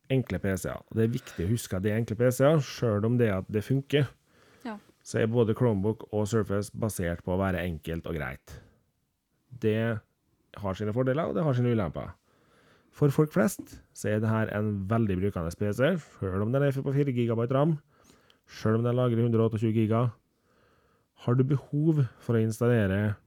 [0.09, 0.81] enkle PC-er.
[0.95, 3.63] Det er viktig å huske at det er enkle PC-er, sjøl om det at det
[3.67, 4.07] funker.
[4.65, 4.77] Ja.
[5.03, 8.57] Så er både Chromebook og Surface basert på å være enkelt og greit.
[9.59, 9.99] Det
[10.55, 12.13] har sine fordeler, og det har sine ulemper.
[12.97, 16.93] For folk flest så er dette en veldig brukende PC, sjøl om den er på
[16.95, 17.77] 4 GB ram,
[18.47, 20.07] sjøl om den lagrer 128 GB.
[21.25, 23.17] Har du behov for å installere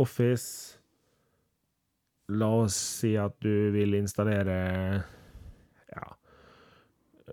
[0.00, 0.78] Office
[2.32, 4.54] La oss si at du vil installere
[5.90, 6.04] ja,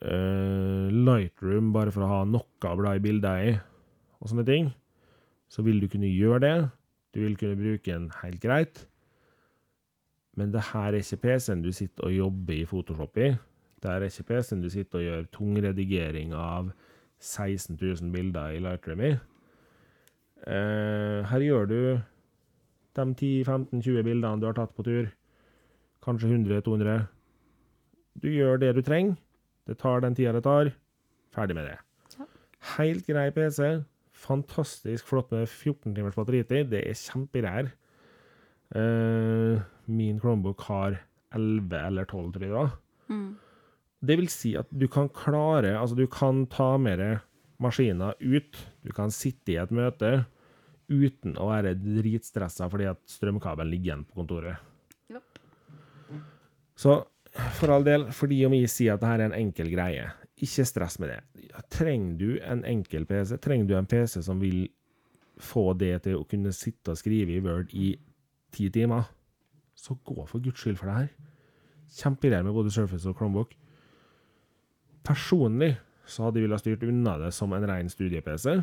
[0.03, 3.53] uh, Lightroom bare for å ha noe å bla i bilder i,
[4.19, 4.71] og sånne ting,
[5.47, 6.55] så vil du kunne gjøre det.
[7.13, 8.87] Du vil kunne bruke den helt greit.
[10.37, 13.31] Men det her er ikke PC-en du sitter og jobber i Photoshop i.
[13.79, 16.71] Det her er ikke PC-en du sitter og gjør tung redigering av
[17.19, 19.13] 16 000 bilder i Lightroom i.
[20.47, 21.79] Uh, her gjør du
[22.95, 25.09] de 10-15-20 bildene du har tatt på tur.
[26.03, 27.07] Kanskje 100-200.
[28.23, 29.17] Du gjør det du trenger.
[29.67, 30.71] Det tar den tida det tar.
[31.35, 31.77] Ferdig med det.
[32.17, 32.25] Ja.
[32.77, 33.83] Helt grei PC.
[34.19, 36.71] Fantastisk flott med 14 timers batteritid.
[36.73, 37.71] Det er kjemperær.
[38.69, 40.99] Uh, min Chromebook har
[41.35, 42.75] 11 eller 12, tror jeg det var.
[43.09, 43.29] Mm.
[43.99, 47.17] Det vil si at du kan klare Altså, du kan ta med deg
[47.59, 48.59] maskiner ut.
[48.85, 50.23] Du kan sitte i et møte
[50.89, 54.61] uten å være dritstressa fordi at strømkabelen ligger igjen på kontoret.
[55.11, 55.41] Yep.
[56.79, 56.95] Så
[57.59, 60.07] for all del, fordi om jeg sier at dette er en enkel greie
[60.39, 61.19] ikke stress med det.
[61.73, 64.67] Trenger du en enkel PC, trenger du en PC som vil
[65.39, 67.93] få det til å kunne sitte og skrive i Word i
[68.55, 69.07] ti timer,
[69.79, 71.09] så gå for guds skyld for det her.
[71.99, 73.53] Kjempegreier med både Surface og Chromebook.
[75.07, 75.77] Personlig
[76.09, 78.59] så hadde jeg villet styrt unna det som en ren studie-PC,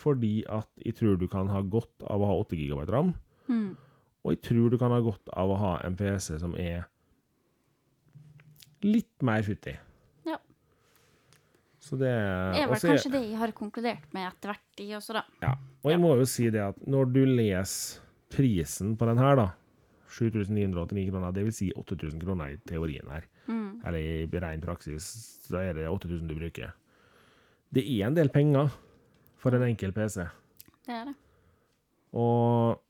[0.00, 3.14] fordi at jeg tror du kan ha godt av å ha 8 GB ram,
[3.50, 3.76] Mm.
[4.24, 6.84] og jeg tror du kan ha godt av å ha en PC som er
[8.82, 9.76] litt mer futtig.
[11.80, 11.86] Ja.
[11.86, 14.88] Så det Det er vel også, kanskje det jeg har konkludert med etter hvert, de
[14.98, 15.22] også, da.
[15.42, 15.54] Ja.
[15.80, 19.48] Og jeg må jo si det at når du leser prisen på den her, da
[20.10, 23.26] 7989 kroner, det vil si 8000 kroner i teorien her.
[23.46, 23.80] Mm.
[23.86, 25.08] Eller i ren praksis,
[25.48, 26.74] da er det 8000 du bruker.
[27.70, 28.70] Det er en del penger
[29.40, 30.26] for en enkel PC.
[30.86, 31.14] Det er det.
[32.12, 32.80] Og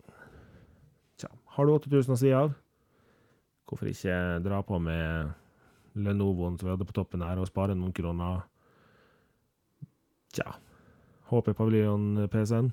[1.21, 2.55] tja, har du 8000 å si av,
[3.69, 5.37] hvorfor ikke dra på med
[6.01, 8.47] Lenovoen som vi hadde på toppen her, og spare noen kroner?
[10.31, 10.47] Tja,
[11.31, 12.71] HP-paviljon-PC-en.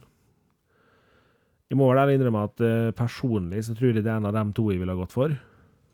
[1.67, 4.35] Jeg må vel ærlig innrømme at uh, personlig så tror jeg det er en av
[4.37, 5.33] de to jeg ville ha gått for.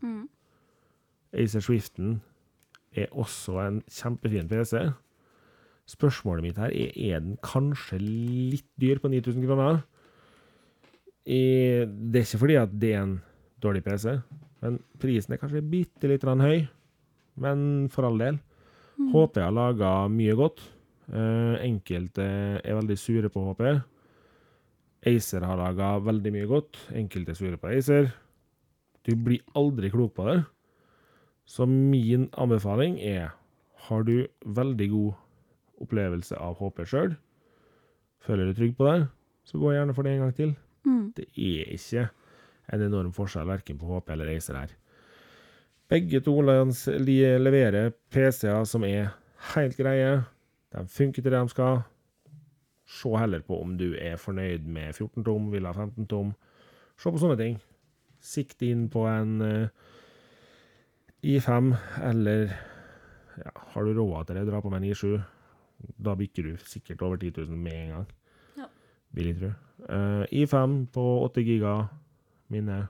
[0.04, 0.28] Mm.
[1.34, 2.20] Acer Swiften
[2.94, 4.76] er også en kjempefin PC.
[5.90, 9.82] Spørsmålet mitt her er er den kanskje litt dyr på 9000 kroner.
[11.26, 13.18] I, det er ikke fordi at det er en
[13.64, 14.20] dårlig PC,
[14.62, 16.68] men prisen er kanskje bitte litt høy.
[17.36, 18.38] Men for all del.
[19.12, 20.62] Håper jeg har laga mye godt.
[21.12, 22.26] Eh, enkelte
[22.64, 23.66] er veldig sure på HP.
[25.14, 26.80] Acer har laga veldig mye godt.
[26.96, 28.14] Enkelte er sure på Acer.
[29.04, 30.40] Du blir aldri klok på det.
[31.46, 33.34] Så min anbefaling er
[33.84, 35.14] Har du veldig god
[35.84, 37.18] opplevelse av HP sjøl,
[38.24, 39.10] føler du trygg på det,
[39.44, 40.54] så gå gjerne for det en gang til.
[40.88, 41.10] Mm.
[41.18, 42.06] Det er ikke
[42.72, 44.72] en enorm forskjell verken på HP eller Acer her.
[45.92, 49.12] Begge to leverer PC-er som er
[49.52, 50.24] helt greie.
[50.74, 51.84] De funker til det de skal.
[52.90, 56.34] Se heller på om du er fornøyd med 14 tom, vil ha 15 tom.
[56.98, 57.60] Se på sånne ting.
[58.24, 59.68] Sikt inn på en uh,
[61.24, 61.74] I5,
[62.10, 62.54] eller
[63.40, 65.16] ja, har du råd til det, dra på med en I7.
[66.04, 68.10] Da bikker du sikkert over 10 000 med en gang.
[68.58, 68.70] Ja.
[69.12, 69.54] Vil jeg tro.
[69.84, 71.78] Uh, I5 på 8 giga
[72.54, 72.86] minne,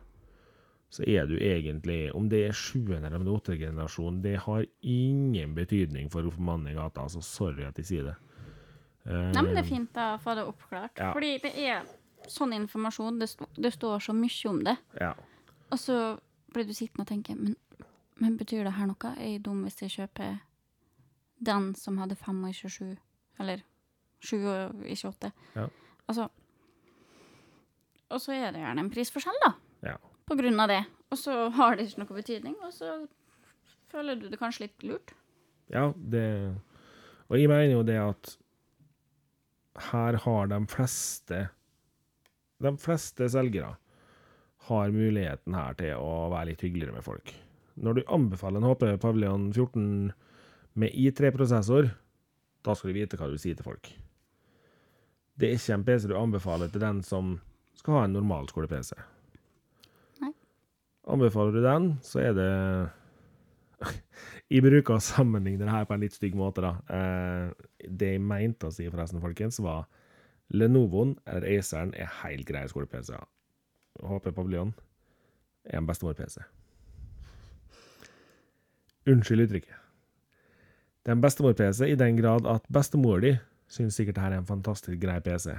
[0.93, 2.77] så er du egentlig Om det er 7.
[2.93, 3.57] eller åttende er 8.
[3.57, 7.01] generasjon, det har ingen betydning for hvorfor mannen i gata.
[7.07, 8.15] Altså, sorry at jeg sier det.
[9.07, 11.01] Eh, Nei, men det er fint da, å få det oppklart.
[11.01, 11.09] Ja.
[11.15, 11.87] Fordi det er
[12.29, 13.17] sånn informasjon.
[13.19, 14.77] Det, st det står så mye om det.
[15.01, 15.15] Ja.
[15.73, 15.97] Og så
[16.53, 17.57] blir du sittende og tenke men,
[18.21, 19.15] men betyr det her noe?
[19.17, 20.37] Er jeg dum hvis jeg kjøper
[21.43, 22.93] den som hadde fem og ikke sju?
[23.41, 23.65] Eller
[24.21, 25.33] sju og ikke åtte?
[25.57, 25.67] Ja.
[26.05, 26.29] Altså
[28.13, 29.55] Og så er det gjerne en prisforskjell, da.
[30.33, 30.79] På grunn av det.
[31.13, 32.93] Og så har det ikke noe betydning, og så
[33.93, 35.13] føler du det kanskje litt lurt.
[35.69, 36.25] Ja, det
[37.29, 38.31] Og jeg mener jo det at
[39.93, 41.37] her har de fleste
[42.61, 43.75] De fleste selgere
[44.67, 47.33] har muligheten her til å være litt hyggeligere med folk.
[47.75, 50.13] Når du anbefaler en HP Pavilion 14
[50.79, 51.89] med I3-prosessor,
[52.63, 53.89] da skal du vite hva du sier til folk.
[55.35, 57.35] Det er ikke en PC du anbefaler til den som
[57.75, 58.95] skal ha en normal skole-PC.
[58.95, 59.12] Nei.
[61.03, 62.51] Anbefaler du den, så er det
[64.53, 66.73] Jeg bruker å sammenligne det her på en litt stygg måte, da.
[66.87, 69.87] Eh, det jeg mente å si, forresten, folkens, var
[70.53, 73.23] Lenovoen eller Aceren er helt greie skole-PC-er.
[74.03, 74.73] HP Paviljon
[75.65, 76.43] er en bestemor-PC.
[79.09, 79.79] Unnskyld uttrykket.
[81.03, 83.33] Det er en bestemor-PC i den grad at bestemor di
[83.67, 85.57] syns sikkert det her er en fantastisk grei PC.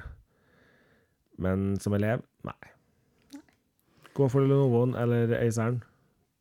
[1.42, 2.73] Men som elev, nei.
[4.14, 5.80] Gå for Lenovoen eller Aceren.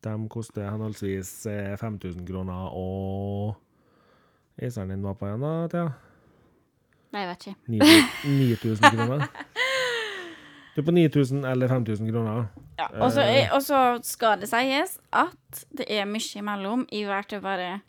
[0.04, 3.54] De koster henholdsvis eh, 5000 kroner, og
[4.62, 5.88] Aceren din var på igjen, da, Thea?
[7.14, 7.56] Nei, jeg vet ikke.
[8.26, 9.26] 9000 kroner.
[10.74, 12.48] Du er på 9000 eller 5000 kroner.
[12.78, 16.86] Ja, og så er- og så skal det sies at det er mye imellom.
[16.92, 17.80] Jeg valgte bare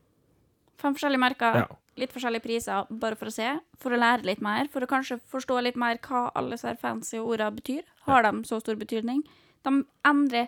[0.77, 1.65] fem forskjellige merker, Ja.
[1.97, 3.59] litt forskjellige priser, bare for å se.
[3.79, 7.17] For å lære litt mer, for å kanskje forstå litt mer hva alle disse fancy
[7.17, 7.81] ordene betyr.
[8.05, 9.23] Har de så stor betydning?
[9.65, 9.73] De
[10.05, 10.47] endrer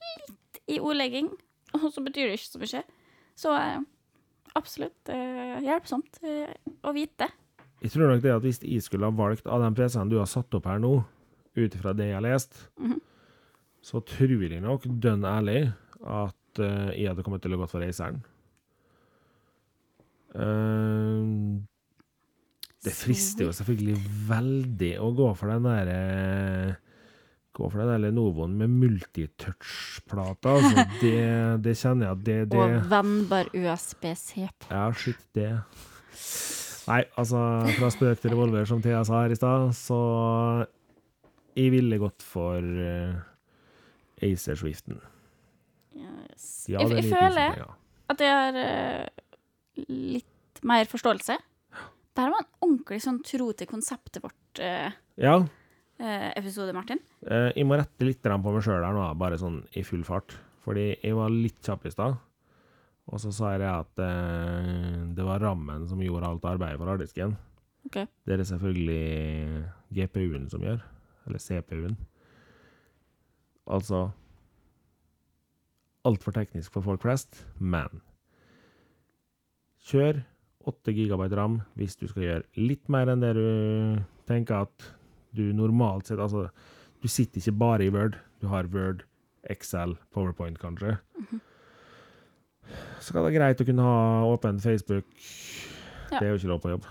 [0.00, 1.28] litt i ordlegging,
[1.76, 2.82] og så betyr det ikke så mye.
[3.38, 3.80] Så eh,
[4.58, 6.52] absolutt eh, hjelpsomt eh,
[6.86, 7.28] å vite.
[7.84, 10.30] Jeg tror nok det at hvis jeg skulle ha valgt av de PC-ene du har
[10.30, 10.94] satt opp her nå,
[11.54, 13.00] ut ifra det jeg har lest, Mhm.
[13.84, 15.66] så tror jeg nok dønn ærlig
[16.00, 18.22] at eh, jeg hadde kommet til å gått for Aceren.
[20.34, 21.60] Eh,
[22.84, 26.74] det frister jo selvfølgelig veldig å gå for den der eh,
[27.54, 30.56] Gå for den eller Novoen med multitouch-plata.
[30.58, 31.18] Altså, det,
[31.62, 34.48] det kjenner jeg at det, det Og vennbar USB-C.
[34.70, 35.50] Ja, shit, det
[36.84, 37.38] Nei, altså,
[37.78, 40.00] fra spøk til revolver, som Thea sa her i stad, så
[41.56, 43.14] Jeg ville gått for uh,
[44.20, 44.98] Acer Swiften.
[45.94, 46.66] Yes.
[46.68, 47.68] Ja, jeg, jeg 9000 føler ja.
[48.12, 51.38] at jeg har uh, litt mer forståelse.
[52.14, 55.40] Der har man ordentlig sånn tro til konseptet vårt Uh, Ja,
[55.98, 57.00] episode, Martin.
[57.26, 60.36] eh, jeg må rette litt på meg sjøl her nå, bare sånn i full fart.
[60.64, 62.16] Fordi jeg var litt kjapp i stad.
[63.12, 67.36] Og så sa jeg at eh, det var rammen som gjorde alt arbeidet for harddisken.
[67.86, 68.08] Okay.
[68.24, 70.80] Det er det selvfølgelig GPU-en som gjør.
[71.28, 71.96] Eller CPU-en.
[73.64, 74.10] Altså
[76.04, 78.02] Altfor teknisk for folk flest, men
[79.88, 80.18] Kjør
[80.68, 83.46] 8 GB ram hvis du skal gjøre litt mer enn det du
[84.28, 84.84] tenker at
[85.34, 86.48] du normalt sett Altså,
[87.02, 88.16] du sitter ikke bare i Word.
[88.40, 89.04] Du har Word,
[89.50, 90.96] Excel, PowerPoint, kanskje.
[93.00, 93.98] Så kan det være greit å kunne ha
[94.30, 95.08] åpen Facebook.
[96.10, 96.20] Ja.
[96.20, 96.86] Det er jo ikke lov på jobb.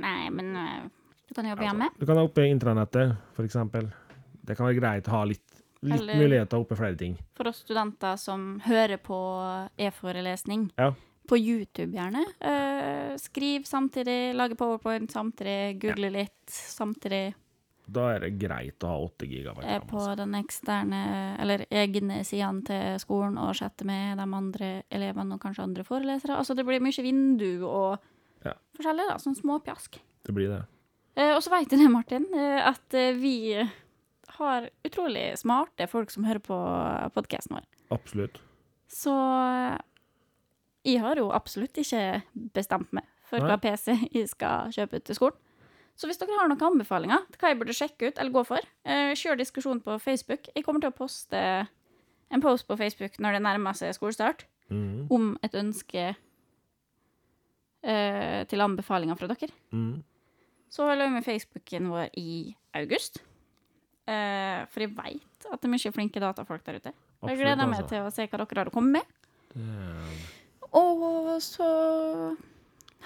[0.00, 0.88] Nei, men eh,
[1.28, 1.90] du kan jobbe hjemme.
[2.00, 3.14] Du kan ha oppe intranettet,
[3.44, 3.90] eksempel.
[4.42, 5.44] Det kan være greit å ha litt,
[5.86, 7.14] litt muligheter oppe flere ting.
[7.38, 9.18] For oss studenter som hører på
[9.78, 10.70] e-forelesning.
[10.80, 10.90] Ja.
[11.30, 12.24] På YouTube, gjerne.
[12.42, 17.28] Uh, skriv samtidig, lage powerpoint samtidig, google litt samtidig.
[17.90, 19.66] Da er det greit å ha 8 gigabyte.
[19.66, 20.14] Er på altså.
[20.20, 21.00] den eksterne,
[21.42, 26.36] eller egne sidene til skolen og chatte med de andre elevene og kanskje andre forelesere.
[26.38, 27.98] Altså det blir mye vindu og
[28.46, 28.54] Ja.
[28.78, 29.18] forskjellig, da.
[29.20, 29.98] Sånn småpjask.
[30.26, 30.62] Det blir det.
[31.18, 33.58] Uh, og så veit du det, Martin, eh, at eh, vi
[34.38, 36.56] har utrolig smarte folk som hører på
[37.16, 37.66] podkasten vår.
[37.90, 38.38] Absolutt.
[38.90, 39.76] Så eh,
[40.84, 42.22] jeg har jo absolutt ikke
[42.54, 43.50] bestemt meg for Nei.
[43.50, 45.38] hva PC jeg skal kjøpe til skolen.
[46.00, 48.64] Så hvis dere har noen anbefalinger til hva jeg burde sjekke ut eller gå for,
[48.88, 50.48] eh, kjør diskusjon på Facebook.
[50.54, 51.40] Jeg kommer til å poste
[52.30, 55.10] en post på Facebook når det nærmer seg skolestart, mm.
[55.12, 56.04] om et ønske
[57.82, 59.52] eh, til anbefalinger fra dere.
[59.74, 60.02] Mm.
[60.70, 63.20] Så holder vi med Facebooken vår i august.
[64.08, 66.94] Eh, for jeg veit at det er mye flinke datafolk der ute.
[67.20, 67.88] Og jeg Absolutt, gleder meg altså.
[67.90, 69.04] til å se hva dere har å komme med.
[69.50, 70.39] Det-
[70.76, 71.68] Og så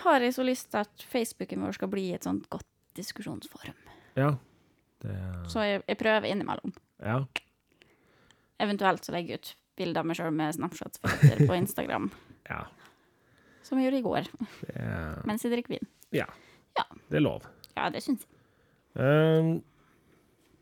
[0.05, 2.67] har jeg så lyst til at Facebooken vår skal bli et sånt godt
[2.99, 3.77] diskusjonsforum.
[4.19, 4.35] Ja.
[5.03, 5.17] Det
[5.51, 6.75] Så jeg, jeg prøver innimellom.
[7.03, 7.21] Ja.
[8.63, 12.09] Eventuelt så legger jeg ut bilder av meg sjøl med Snapchat-filter på Instagram,
[12.53, 12.61] ja.
[13.67, 14.29] som jeg gjorde i går
[14.69, 15.89] Det mens jeg drikker vin.
[16.15, 16.29] ja.
[16.75, 16.83] Ja.
[17.07, 17.45] Det er lov.
[17.77, 18.31] Ja, det syns jeg.
[18.99, 19.63] Um,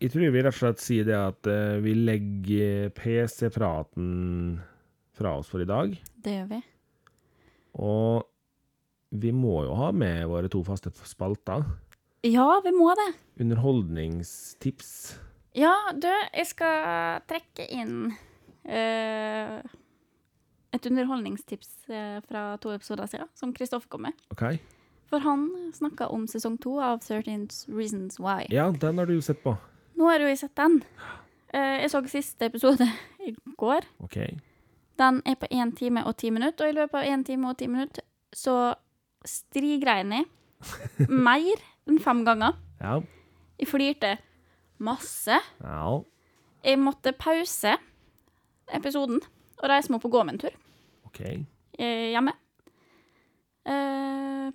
[0.02, 4.58] jeg tror vi rett og slett sier det at eh, vi legger PC-praten
[5.16, 5.94] fra oss for i dag.
[6.24, 6.58] Det gjør vi.
[7.78, 8.28] Og
[9.12, 11.64] vi må jo ha med våre to faste spalter.
[12.24, 13.10] Ja, vi må det.
[13.42, 14.92] Underholdningstips.
[15.58, 19.58] Ja, du, jeg skal trekke inn uh,
[20.72, 24.16] et underholdningstips eh, fra to episoder siden, som Kristoffer kom med.
[24.32, 24.46] OK?
[25.12, 25.44] For han
[25.76, 28.46] snakka om sesong to av 13 Reasons Why.
[28.48, 29.52] Ja, den har du sett på.
[30.00, 30.78] Nå har jo jeg sett den.
[31.52, 32.88] Uh, jeg så siste episode
[33.20, 33.84] i går.
[34.00, 34.16] OK.
[35.02, 37.58] Den er på 1 time og 10 minutter, og i løpet av 1 time og
[37.58, 38.56] 10 minutter så
[39.28, 40.28] strigrein jeg
[41.26, 42.56] mer enn fem ganger.
[42.80, 43.00] Ja.
[43.58, 44.12] Jeg flirte
[44.82, 45.38] masse.
[45.62, 45.98] Ja.
[46.62, 47.74] Jeg måtte pause
[48.72, 49.20] episoden
[49.58, 50.54] og reise meg opp og gå med en tur
[51.10, 51.20] OK.
[51.78, 52.32] eh, hjemme.
[53.62, 54.50] Uh,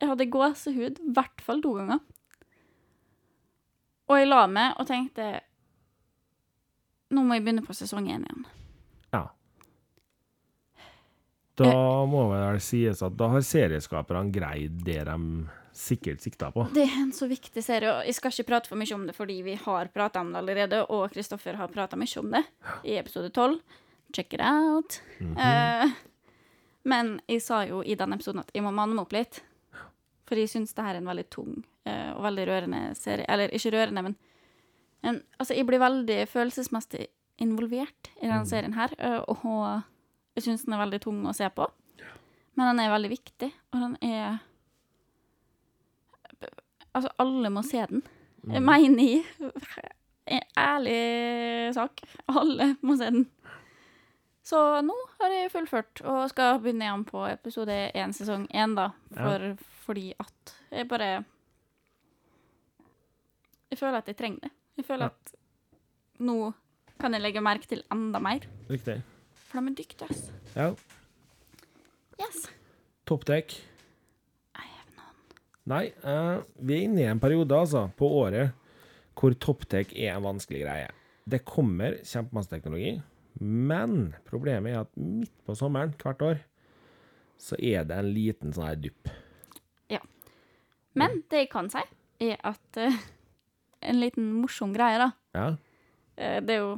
[0.00, 2.00] jeg hadde gåsehud i hvert fall to ganger.
[4.10, 5.28] Og jeg la meg og tenkte
[7.14, 8.46] Nå må jeg begynne på sesong én igjen.
[11.58, 11.74] Da
[12.10, 15.18] må det vel sies at da har serieskaperne greid det de
[15.74, 16.66] sikkert sikta på.
[16.74, 19.14] Det er en så viktig serie, og jeg skal ikke prate for mye om det
[19.16, 22.44] fordi vi har prata om det allerede, og Kristoffer har prata mye om det
[22.86, 23.62] i episode tolv.
[24.14, 25.00] Check it out.
[25.18, 25.94] Eh,
[26.86, 29.40] men jeg sa jo i den episoden at jeg må manne meg opp litt.
[30.28, 33.26] For jeg syns det her er en veldig tung uh, og veldig rørende serie.
[33.28, 34.14] Eller ikke rørende, men
[35.04, 37.08] en, altså, jeg blir veldig følelsesmessig
[37.44, 38.94] involvert i denne serien her.
[39.00, 39.42] uh, og
[40.34, 41.66] jeg syns den er veldig tung å se på.
[42.54, 44.40] Men den er veldig viktig, og den er
[46.94, 48.04] Altså, alle må se den.
[48.46, 49.24] Jeg mener jeg.
[50.56, 52.04] Ærlig sak.
[52.30, 53.24] Alle må se den.
[54.46, 58.90] Så nå har jeg fullført og skal begynne igjen på episode én, sesong én, da.
[59.16, 59.56] For,
[59.88, 61.24] Fordi at jeg bare
[63.72, 64.52] Jeg føler at jeg trenger det.
[64.78, 65.10] Jeg føler Ja.
[65.10, 65.34] at
[66.20, 66.54] nå
[67.00, 68.46] kan jeg legge merke til enda mer.
[68.70, 69.00] Riktig.
[69.54, 70.22] For de er dyktige, ass.
[70.56, 70.72] Ja.
[72.18, 72.48] Yes.
[73.06, 73.52] Topptek.
[75.70, 78.50] Nei, uh, vi er inne i en periode, altså, på året,
[79.14, 80.88] hvor topptek er en vanskelig greie.
[81.30, 82.96] Det kommer kjempemasse teknologi,
[83.38, 86.42] men problemet er at midt på sommeren hvert år,
[87.38, 89.12] så er det en liten sånn her dupp.
[89.94, 90.02] Ja.
[90.98, 91.84] Men det jeg kan si,
[92.26, 92.98] er at uh,
[93.86, 95.12] en liten morsom greie, da.
[95.38, 95.52] Ja,
[96.14, 96.74] Uh, det er jo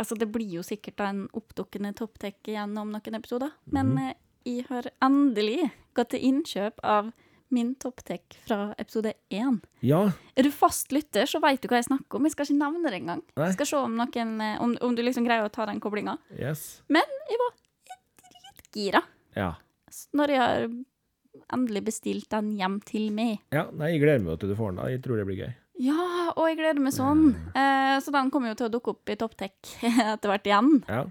[0.00, 3.98] Altså, det blir jo sikkert en oppdukkende topptek igjen om noen episoder, men Mhm.
[4.08, 4.14] eh,
[4.46, 7.12] jeg har endelig gått til innkjøp av
[7.52, 9.60] min topptek fra episode én.
[9.82, 12.22] ja Er du fast lytter, så veit du hva jeg snakker om.
[12.24, 13.22] Jeg skal ikke nevne det engang.
[13.36, 16.16] Jeg skal se om, noen, eh, om, om du liksom greier å ta den koblinga.
[16.38, 16.80] yes.
[16.88, 17.52] Men jeg var
[18.54, 19.02] dritgira
[19.36, 19.54] Ja.
[20.14, 20.68] når jeg har
[21.52, 23.40] endelig bestilt den hjem til meg.
[23.52, 23.68] ja.
[23.72, 24.76] Nei, jeg gleder meg til du får den.
[24.76, 24.88] da.
[24.90, 25.54] Jeg tror det blir gøy.
[25.80, 27.30] Ja, og jeg gleder meg sånn.
[27.56, 29.70] Eh, så den kommer jo til å dukke opp i Topptek
[30.12, 30.74] etter hvert igjen.
[30.90, 31.06] Ja.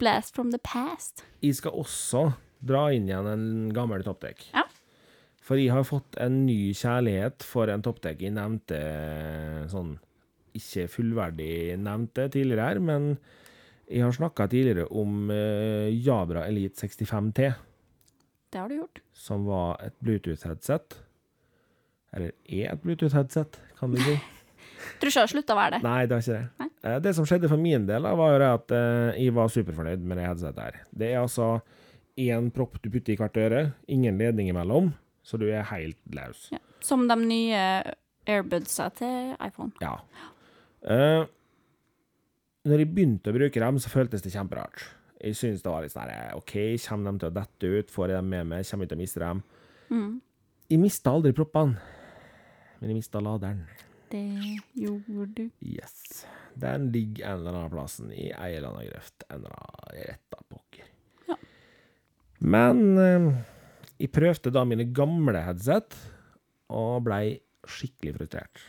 [0.00, 1.24] Blast from the past.
[1.44, 2.22] Jeg skal også
[2.66, 3.46] dra inn igjen en
[3.76, 4.46] gammel toppdekk.
[4.56, 4.64] Ja.
[5.46, 8.78] For jeg har fått en ny kjærlighet for en toppdekk jeg nevnte
[9.70, 9.92] sånn
[10.58, 13.12] Ikke fullverdig nevnte tidligere her, men
[13.86, 17.52] jeg har snakka tidligere om uh, Jabra Elite 65T,
[18.50, 19.02] Det har du gjort.
[19.14, 20.96] som var et Bluetooth-headset.
[22.16, 24.16] Eller er et Bluetooth-headset, kan du si.
[25.00, 25.82] Tror ikke det har slutta å være det.
[25.86, 26.44] Nei, det har ikke det.
[26.62, 26.68] Nei.
[26.86, 30.04] Eh, Det som skjedde for min del, var jo det at eh, jeg var superfornøyd
[30.06, 30.80] med det headsetet her.
[30.92, 31.50] Det er altså
[32.16, 33.62] én propp du putter i hvert øre,
[33.92, 34.92] ingen ledning imellom,
[35.26, 36.46] så du er helt løs.
[36.54, 36.62] Ja.
[36.84, 37.62] Som de nye
[38.26, 39.72] airbudsa til iPhone.
[39.82, 39.98] Ja.
[40.86, 41.26] Uh,
[42.66, 44.84] når jeg begynte å bruke dem, så føltes det kjemperart.
[45.22, 46.54] Jeg syntes det var litt sånn OK,
[46.86, 47.92] kommer de til å dette ut?
[47.92, 48.66] Får jeg dem med meg?
[48.68, 49.42] Kommer jeg til å miste dem?
[49.90, 50.10] Mm.
[50.72, 51.78] Jeg mista aldri proppene,
[52.78, 53.64] men jeg mista laderen.
[54.12, 54.22] Det
[54.78, 55.44] gjorde du.
[55.66, 56.26] Yes.
[56.54, 59.26] Den ligger en eller annen plassen i ei eller annen grøft.
[59.28, 60.86] En eller annen retta pokker.
[61.26, 61.38] Ja.
[62.38, 63.28] Men eh,
[63.98, 65.96] jeg prøvde da mine gamle headset,
[66.70, 68.62] og blei skikkelig frustrert.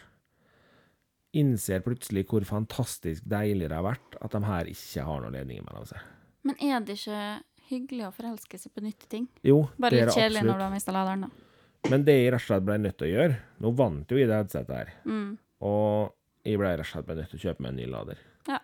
[1.37, 5.65] Innser plutselig hvor fantastisk deilig det har vært at de her ikke har noen ledninger
[5.67, 6.01] mellom seg.
[6.47, 7.23] Men er det ikke
[7.67, 9.27] hyggelig å forelske seg på nytte ting?
[9.45, 11.46] Jo, Bare det er det litt det kjedelig når du har mista laderen, da.
[11.91, 14.27] Men det jeg rett og slett ble nødt til å gjøre Nå vant jo jeg
[14.27, 14.89] det headsetet her.
[15.07, 15.37] Mm.
[15.63, 16.11] Og
[16.47, 18.19] jeg ble rett og slett ble nødt til å kjøpe meg en ny lader.
[18.49, 18.59] Ja.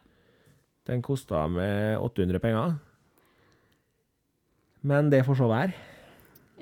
[0.90, 2.77] Den kosta meg 800 penger.
[4.84, 5.73] Men det får så være.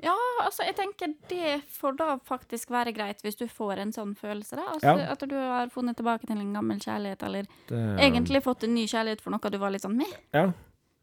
[0.02, 4.16] Ja, altså, jeg tenker det får da faktisk være greit hvis du får en sånn
[4.18, 4.64] følelse, da.
[4.74, 5.12] Altså, Ja.
[5.14, 8.86] At du har funnet tilbake til en gammel kjærlighet, eller Det, egentlig fått en ny
[8.86, 10.10] kjærlighet for noe du var litt sånn med.
[10.34, 10.50] Ja.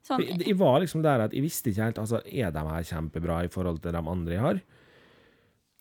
[0.04, 2.84] Sånn, Jeg, jeg var liksom der at jeg visste ikke helt Altså, er de her
[2.88, 4.62] kjempebra i forhold til de andre jeg har?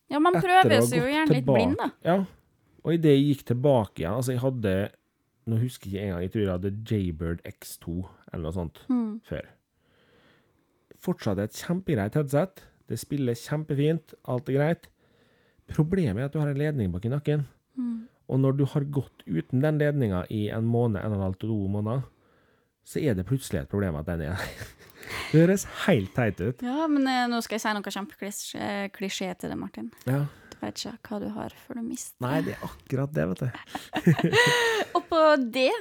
[0.09, 1.89] Ja, man prøver seg jo gjerne litt blind, da.
[2.05, 2.17] Ja.
[2.83, 4.73] Og idet jeg gikk tilbake igjen Altså, jeg hadde
[5.49, 7.93] Nå husker jeg ikke engang, jeg tror jeg hadde Jaybird X2
[8.33, 9.19] eller noe sånt Mm.
[9.25, 9.47] før.
[10.99, 12.63] Fortsatt et kjempegreit headset.
[12.89, 14.87] Det spiller kjempefint, alt er greit.
[15.69, 17.45] Problemet er at du har en ledning bak i nakken.
[17.77, 18.07] Mm.
[18.29, 21.37] Og når du har gått uten den ledninga i en måned, en og en halv
[21.41, 22.03] til to måneder,
[22.85, 24.37] så er det plutselig et problem at den er
[25.09, 26.63] Det høres helt teit ut.
[26.65, 29.89] Ja, men eh, nå skal jeg si noe kjempeklisjé til deg, Martin.
[30.09, 30.23] Ja.
[30.53, 32.17] Du vet ikke hva du har før du mister.
[32.23, 34.25] Nei, det er akkurat det, vet du.
[34.97, 35.21] Og på
[35.55, 35.71] det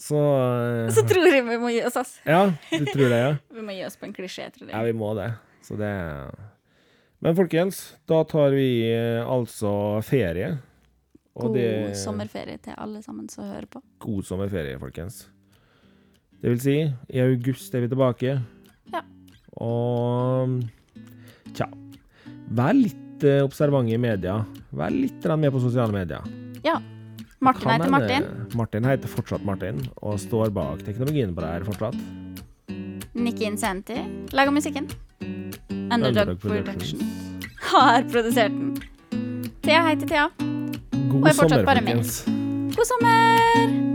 [0.00, 2.14] Så eh, så tror jeg vi må gi oss, ass.
[2.24, 3.34] Ja, du tror det, ja?
[3.58, 5.28] Vi må gi oss på en klisjé, tror Ja, vi må det.
[5.66, 5.92] Så det
[7.20, 10.54] Men folkens, da tar vi eh, altså ferie.
[11.36, 13.82] Og God det sommerferie til alle sammen som hører på.
[14.02, 15.26] God sommerferie, folkens.
[16.40, 16.76] Det vil si,
[17.12, 18.38] i august er vi tilbake.
[18.94, 19.02] Ja.
[19.60, 20.56] Og
[21.56, 21.68] tja
[22.50, 24.40] Vær litt eh, observant i media.
[24.74, 26.24] Vær litt med på sosiale medier.
[26.64, 26.80] Ja.
[27.40, 28.26] Martin heter Martin.
[28.58, 31.96] Martin heter fortsatt Martin, og står bak teknologien på det her fortsatt.
[33.14, 33.96] Nikki Incenti
[34.32, 34.90] lager musikken.
[35.90, 37.00] Underdog Underdog Production
[37.70, 38.74] har produsert den.
[39.62, 40.28] Thea heter Thea.
[41.10, 42.74] God Og er fortsatt sommer, bare med.
[42.76, 43.89] God sommer!